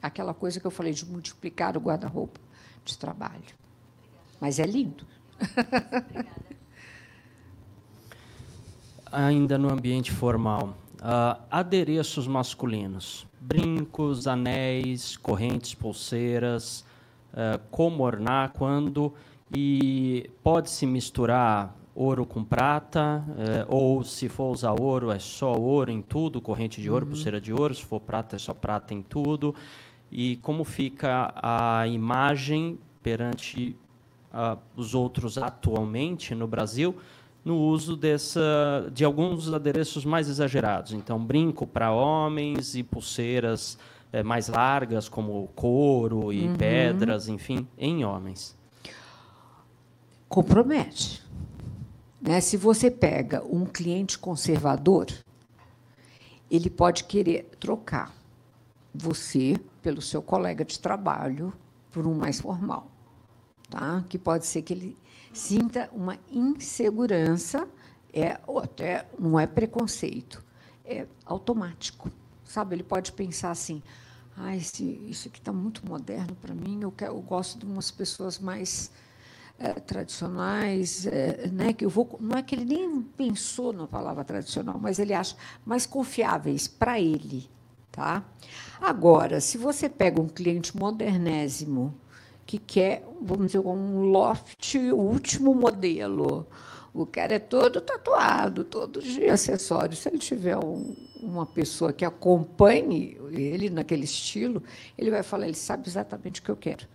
Aquela 0.00 0.32
coisa 0.32 0.58
que 0.58 0.66
eu 0.66 0.70
falei 0.70 0.92
de 0.92 1.04
multiplicar 1.04 1.76
o 1.76 1.80
guarda-roupa 1.80 2.40
de 2.84 2.96
trabalho. 2.96 3.54
Mas 4.40 4.58
é 4.58 4.64
lindo. 4.64 5.06
Ainda 9.10 9.56
no 9.56 9.72
ambiente 9.72 10.10
formal, 10.10 10.76
ah, 11.00 11.38
adereços 11.50 12.26
masculinos, 12.26 13.26
brincos, 13.40 14.26
anéis, 14.26 15.16
correntes, 15.16 15.74
pulseiras, 15.74 16.84
ah, 17.32 17.60
como 17.70 18.02
ornar, 18.02 18.52
quando 18.52 19.12
e 19.54 20.28
pode 20.42 20.70
se 20.70 20.86
misturar 20.86 21.74
ouro 21.94 22.26
com 22.26 22.44
prata, 22.44 23.24
eh, 23.38 23.66
ou 23.68 24.04
se 24.04 24.28
for 24.28 24.52
usar 24.52 24.78
ouro 24.78 25.10
é 25.10 25.18
só 25.18 25.54
ouro 25.54 25.90
em 25.90 26.02
tudo, 26.02 26.42
corrente 26.42 26.80
de 26.80 26.90
ouro, 26.90 27.06
pulseira 27.06 27.40
de 27.40 27.54
ouro, 27.54 27.74
se 27.74 27.82
for 27.82 28.00
prata 28.00 28.36
é 28.36 28.38
só 28.38 28.52
prata 28.52 28.92
em 28.92 29.00
tudo, 29.00 29.54
e 30.12 30.36
como 30.36 30.62
fica 30.62 31.32
a 31.36 31.86
imagem 31.88 32.78
perante 33.02 33.74
ah, 34.30 34.58
os 34.76 34.94
outros 34.94 35.38
atualmente 35.38 36.34
no 36.34 36.46
Brasil 36.46 36.94
no 37.46 37.60
uso 37.60 37.96
dessa, 37.96 38.90
de 38.92 39.04
alguns 39.04 39.52
adereços 39.52 40.04
mais 40.04 40.28
exagerados. 40.28 40.92
Então, 40.92 41.16
brinco 41.24 41.64
para 41.64 41.92
homens 41.92 42.74
e 42.74 42.82
pulseiras 42.82 43.78
eh, 44.12 44.20
mais 44.24 44.48
largas, 44.48 45.08
como 45.08 45.46
couro 45.54 46.32
e 46.32 46.48
pedras, 46.58 47.28
enfim, 47.28 47.64
em 47.78 48.04
homens. 48.04 48.56
compromete. 50.28 51.24
Né? 52.20 52.40
Se 52.40 52.56
você 52.56 52.90
pega 52.90 53.44
um 53.44 53.64
cliente 53.64 54.18
conservador, 54.18 55.06
ele 56.50 56.68
pode 56.68 57.04
querer 57.04 57.48
trocar 57.60 58.12
você 58.92 59.56
pelo 59.80 60.02
seu 60.02 60.20
colega 60.20 60.64
de 60.64 60.80
trabalho 60.80 61.52
por 61.92 62.08
um 62.08 62.14
mais 62.14 62.40
formal, 62.40 62.90
tá? 63.70 64.04
Que 64.08 64.18
pode 64.18 64.46
ser 64.46 64.62
que 64.62 64.72
ele 64.72 64.96
sinta 65.36 65.88
uma 65.92 66.18
insegurança, 66.30 67.68
é 68.12 68.40
ou 68.46 68.58
até 68.58 69.06
não 69.18 69.38
é 69.38 69.46
preconceito, 69.46 70.42
é 70.84 71.06
automático, 71.24 72.10
sabe? 72.44 72.74
Ele 72.76 72.82
pode 72.82 73.12
pensar 73.12 73.50
assim: 73.50 73.82
ah, 74.36 74.56
esse, 74.56 74.84
isso 75.08 75.28
aqui 75.28 75.38
está 75.38 75.52
muito 75.52 75.86
moderno 75.86 76.34
para 76.36 76.54
mim, 76.54 76.80
eu, 76.82 76.90
quero, 76.90 77.14
eu 77.14 77.20
gosto 77.20 77.58
de 77.58 77.66
umas 77.66 77.90
pessoas 77.90 78.38
mais 78.38 78.90
eh, 79.58 79.74
tradicionais, 79.80 81.06
eh, 81.06 81.50
né, 81.52 81.72
que 81.72 81.84
eu 81.84 81.90
vou, 81.90 82.16
não 82.20 82.38
é 82.38 82.42
que 82.42 82.54
ele 82.54 82.64
nem 82.64 83.02
pensou 83.02 83.72
na 83.72 83.86
palavra 83.86 84.24
tradicional, 84.24 84.78
mas 84.80 84.98
ele 84.98 85.12
acha 85.12 85.36
mais 85.64 85.86
confiáveis 85.86 86.66
para 86.66 87.00
ele, 87.00 87.48
Tá? 87.96 88.22
Agora, 88.78 89.40
se 89.40 89.56
você 89.56 89.88
pega 89.88 90.20
um 90.20 90.28
cliente 90.28 90.76
modernésimo 90.76 91.94
que 92.46 92.58
quer, 92.58 93.04
vamos 93.20 93.46
dizer, 93.46 93.58
um 93.58 94.02
loft 94.04 94.78
último 94.92 95.52
modelo, 95.52 96.46
o 96.94 97.04
cara 97.04 97.34
é 97.34 97.38
todo 97.38 97.80
tatuado, 97.80 98.64
todo 98.64 99.02
de 99.02 99.26
acessórios. 99.26 99.98
Se 99.98 100.08
ele 100.08 100.18
tiver 100.18 100.56
um, 100.56 100.96
uma 101.20 101.44
pessoa 101.44 101.92
que 101.92 102.04
acompanhe 102.04 103.18
ele 103.32 103.68
naquele 103.68 104.04
estilo, 104.04 104.62
ele 104.96 105.10
vai 105.10 105.22
falar, 105.22 105.46
ele 105.46 105.56
sabe 105.56 105.88
exatamente 105.88 106.40
o 106.40 106.44
que 106.44 106.50
eu 106.50 106.56
quero. 106.56 106.86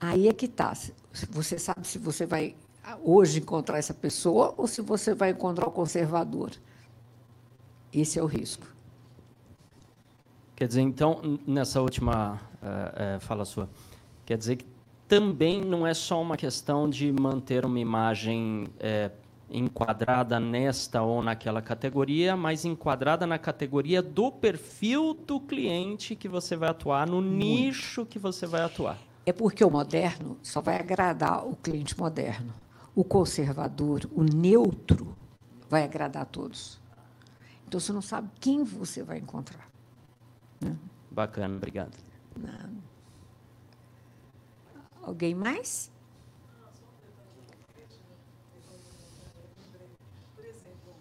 Aí 0.00 0.26
é 0.26 0.32
que 0.32 0.46
está. 0.46 0.72
Você 1.30 1.58
sabe 1.58 1.86
se 1.86 1.98
você 1.98 2.26
vai 2.26 2.56
hoje 3.04 3.38
encontrar 3.38 3.78
essa 3.78 3.94
pessoa 3.94 4.52
ou 4.56 4.66
se 4.66 4.82
você 4.82 5.14
vai 5.14 5.30
encontrar 5.30 5.68
o 5.68 5.70
conservador. 5.70 6.50
Esse 7.92 8.18
é 8.18 8.22
o 8.22 8.26
risco. 8.26 8.66
Quer 10.56 10.66
dizer, 10.66 10.80
então, 10.80 11.38
nessa 11.46 11.80
última 11.80 12.40
uh, 12.62 13.16
uh, 13.16 13.20
fala 13.20 13.44
sua, 13.44 13.68
quer 14.24 14.38
dizer 14.38 14.56
que 14.56 14.66
também 15.08 15.60
não 15.60 15.86
é 15.86 15.92
só 15.92 16.20
uma 16.22 16.36
questão 16.36 16.88
de 16.88 17.12
manter 17.12 17.66
uma 17.66 17.78
imagem 17.78 18.66
uh, 18.76 19.12
enquadrada 19.50 20.40
nesta 20.40 21.02
ou 21.02 21.22
naquela 21.22 21.60
categoria, 21.60 22.34
mas 22.34 22.64
enquadrada 22.64 23.26
na 23.26 23.38
categoria 23.38 24.00
do 24.00 24.32
perfil 24.32 25.12
do 25.12 25.38
cliente 25.38 26.16
que 26.16 26.26
você 26.26 26.56
vai 26.56 26.70
atuar, 26.70 27.06
no 27.06 27.20
Muito. 27.20 27.36
nicho 27.36 28.06
que 28.06 28.18
você 28.18 28.46
vai 28.46 28.62
atuar. 28.62 28.98
É 29.26 29.32
porque 29.32 29.62
o 29.62 29.70
moderno 29.70 30.38
só 30.42 30.60
vai 30.60 30.80
agradar 30.80 31.46
o 31.46 31.54
cliente 31.54 31.98
moderno. 31.98 32.52
O 32.94 33.04
conservador, 33.04 34.08
o 34.14 34.22
neutro, 34.22 35.14
vai 35.68 35.84
agradar 35.84 36.22
a 36.22 36.26
todos. 36.26 36.80
Então 37.68 37.78
você 37.78 37.92
não 37.92 38.02
sabe 38.02 38.28
quem 38.40 38.64
você 38.64 39.02
vai 39.02 39.18
encontrar. 39.18 39.68
Né? 40.60 40.76
Bacana, 41.10 41.54
obrigado. 41.56 41.96
Nada. 42.36 42.70
Alguém 45.02 45.34
mais? 45.34 45.90
Por 50.34 50.44
exemplo, 50.44 50.94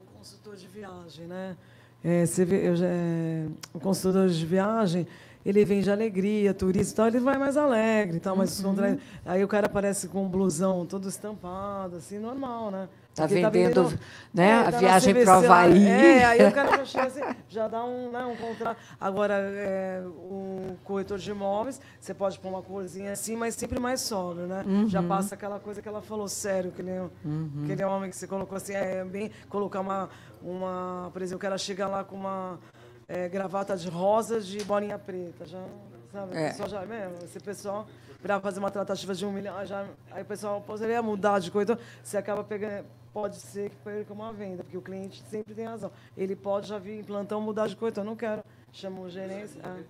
o 0.00 0.18
consultor 0.18 0.56
de 0.56 0.66
viagem, 0.68 1.26
né? 1.26 1.56
É, 2.02 2.26
você 2.26 2.44
vê, 2.44 2.68
eu 2.68 2.76
já, 2.76 2.86
é, 2.86 3.48
o 3.72 3.80
consultor 3.80 4.28
de 4.28 4.44
viagem, 4.44 5.06
ele 5.44 5.64
vende 5.64 5.90
alegria, 5.90 6.52
turista 6.52 6.92
e 6.92 6.96
tal, 6.96 7.06
ele 7.06 7.20
vai 7.20 7.38
mais 7.38 7.56
alegre, 7.56 8.20
tal, 8.20 8.36
mais 8.36 8.62
uhum. 8.62 8.98
Aí 9.24 9.42
o 9.44 9.48
cara 9.48 9.66
aparece 9.66 10.08
com 10.08 10.24
um 10.24 10.28
blusão 10.28 10.84
todo 10.84 11.08
estampado, 11.08 11.96
assim, 11.96 12.18
normal, 12.18 12.70
né? 12.70 12.88
Tá 13.14 13.26
vendendo, 13.26 13.90
tá 13.90 13.98
né, 14.34 14.48
é, 14.48 14.54
a 14.54 14.72
tá 14.72 14.78
viagem 14.78 15.14
para 15.14 15.40
o 15.40 15.44
Havaí. 15.44 15.86
É, 15.86 16.24
aí 16.24 16.48
o 16.48 16.52
cara 16.52 16.78
já 16.78 16.84
chega 16.84 17.06
assim, 17.06 17.20
já 17.48 17.68
dá 17.68 17.84
um, 17.84 18.10
né, 18.10 18.24
um 18.24 18.34
contrato. 18.34 18.76
Agora, 19.00 19.34
é, 19.34 20.02
o 20.04 20.76
corretor 20.82 21.18
de 21.18 21.30
imóveis, 21.30 21.80
você 22.00 22.12
pode 22.12 22.40
pôr 22.40 22.48
uma 22.48 22.62
corzinha 22.62 23.12
assim, 23.12 23.36
mas 23.36 23.54
sempre 23.54 23.78
mais 23.78 24.00
sóbrio, 24.00 24.48
né? 24.48 24.64
Uhum. 24.66 24.88
Já 24.88 25.00
passa 25.00 25.36
aquela 25.36 25.60
coisa 25.60 25.80
que 25.80 25.88
ela 25.88 26.02
falou, 26.02 26.26
sério, 26.26 26.70
aquele, 26.70 26.90
uhum. 27.24 27.62
aquele 27.62 27.84
homem 27.84 28.10
que 28.10 28.16
você 28.16 28.26
colocou 28.26 28.56
assim, 28.56 28.74
é 28.74 29.04
bem 29.04 29.30
colocar 29.48 29.78
uma, 29.78 30.08
uma, 30.42 31.08
por 31.12 31.22
exemplo, 31.22 31.36
o 31.36 31.40
cara 31.40 31.56
chega 31.56 31.86
lá 31.86 32.02
com 32.02 32.16
uma 32.16 32.58
é, 33.06 33.28
gravata 33.28 33.76
de 33.76 33.88
rosas 33.88 34.44
de 34.44 34.64
bolinha 34.64 34.98
preta, 34.98 35.46
já, 35.46 35.62
sabe? 36.10 36.36
É. 36.36 36.48
Pessoal 36.48 36.68
já, 36.68 36.84
mesmo, 36.84 37.18
esse 37.22 37.38
pessoal 37.38 37.86
para 38.20 38.40
fazer 38.40 38.58
uma 38.58 38.70
tratativa 38.70 39.14
de 39.14 39.26
um 39.26 39.30
milhão, 39.30 39.54
já, 39.66 39.84
aí 40.10 40.22
o 40.22 40.24
pessoal 40.24 40.60
poderia 40.62 41.02
mudar 41.02 41.38
de 41.38 41.50
coisa, 41.50 41.74
então 41.74 41.84
você 42.02 42.16
acaba 42.16 42.42
pegando, 42.42 42.86
pode 43.14 43.36
ser 43.36 43.70
que 43.70 43.76
perca 43.76 44.12
uma 44.12 44.32
venda, 44.32 44.64
porque 44.64 44.76
o 44.76 44.82
cliente 44.82 45.22
sempre 45.30 45.54
tem 45.54 45.64
razão. 45.64 45.90
Ele 46.16 46.34
pode 46.34 46.66
já 46.66 46.78
vir 46.78 46.98
em 46.98 47.04
plantão 47.04 47.40
mudar 47.40 47.68
de 47.68 47.76
coisa, 47.76 47.92
então 47.92 48.04
eu 48.04 48.10
não 48.10 48.16
quero, 48.16 48.42
chama 48.72 49.00
o 49.00 49.08
gerente. 49.08 49.56
É. 49.60 49.84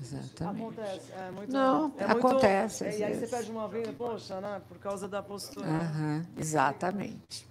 Exatamente. 0.00 0.62
Acontece. 0.62 1.12
É 1.12 1.30
muito, 1.32 1.52
não, 1.52 1.92
é 1.98 2.04
acontece. 2.04 2.84
Muito, 2.84 2.96
é, 2.96 2.98
e 3.00 3.04
aí 3.04 3.14
você 3.18 3.26
perde 3.26 3.50
uma 3.50 3.66
venda, 3.66 3.92
poxa, 3.92 4.40
né, 4.40 4.62
por 4.68 4.78
causa 4.78 5.08
da 5.08 5.20
postura. 5.20 5.66
Uhum, 5.66 6.24
exatamente. 6.36 7.48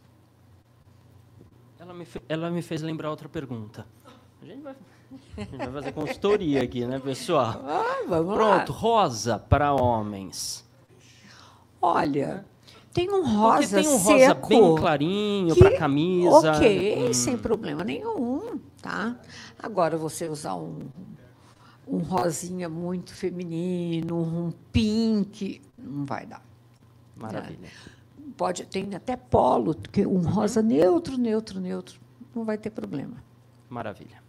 Ela 1.78 1.94
me, 1.94 2.08
ela 2.30 2.50
me 2.50 2.62
fez 2.62 2.82
lembrar 2.82 3.10
outra 3.10 3.28
pergunta. 3.28 3.86
A 4.42 4.46
gente 4.46 4.62
vai 4.62 4.76
a 5.38 5.42
gente 5.42 5.58
vai 5.58 5.72
fazer 5.72 5.92
consultoria 5.94 6.64
aqui, 6.64 6.86
né, 6.86 7.00
pessoal? 7.00 7.62
Ah, 7.66 8.04
vamos 8.08 8.34
Pronto, 8.34 8.72
lá. 8.72 8.78
rosa 8.78 9.40
para 9.40 9.74
homens. 9.74 10.66
Olha, 11.82 12.46
tem 12.98 13.12
um 13.12 13.24
rosa 13.24 13.68
Porque 13.68 13.76
tem 13.76 13.88
um 13.88 13.98
rosa 13.98 14.18
seco, 14.18 14.48
bem 14.48 14.76
clarinho 14.76 15.56
para 15.56 15.78
camisa. 15.78 16.54
Ok, 16.54 17.10
hum. 17.10 17.14
sem 17.14 17.38
problema 17.38 17.84
nenhum, 17.84 18.60
tá? 18.82 19.16
Agora 19.62 19.96
você 19.96 20.28
usar 20.28 20.56
um, 20.56 20.80
um 21.88 22.00
rosinha 22.00 22.68
muito 22.68 23.14
feminino, 23.14 24.18
um 24.18 24.52
pink, 24.72 25.62
não 25.78 26.06
vai 26.06 26.26
dar. 26.26 26.44
Maravilha. 27.16 27.60
Né? 27.62 27.70
Pode, 28.36 28.66
tem 28.66 28.96
até 28.96 29.16
polo, 29.16 29.76
um 30.08 30.28
rosa 30.28 30.64
neutro, 30.64 31.20
neutro, 31.20 31.60
neutro, 31.60 32.00
não 32.34 32.44
vai 32.44 32.58
ter 32.58 32.72
problema. 32.72 33.24
Maravilha. 33.70 34.27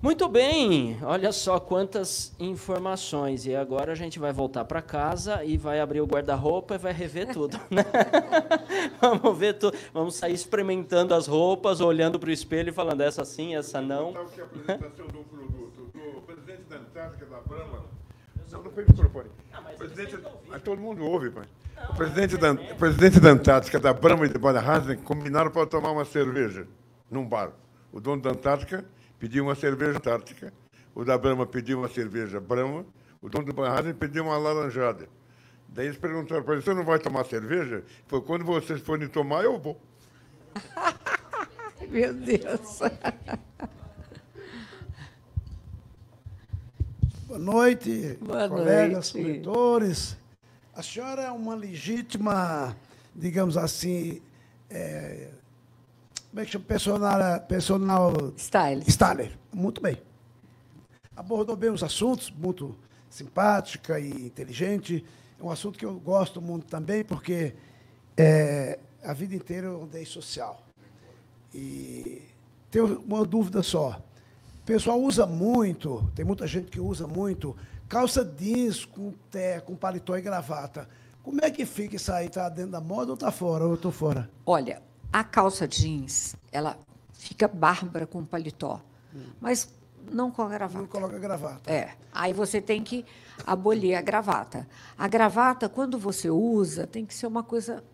Muito 0.00 0.28
bem, 0.28 0.96
olha 1.02 1.32
só 1.32 1.58
quantas 1.58 2.32
informações. 2.38 3.46
E 3.46 3.56
agora 3.56 3.90
a 3.90 3.94
gente 3.96 4.16
vai 4.16 4.32
voltar 4.32 4.64
para 4.64 4.80
casa 4.80 5.44
e 5.44 5.56
vai 5.56 5.80
abrir 5.80 6.00
o 6.00 6.06
guarda-roupa 6.06 6.76
e 6.76 6.78
vai 6.78 6.92
rever 6.92 7.32
tudo. 7.32 7.58
Né? 7.68 7.84
vamos 9.00 9.36
ver 9.36 9.54
tudo. 9.54 9.76
Vamos 9.92 10.14
sair 10.14 10.32
experimentando 10.32 11.14
as 11.14 11.26
roupas, 11.26 11.80
olhando 11.80 12.18
para 12.18 12.28
o 12.28 12.32
espelho 12.32 12.70
e 12.70 12.72
falando 12.72 13.00
essa 13.00 13.24
sim, 13.24 13.56
essa 13.56 13.80
não. 13.80 14.12
Sabe 14.12 14.30
que 14.30 14.40
é 14.40 14.42
a 14.42 14.46
apresentação 14.46 15.06
um 15.06 15.24
produto 15.24 15.90
do 15.92 16.20
presidente 16.22 16.62
da 16.68 16.76
Antártica 16.76 17.26
da 17.26 17.40
Brahma. 17.40 17.84
Não, 18.52 18.62
não 18.62 18.70
foi 18.70 18.84
o 18.84 18.86
microfone. 18.88 19.30
Presidente, 19.76 20.18
mas 20.46 20.62
todo 20.62 20.80
mundo 20.80 21.04
ouve, 21.04 21.30
pai. 21.30 21.44
O 21.90 21.94
presidente, 21.94 22.36
da, 22.36 22.52
o 22.52 22.76
presidente 22.76 23.20
da 23.20 23.30
Antártica, 23.30 23.80
da 23.80 23.92
Brahma 23.92 24.26
e 24.26 24.28
da 24.28 24.38
Badahasne 24.38 24.96
combinaram 24.96 25.50
para 25.50 25.66
tomar 25.66 25.90
uma 25.90 26.04
cerveja 26.04 26.66
num 27.10 27.26
bar. 27.26 27.50
O 27.92 28.00
dono 28.00 28.22
da 28.22 28.30
Antártica 28.30 28.84
pediu 29.18 29.44
uma 29.44 29.54
cerveja 29.54 29.98
antártica, 29.98 30.52
o 30.94 31.04
da 31.04 31.16
Brahma 31.18 31.46
pediu 31.46 31.78
uma 31.78 31.88
cerveja 31.88 32.40
Brahma, 32.40 32.84
o 33.20 33.28
dono 33.28 33.46
do 33.46 33.52
Banharen 33.52 33.94
pediu 33.94 34.24
uma 34.24 34.36
laranjada. 34.38 35.08
Daí 35.68 35.86
eles 35.86 35.98
perguntaram 35.98 36.42
para 36.42 36.54
ele, 36.54 36.62
você 36.62 36.72
não 36.72 36.84
vai 36.84 36.98
tomar 36.98 37.24
cerveja? 37.26 37.84
Foi 38.06 38.20
quando 38.22 38.44
vocês 38.44 38.80
forem 38.80 39.08
tomar, 39.08 39.44
eu 39.44 39.58
vou. 39.58 39.80
Meu 41.88 42.12
Deus. 42.14 42.80
Boa 47.26 47.38
noite, 47.38 48.18
Boa 48.20 48.48
colegas, 48.48 49.12
noite. 49.12 49.26
corretores. 49.26 50.16
A 50.74 50.82
senhora 50.82 51.22
é 51.22 51.30
uma 51.30 51.54
legítima, 51.54 52.76
digamos 53.14 53.56
assim, 53.56 54.22
é, 54.70 55.28
como 56.30 56.40
é 56.40 56.44
que 56.44 56.52
chama? 56.52 56.64
Personal, 56.64 57.40
personal 57.40 58.12
Stylist. 58.36 58.88
Styler. 58.88 59.38
Muito 59.52 59.80
bem. 59.80 59.96
Abordou 61.16 61.56
bem 61.56 61.70
os 61.70 61.82
assuntos, 61.82 62.30
muito 62.30 62.76
simpática 63.10 63.98
e 63.98 64.26
inteligente. 64.26 65.04
É 65.40 65.42
um 65.42 65.50
assunto 65.50 65.78
que 65.78 65.84
eu 65.84 65.98
gosto 65.98 66.40
muito 66.40 66.66
também, 66.66 67.02
porque 67.04 67.54
é, 68.16 68.78
a 69.02 69.12
vida 69.12 69.34
inteira 69.34 69.68
eu 69.68 69.82
andei 69.82 70.04
social. 70.04 70.62
E 71.54 72.22
tenho 72.70 73.00
uma 73.00 73.24
dúvida 73.24 73.62
só. 73.62 74.00
O 74.60 74.66
pessoal 74.66 75.00
usa 75.00 75.26
muito, 75.26 76.10
tem 76.14 76.24
muita 76.24 76.46
gente 76.46 76.70
que 76.70 76.78
usa 76.78 77.06
muito, 77.06 77.56
calça 77.88 78.24
jeans 78.24 78.84
com, 78.84 79.12
té, 79.30 79.60
com 79.60 79.74
paletó 79.74 80.16
e 80.16 80.20
gravata. 80.20 80.88
Como 81.22 81.42
é 81.42 81.50
que 81.50 81.64
fica 81.64 81.96
isso 81.96 82.12
aí? 82.12 82.26
Está 82.26 82.48
dentro 82.48 82.72
da 82.72 82.80
moda 82.80 83.12
ou 83.12 83.14
está 83.14 83.30
fora? 83.30 83.64
Ou 83.64 83.70
eu 83.70 83.74
estou 83.76 83.90
fora? 83.90 84.30
Olha, 84.44 84.82
a 85.12 85.24
calça 85.24 85.66
jeans, 85.66 86.36
ela 86.52 86.78
fica 87.12 87.48
bárbara 87.48 88.06
com 88.06 88.24
paletó, 88.24 88.80
hum. 89.14 89.24
mas 89.40 89.68
não 90.10 90.30
com 90.30 90.42
a 90.42 90.48
gravata. 90.48 90.80
Não 90.80 90.86
coloca 90.86 91.18
gravata. 91.18 91.70
É. 91.70 91.94
Aí 92.12 92.32
você 92.32 92.60
tem 92.60 92.82
que 92.82 93.04
abolir 93.46 93.94
a 93.94 94.00
gravata. 94.00 94.68
A 94.96 95.08
gravata, 95.08 95.68
quando 95.68 95.98
você 95.98 96.30
usa, 96.30 96.86
tem 96.86 97.04
que 97.04 97.14
ser 97.14 97.26
uma 97.26 97.42
coisa 97.42 97.84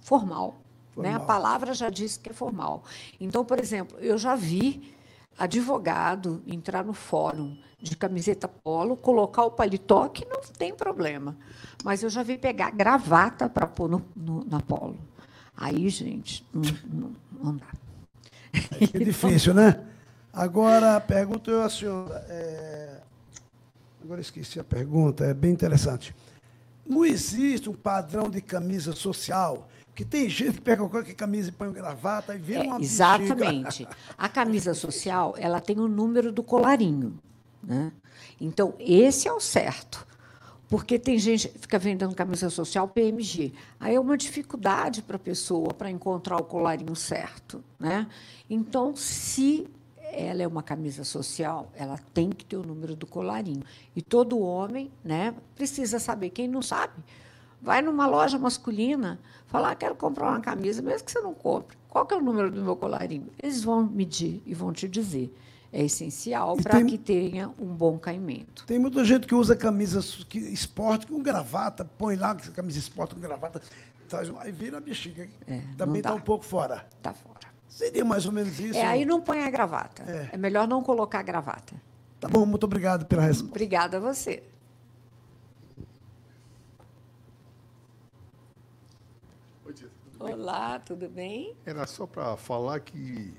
formal. 0.00 0.60
formal. 0.90 1.12
Né? 1.12 1.16
A 1.16 1.20
palavra 1.20 1.74
já 1.74 1.90
diz 1.90 2.16
que 2.16 2.30
é 2.30 2.32
formal. 2.32 2.84
Então, 3.20 3.44
por 3.44 3.58
exemplo, 3.58 3.98
eu 3.98 4.18
já 4.18 4.34
vi 4.34 4.94
advogado 5.38 6.42
entrar 6.46 6.84
no 6.84 6.92
fórum 6.92 7.56
de 7.80 7.96
camiseta 7.96 8.48
polo, 8.48 8.96
colocar 8.96 9.44
o 9.44 9.52
paletó, 9.52 10.08
que 10.08 10.24
não 10.24 10.40
tem 10.40 10.74
problema. 10.74 11.36
Mas 11.84 12.02
eu 12.02 12.10
já 12.10 12.24
vi 12.24 12.36
pegar 12.36 12.70
gravata 12.72 13.48
para 13.48 13.66
pôr 13.66 13.88
no, 13.88 14.04
no, 14.16 14.44
na 14.44 14.60
polo. 14.60 14.98
Aí, 15.60 15.88
gente, 15.88 16.46
não, 16.54 16.62
não, 16.92 17.12
não 17.42 17.56
dá. 17.56 17.66
É 18.80 18.98
difícil, 18.98 19.52
né? 19.52 19.84
Agora, 20.32 21.00
pergunto 21.00 21.50
eu 21.50 21.62
à 21.62 21.68
senhora. 21.68 22.24
É... 22.28 23.00
Agora 24.02 24.20
esqueci 24.20 24.60
a 24.60 24.64
pergunta, 24.64 25.24
é 25.24 25.34
bem 25.34 25.50
interessante. 25.52 26.14
não 26.86 27.04
existe 27.04 27.68
um 27.68 27.74
padrão 27.74 28.30
de 28.30 28.40
camisa 28.40 28.92
social. 28.94 29.68
Porque 29.88 30.04
tem 30.04 30.28
gente 30.30 30.54
que 30.54 30.60
pega 30.60 30.88
qualquer 30.88 31.14
camisa 31.14 31.48
e 31.48 31.52
põe 31.52 31.72
gravata 31.72 32.34
e 32.34 32.38
vira 32.38 32.62
É, 32.64 32.66
uma 32.68 32.80
exatamente. 32.80 33.84
bexiga. 33.84 33.90
A 34.16 34.28
camisa 34.28 34.72
social, 34.74 35.34
ela 35.36 35.60
tem 35.60 35.78
o 35.80 35.88
número 35.88 36.30
do 36.32 36.42
colarinho. 36.42 37.18
Né? 37.62 37.92
Então, 38.40 38.74
esse 38.78 39.26
é 39.28 39.32
o 39.32 39.40
certo. 39.40 40.06
Porque 40.68 40.98
tem 40.98 41.18
gente 41.18 41.48
que 41.48 41.58
fica 41.58 41.78
vendendo 41.78 42.14
camisa 42.14 42.50
social 42.50 42.86
PMG. 42.86 43.52
Aí 43.80 43.94
é 43.94 44.00
uma 44.00 44.16
dificuldade 44.16 45.02
para 45.02 45.16
a 45.16 45.18
pessoa 45.18 45.72
para 45.72 45.90
encontrar 45.90 46.36
o 46.36 46.44
colarinho 46.44 46.94
certo. 46.94 47.64
Né? 47.80 48.06
Então, 48.50 48.94
se 48.94 49.66
ela 50.12 50.42
é 50.42 50.46
uma 50.46 50.62
camisa 50.62 51.04
social, 51.04 51.70
ela 51.74 51.98
tem 52.12 52.30
que 52.30 52.44
ter 52.44 52.56
o 52.56 52.62
número 52.62 52.94
do 52.94 53.06
colarinho. 53.06 53.62
E 53.96 54.02
todo 54.02 54.38
homem 54.38 54.90
né, 55.02 55.34
precisa 55.54 55.98
saber. 55.98 56.30
Quem 56.30 56.46
não 56.46 56.60
sabe, 56.60 56.94
vai 57.60 57.80
numa 57.80 58.06
loja 58.06 58.38
masculina, 58.38 59.18
falar, 59.46 59.72
ah, 59.72 59.76
quero 59.76 59.94
comprar 59.94 60.28
uma 60.28 60.40
camisa, 60.40 60.82
mesmo 60.82 61.06
que 61.06 61.12
você 61.12 61.20
não 61.20 61.34
compre. 61.34 61.76
Qual 61.88 62.04
que 62.04 62.14
é 62.14 62.16
o 62.16 62.22
número 62.22 62.50
do 62.50 62.62
meu 62.62 62.76
colarinho? 62.76 63.28
Eles 63.42 63.62
vão 63.64 63.84
medir 63.84 64.42
e 64.44 64.54
vão 64.54 64.72
te 64.72 64.86
dizer. 64.86 65.34
É 65.72 65.84
essencial 65.84 66.56
para 66.56 66.76
tem- 66.76 66.86
que 66.86 66.96
tenha 66.96 67.48
um 67.58 67.66
bom 67.66 67.98
caimento. 67.98 68.64
Tem 68.66 68.78
muita 68.78 69.04
gente 69.04 69.26
que 69.26 69.34
usa 69.34 69.54
camisa 69.54 70.00
que- 70.26 70.38
esporte 70.38 71.06
com 71.06 71.22
gravata, 71.22 71.84
põe 71.84 72.16
lá 72.16 72.34
camisa 72.34 72.78
esporte 72.78 73.14
com 73.14 73.20
gravata, 73.20 73.60
traz 74.08 74.30
uma- 74.30 74.42
aí 74.42 74.50
vira 74.52 74.78
a 74.78 74.80
bexiga. 74.80 75.28
É, 75.46 75.60
Também 75.76 75.98
está 75.98 76.14
um 76.14 76.20
pouco 76.20 76.44
fora. 76.44 76.86
Tá 77.02 77.12
fora. 77.12 77.38
Seria 77.68 78.02
mais 78.04 78.24
ou 78.24 78.32
menos 78.32 78.58
isso. 78.58 78.78
É, 78.78 78.86
aí 78.86 79.04
não 79.04 79.20
põe 79.20 79.44
a 79.44 79.50
gravata. 79.50 80.02
É. 80.10 80.30
É 80.32 80.36
melhor 80.38 80.66
não 80.66 80.82
colocar 80.82 81.18
a 81.20 81.22
gravata. 81.22 81.74
Tá 82.18 82.26
bom, 82.28 82.46
muito 82.46 82.64
obrigado 82.64 83.04
pela 83.04 83.22
resposta. 83.22 83.50
Obrigada 83.50 83.98
a 83.98 84.00
você. 84.00 84.42
Olá, 90.18 90.78
tudo 90.80 91.08
bem? 91.08 91.54
Era 91.64 91.86
só 91.86 92.06
para 92.06 92.36
falar 92.36 92.80
que 92.80 93.32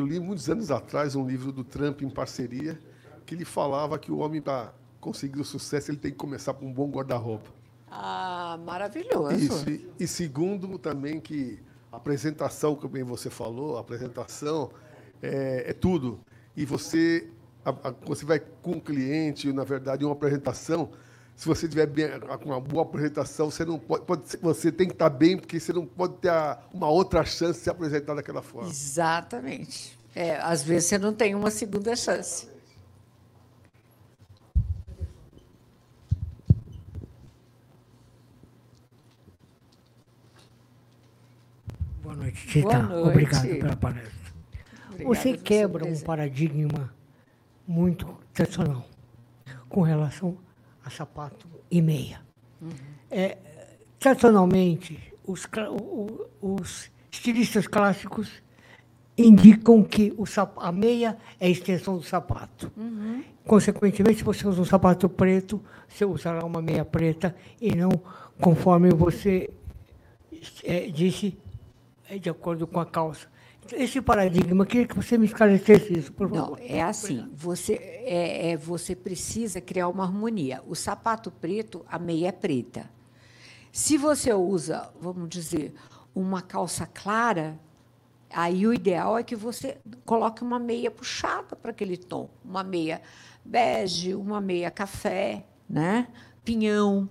eu 0.00 0.06
li 0.06 0.18
muitos 0.20 0.48
anos 0.48 0.70
atrás 0.70 1.14
um 1.16 1.26
livro 1.26 1.52
do 1.52 1.64
Trump 1.64 2.02
em 2.02 2.10
parceria, 2.10 2.78
que 3.26 3.34
ele 3.34 3.44
falava 3.44 3.98
que 3.98 4.10
o 4.10 4.18
homem, 4.18 4.40
para 4.40 4.72
conseguir 5.00 5.40
o 5.40 5.44
sucesso, 5.44 5.90
ele 5.90 5.98
tem 5.98 6.10
que 6.10 6.16
começar 6.16 6.54
com 6.54 6.66
um 6.66 6.72
bom 6.72 6.88
guarda-roupa. 6.90 7.50
Ah, 7.90 8.58
maravilhoso. 8.64 9.34
Isso. 9.34 9.70
E, 9.70 9.88
e 10.00 10.06
segundo, 10.06 10.78
também 10.78 11.20
que 11.20 11.58
a 11.90 11.96
apresentação, 11.96 12.74
que 12.76 12.86
bem 12.88 13.02
você 13.02 13.30
falou, 13.30 13.76
a 13.76 13.80
apresentação 13.80 14.70
é, 15.22 15.64
é 15.70 15.72
tudo. 15.72 16.20
E 16.56 16.64
você, 16.64 17.28
a- 17.64 17.70
a- 17.88 17.94
você 18.04 18.24
vai 18.26 18.40
com 18.40 18.72
um 18.72 18.80
cliente, 18.80 19.52
na 19.52 19.64
verdade, 19.64 20.04
uma 20.04 20.12
apresentação. 20.12 20.90
Se 21.38 21.46
você 21.46 21.68
tiver 21.68 21.86
bem, 21.86 22.08
com 22.42 22.46
uma 22.46 22.60
boa 22.60 22.82
apresentação, 22.82 23.48
você 23.48 23.64
não 23.64 23.78
pode, 23.78 24.04
pode 24.04 24.28
ser- 24.28 24.38
você 24.38 24.72
tem 24.72 24.88
que 24.88 24.92
estar 24.92 25.08
bem, 25.08 25.36
porque 25.38 25.60
você 25.60 25.72
não 25.72 25.86
pode 25.86 26.14
ter 26.16 26.30
a- 26.30 26.58
uma 26.74 26.88
outra 26.90 27.24
chance 27.24 27.60
de 27.60 27.64
se 27.64 27.70
apresentar 27.70 28.14
daquela 28.16 28.42
forma. 28.42 28.68
Exatamente. 28.68 29.96
É, 30.16 30.36
às 30.40 30.64
vezes 30.64 30.88
você 30.88 30.98
não 30.98 31.14
tem 31.14 31.36
uma 31.36 31.48
segunda 31.52 31.94
chance. 31.94 32.48
Boa 42.02 42.14
noite, 42.16 42.46
Tita. 42.46 42.68
Boa 42.68 42.82
noite. 42.82 43.08
Obrigado 43.10 43.48
pela 43.58 43.76
palestra. 43.76 44.12
Obrigada 44.90 45.04
Você 45.14 45.36
quebra 45.36 45.82
um 45.84 45.86
presente. 45.88 46.06
paradigma 46.06 46.92
muito 47.66 48.06
tradicional 48.32 48.84
com 49.68 49.82
relação 49.82 50.36
a 50.88 50.90
sapato 50.90 51.46
e 51.70 51.80
meia. 51.80 52.20
Uhum. 52.60 52.70
É, 53.10 53.38
tradicionalmente, 53.98 55.14
os, 55.24 55.46
os 56.40 56.90
estilistas 57.10 57.66
clássicos 57.66 58.42
indicam 59.16 59.82
que 59.82 60.14
o 60.16 60.24
a 60.56 60.72
meia 60.72 61.16
é 61.38 61.46
a 61.46 61.50
extensão 61.50 61.96
do 61.96 62.02
sapato. 62.02 62.72
Uhum. 62.76 63.22
Consequentemente, 63.46 64.18
se 64.18 64.24
você 64.24 64.46
usa 64.46 64.60
um 64.60 64.64
sapato 64.64 65.08
preto, 65.08 65.62
você 65.88 66.04
usará 66.04 66.44
uma 66.44 66.62
meia 66.62 66.84
preta 66.84 67.34
e 67.60 67.74
não 67.74 67.90
conforme 68.40 68.90
você 68.90 69.50
eh, 70.62 70.90
disse, 70.90 71.36
eh, 72.08 72.18
de 72.18 72.30
acordo 72.30 72.66
com 72.66 72.80
a 72.80 72.86
calça. 72.86 73.28
Esse 73.72 74.00
paradigma, 74.00 74.64
queria 74.64 74.86
que 74.86 74.96
você 74.96 75.18
me 75.18 75.26
esclarecesse 75.26 75.98
isso, 75.98 76.12
por 76.12 76.28
Não, 76.30 76.36
favor. 76.44 76.58
é 76.62 76.82
assim. 76.82 77.28
Você, 77.34 77.74
é, 77.74 78.50
é- 78.52 78.56
você 78.56 78.94
precisa 78.96 79.60
criar 79.60 79.88
uma 79.88 80.04
harmonia. 80.04 80.62
O 80.66 80.74
sapato 80.74 81.30
preto, 81.30 81.84
a 81.88 81.98
meia 81.98 82.28
é 82.28 82.32
preta. 82.32 82.90
Se 83.70 83.96
você 83.98 84.32
usa, 84.32 84.90
vamos 85.00 85.28
dizer, 85.28 85.74
uma 86.14 86.40
calça 86.40 86.86
clara, 86.86 87.58
aí 88.32 88.66
o 88.66 88.72
ideal 88.72 89.18
é 89.18 89.22
que 89.22 89.36
você 89.36 89.78
coloque 90.04 90.42
uma 90.42 90.58
meia 90.58 90.90
puxada 90.90 91.54
para 91.54 91.70
aquele 91.70 91.96
tom. 91.96 92.30
Uma 92.44 92.64
meia 92.64 93.02
bege, 93.44 94.14
uma 94.14 94.40
meia 94.40 94.70
café, 94.70 95.44
né? 95.68 96.08
pinhão. 96.44 97.06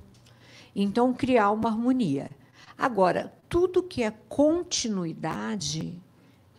Então, 0.76 1.14
criar 1.14 1.52
uma 1.52 1.70
harmonia. 1.70 2.30
Agora, 2.76 3.32
tudo 3.48 3.84
que 3.84 4.02
é 4.02 4.12
continuidade, 4.28 6.02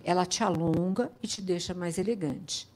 ela 0.04 0.24
te 0.26 0.42
alonga 0.42 1.10
e 1.22 1.26
te 1.26 1.42
deixa 1.42 1.74
mais 1.74 1.98
elegante. 1.98 2.68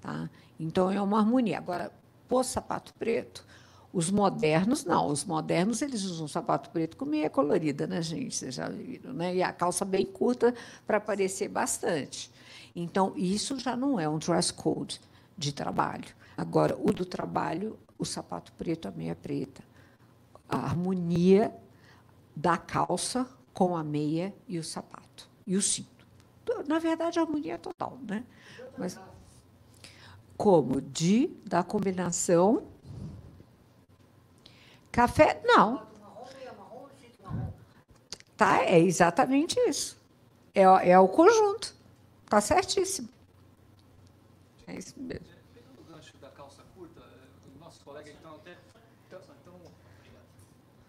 Tá? 0.00 0.28
Então, 0.58 0.90
é 0.90 1.00
uma 1.00 1.18
harmonia. 1.18 1.58
Agora, 1.58 1.92
pôr 2.28 2.44
sapato 2.44 2.92
preto, 2.94 3.44
os 3.92 4.10
modernos, 4.10 4.84
não. 4.84 5.08
Os 5.08 5.24
modernos, 5.24 5.82
eles 5.82 6.02
usam 6.04 6.26
sapato 6.26 6.70
preto 6.70 6.96
com 6.96 7.04
meia 7.04 7.28
colorida, 7.28 7.86
né, 7.86 8.00
gente? 8.00 8.34
Vocês 8.34 8.54
já 8.54 8.68
viram, 8.68 9.12
né? 9.12 9.34
E 9.34 9.42
a 9.42 9.52
calça 9.52 9.84
bem 9.84 10.06
curta 10.06 10.54
para 10.86 10.96
aparecer 10.96 11.48
bastante. 11.48 12.30
Então, 12.74 13.12
isso 13.16 13.58
já 13.58 13.76
não 13.76 14.00
é 14.00 14.08
um 14.08 14.18
dress 14.18 14.52
code 14.52 15.00
de 15.36 15.52
trabalho. 15.52 16.08
Agora, 16.36 16.76
o 16.80 16.92
do 16.92 17.04
trabalho, 17.04 17.78
o 17.98 18.04
sapato 18.04 18.52
preto, 18.52 18.88
a 18.88 18.90
meia 18.90 19.14
preta. 19.14 19.62
A 20.48 20.56
harmonia 20.56 21.54
da 22.34 22.56
calça 22.56 23.28
com 23.52 23.76
a 23.76 23.84
meia 23.84 24.34
e 24.48 24.58
o 24.58 24.64
sapato. 24.64 25.28
E 25.46 25.54
o 25.54 25.60
cinto. 25.60 26.01
Na 26.66 26.78
verdade, 26.78 27.18
harmonia 27.18 27.54
é 27.54 27.58
total, 27.58 27.98
né? 28.08 28.24
Mas 28.76 28.98
como? 30.36 30.80
De 30.80 31.28
da 31.46 31.62
combinação. 31.62 32.66
Café? 34.90 35.40
Não. 35.44 35.86
Tá 38.36 38.64
é 38.64 38.80
exatamente 38.80 39.58
isso. 39.68 40.00
É, 40.54 40.62
é 40.62 40.98
o 40.98 41.08
conjunto. 41.08 41.74
Tá 42.28 42.40
certíssimo. 42.40 43.08
É 44.66 44.74
isso 44.74 44.94
mesmo. 44.98 45.26
O 45.78 45.92
gancho 45.92 46.16
da 46.18 46.28
calça 46.30 46.62
curta, 46.74 47.00
nossos 47.60 47.82
colegas 47.82 48.12
então 48.18 48.34
até. 48.34 48.56
Então, 49.06 49.20
então, 49.40 49.54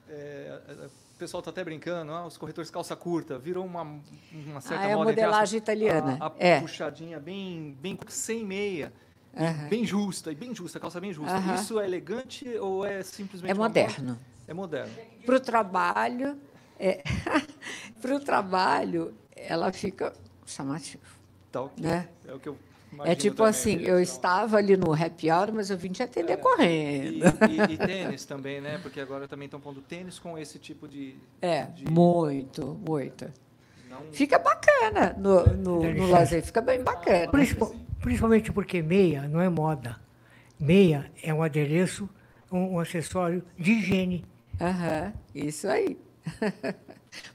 é, 0.09 0.61
é, 0.67 0.89
o 1.13 1.17
pessoal 1.17 1.39
está 1.39 1.51
até 1.51 1.63
brincando, 1.63 2.11
ah, 2.11 2.25
os 2.25 2.37
corretores 2.37 2.69
calça 2.69 2.95
curta, 2.95 3.37
virou 3.37 3.65
uma, 3.65 3.81
uma 4.31 4.61
certa 4.61 4.83
Ah, 4.83 4.87
é 4.87 4.93
a 4.93 4.97
moda. 4.97 5.11
entre 5.11 5.21
modelagem 5.21 5.59
aspas, 5.59 5.61
italiana, 5.61 6.17
A, 6.19 6.27
a 6.27 6.33
é. 6.39 6.59
puxadinha 6.59 7.19
bem, 7.19 7.77
bem 7.79 7.97
sem 8.07 8.43
meia. 8.43 8.91
Aham. 9.35 9.67
Bem 9.67 9.85
justa, 9.85 10.31
e 10.31 10.35
bem 10.35 10.53
justa, 10.53 10.79
calça 10.79 10.99
bem 10.99 11.11
justa. 11.13 11.35
Aham. 11.35 11.55
Isso 11.55 11.79
é 11.79 11.85
elegante 11.85 12.47
ou 12.57 12.85
é 12.85 13.01
simplesmente. 13.01 13.51
É 13.51 13.53
moderno. 13.53 14.19
É 14.47 14.53
moderno. 14.53 14.93
para 15.25 15.35
o 15.35 15.39
trabalho 15.39 16.37
é, 16.79 17.01
para 18.01 18.15
o 18.15 18.19
trabalho 18.19 19.13
ela 19.35 19.71
fica 19.71 20.13
chamativa 20.45 21.01
Tá 21.51 21.61
ok. 21.61 21.83
Né? 21.83 22.09
É 22.27 22.33
o 22.33 22.39
que 22.39 22.49
eu 22.49 22.57
é 22.93 22.95
imagino 22.95 23.15
tipo 23.21 23.35
também, 23.37 23.49
assim 23.49 23.71
aquele 23.75 23.89
eu 23.91 23.99
estava 23.99 24.57
ali 24.57 24.77
no 24.77 24.93
happy 24.93 25.29
hour 25.31 25.51
mas 25.53 25.69
eu 25.69 25.77
vim 25.77 25.91
te 25.91 26.03
atender 26.03 26.37
correndo 26.37 27.05
E, 27.49 27.71
e- 27.71 27.73
e 27.73 27.77
tênis 27.77 28.25
também, 28.25 28.61
né? 28.61 28.77
Porque 28.79 28.99
agora 28.99 29.27
também 29.27 29.45
estão 29.45 29.59
pondo 29.59 29.81
tênis 29.81 30.19
com 30.19 30.37
esse 30.37 30.57
tipo 30.59 30.87
de. 30.87 31.15
É, 31.41 31.63
de- 31.65 31.89
muito, 31.89 32.79
muito. 32.87 33.25
não- 33.89 34.03
Fica 34.11 34.37
bacana 34.39 35.15
no, 35.17 35.45
no, 35.55 35.93
no 35.93 36.07
lazer, 36.07 36.43
fica 36.43 36.61
bem 36.61 36.83
bacana. 36.83 37.31
Principal- 37.31 37.73
principalmente 38.01 38.51
porque 38.51 38.81
meia 38.81 39.27
não 39.27 39.39
é 39.41 39.49
moda. 39.49 39.99
Meia 40.59 41.11
é 41.21 41.33
um 41.33 41.41
adereço, 41.43 42.09
um, 42.51 42.75
um 42.75 42.79
acessório 42.79 43.43
de 43.57 43.71
higiene. 43.71 44.25
Aham, 44.61 45.13
isso 45.33 45.67
aí. 45.67 45.97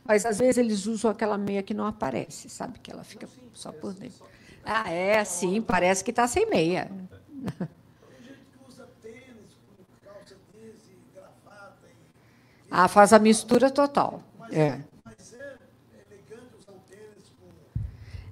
Mas 0.04 0.24
às 0.26 0.38
vezes 0.38 0.56
eles 0.59 0.86
usam 0.86 1.11
aquela 1.11 1.36
meia 1.38 1.62
que 1.62 1.74
não 1.74 1.86
aparece, 1.86 2.48
sabe? 2.48 2.78
Que 2.78 2.90
ela 2.90 3.04
fica 3.04 3.28
só 3.52 3.70
por 3.70 3.92
dentro. 3.92 4.24
Ah, 4.70 4.92
é, 4.92 5.24
sim, 5.24 5.62
parece 5.62 6.04
que 6.04 6.10
está 6.10 6.28
sem 6.28 6.46
meia. 6.50 6.90
Ah, 12.70 12.86
faz 12.86 13.14
a 13.14 13.18
mistura 13.18 13.70
total. 13.70 14.22
É. 14.52 14.78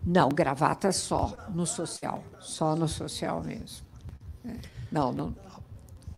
Não, 0.04 0.28
gravata 0.28 0.92
só 0.92 1.34
no 1.48 1.66
social. 1.66 2.22
Só 2.38 2.76
no 2.76 2.86
social 2.86 3.42
mesmo. 3.42 3.86
É. 4.44 4.56
Não, 4.92 5.12
não. 5.12 5.34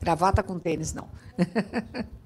Gravata 0.00 0.42
com 0.42 0.58
tênis, 0.58 0.92
não. 0.92 1.08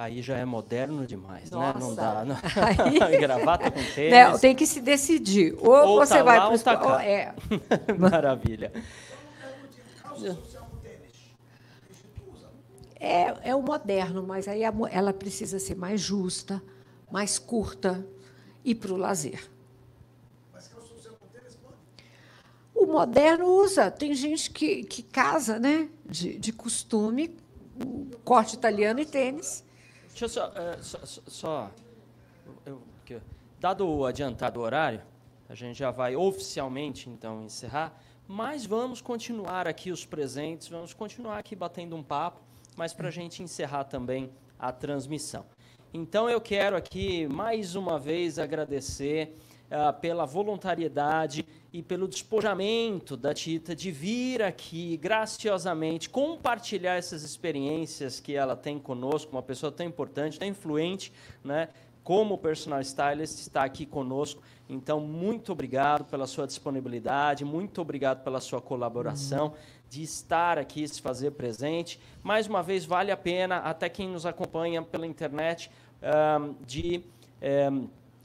Aí 0.00 0.22
já 0.22 0.36
é 0.38 0.44
moderno 0.44 1.04
demais, 1.04 1.50
né? 1.50 1.58
Não 1.74 1.90
Nossa. 1.90 1.96
dá. 1.96 2.24
Não. 2.24 2.36
Aí- 3.04 3.18
Gravata 3.18 3.68
com 3.68 3.82
tênis. 3.96 4.12
Né, 4.12 4.38
tem 4.38 4.54
que 4.54 4.64
se 4.64 4.80
decidir. 4.80 5.56
Ou, 5.58 5.72
Ou 5.72 5.96
você 5.96 6.18
tá 6.18 6.22
vai 6.22 6.36
para 6.38 6.50
ou 6.50 6.58
tá 6.60 6.76
cá. 6.76 7.04
É, 7.04 7.34
Maravilha. 7.98 8.72
é, 13.00 13.50
é 13.50 13.54
o 13.56 13.60
moderno, 13.60 14.22
mas 14.22 14.46
aí 14.46 14.62
ela 14.62 15.12
precisa 15.12 15.58
ser 15.58 15.74
mais 15.74 16.00
justa, 16.00 16.62
mais 17.10 17.36
curta 17.36 18.06
e 18.64 18.76
para 18.76 18.92
o 18.92 18.96
lazer. 18.96 19.50
O 22.72 22.86
moderno 22.86 23.46
usa. 23.46 23.90
Tem 23.90 24.14
gente 24.14 24.52
que, 24.52 24.84
que 24.84 25.02
casa, 25.02 25.58
né? 25.58 25.88
De, 26.06 26.38
de 26.38 26.52
costume, 26.52 27.36
um 27.84 28.10
corte 28.22 28.54
italiano 28.54 29.00
e 29.00 29.04
tênis. 29.04 29.66
Deixa 30.08 30.24
eu 30.24 30.28
só. 30.28 30.52
eh, 30.54 30.78
só, 30.82 30.98
só- 31.26 31.70
eu- 32.66 32.82
que- 33.04 33.20
dado 33.60 33.86
o 33.88 34.04
adiantado 34.06 34.60
horário, 34.60 35.02
a 35.48 35.54
gente 35.54 35.78
já 35.78 35.90
vai 35.90 36.16
oficialmente, 36.16 37.08
então, 37.08 37.42
encerrar. 37.44 37.92
Mas 38.26 38.66
vamos 38.66 39.00
continuar 39.00 39.66
aqui 39.66 39.90
os 39.90 40.04
presentes, 40.04 40.68
vamos 40.68 40.92
continuar 40.92 41.38
aqui 41.38 41.56
batendo 41.56 41.96
um 41.96 42.02
papo, 42.02 42.40
mas 42.76 42.92
para 42.92 43.08
a 43.08 43.10
gente 43.10 43.42
encerrar 43.42 43.84
também 43.84 44.30
a 44.58 44.70
transmissão. 44.72 45.46
Então, 45.94 46.28
eu 46.28 46.40
quero 46.40 46.76
aqui, 46.76 47.26
mais 47.28 47.74
uma 47.74 47.98
vez, 47.98 48.38
agradecer 48.38 49.34
pela 50.00 50.24
voluntariedade 50.24 51.44
e 51.72 51.82
pelo 51.82 52.08
despojamento 52.08 53.16
da 53.16 53.34
Tita 53.34 53.74
de 53.74 53.90
vir 53.90 54.42
aqui 54.42 54.96
graciosamente 54.96 56.08
compartilhar 56.08 56.94
essas 56.94 57.22
experiências 57.22 58.20
que 58.20 58.34
ela 58.34 58.56
tem 58.56 58.78
conosco, 58.78 59.32
uma 59.32 59.42
pessoa 59.42 59.70
tão 59.70 59.86
importante, 59.86 60.38
tão 60.38 60.48
influente, 60.48 61.12
né? 61.44 61.68
Como 62.02 62.38
personal 62.38 62.80
stylist 62.80 63.38
está 63.40 63.64
aqui 63.64 63.84
conosco. 63.84 64.40
Então, 64.66 64.98
muito 64.98 65.52
obrigado 65.52 66.06
pela 66.06 66.26
sua 66.26 66.46
disponibilidade, 66.46 67.44
muito 67.44 67.82
obrigado 67.82 68.24
pela 68.24 68.40
sua 68.40 68.62
colaboração, 68.62 69.52
de 69.90 70.02
estar 70.02 70.58
aqui, 70.58 70.88
se 70.88 71.02
fazer 71.02 71.32
presente. 71.32 72.00
Mais 72.22 72.46
uma 72.46 72.62
vez, 72.62 72.86
vale 72.86 73.10
a 73.10 73.16
pena, 73.16 73.58
até 73.58 73.90
quem 73.90 74.08
nos 74.08 74.24
acompanha 74.24 74.82
pela 74.82 75.06
internet, 75.06 75.70
ah, 76.02 76.50
de 76.66 77.02
eh, 77.40 77.70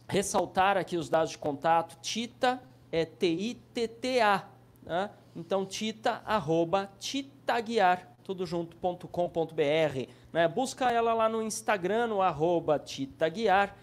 ressaltar 0.07 0.77
aqui 0.77 0.97
os 0.97 1.09
dados 1.09 1.31
de 1.31 1.37
contato. 1.37 1.97
Tita 2.01 2.61
é 2.91 3.05
T-I-T-T-A. 3.05 4.43
Né? 4.83 5.09
Então, 5.35 5.65
tita, 5.65 6.21
arroba, 6.25 6.91
titaguiar, 6.99 8.07
tudo 8.23 8.45
junto.com.br. 8.45 10.07
Né? 10.31 10.47
Busca 10.47 10.91
ela 10.91 11.13
lá 11.13 11.27
no 11.27 11.41
Instagram, 11.41 12.07
no 12.07 12.21
arroba 12.21 12.77
titaguiar. 12.77 13.75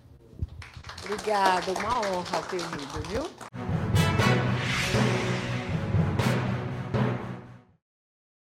Obrigada, 1.04 1.72
uma 1.72 2.00
honra 2.00 2.42
ter 2.44 2.60
vindo, 2.60 3.10
viu? 3.10 3.81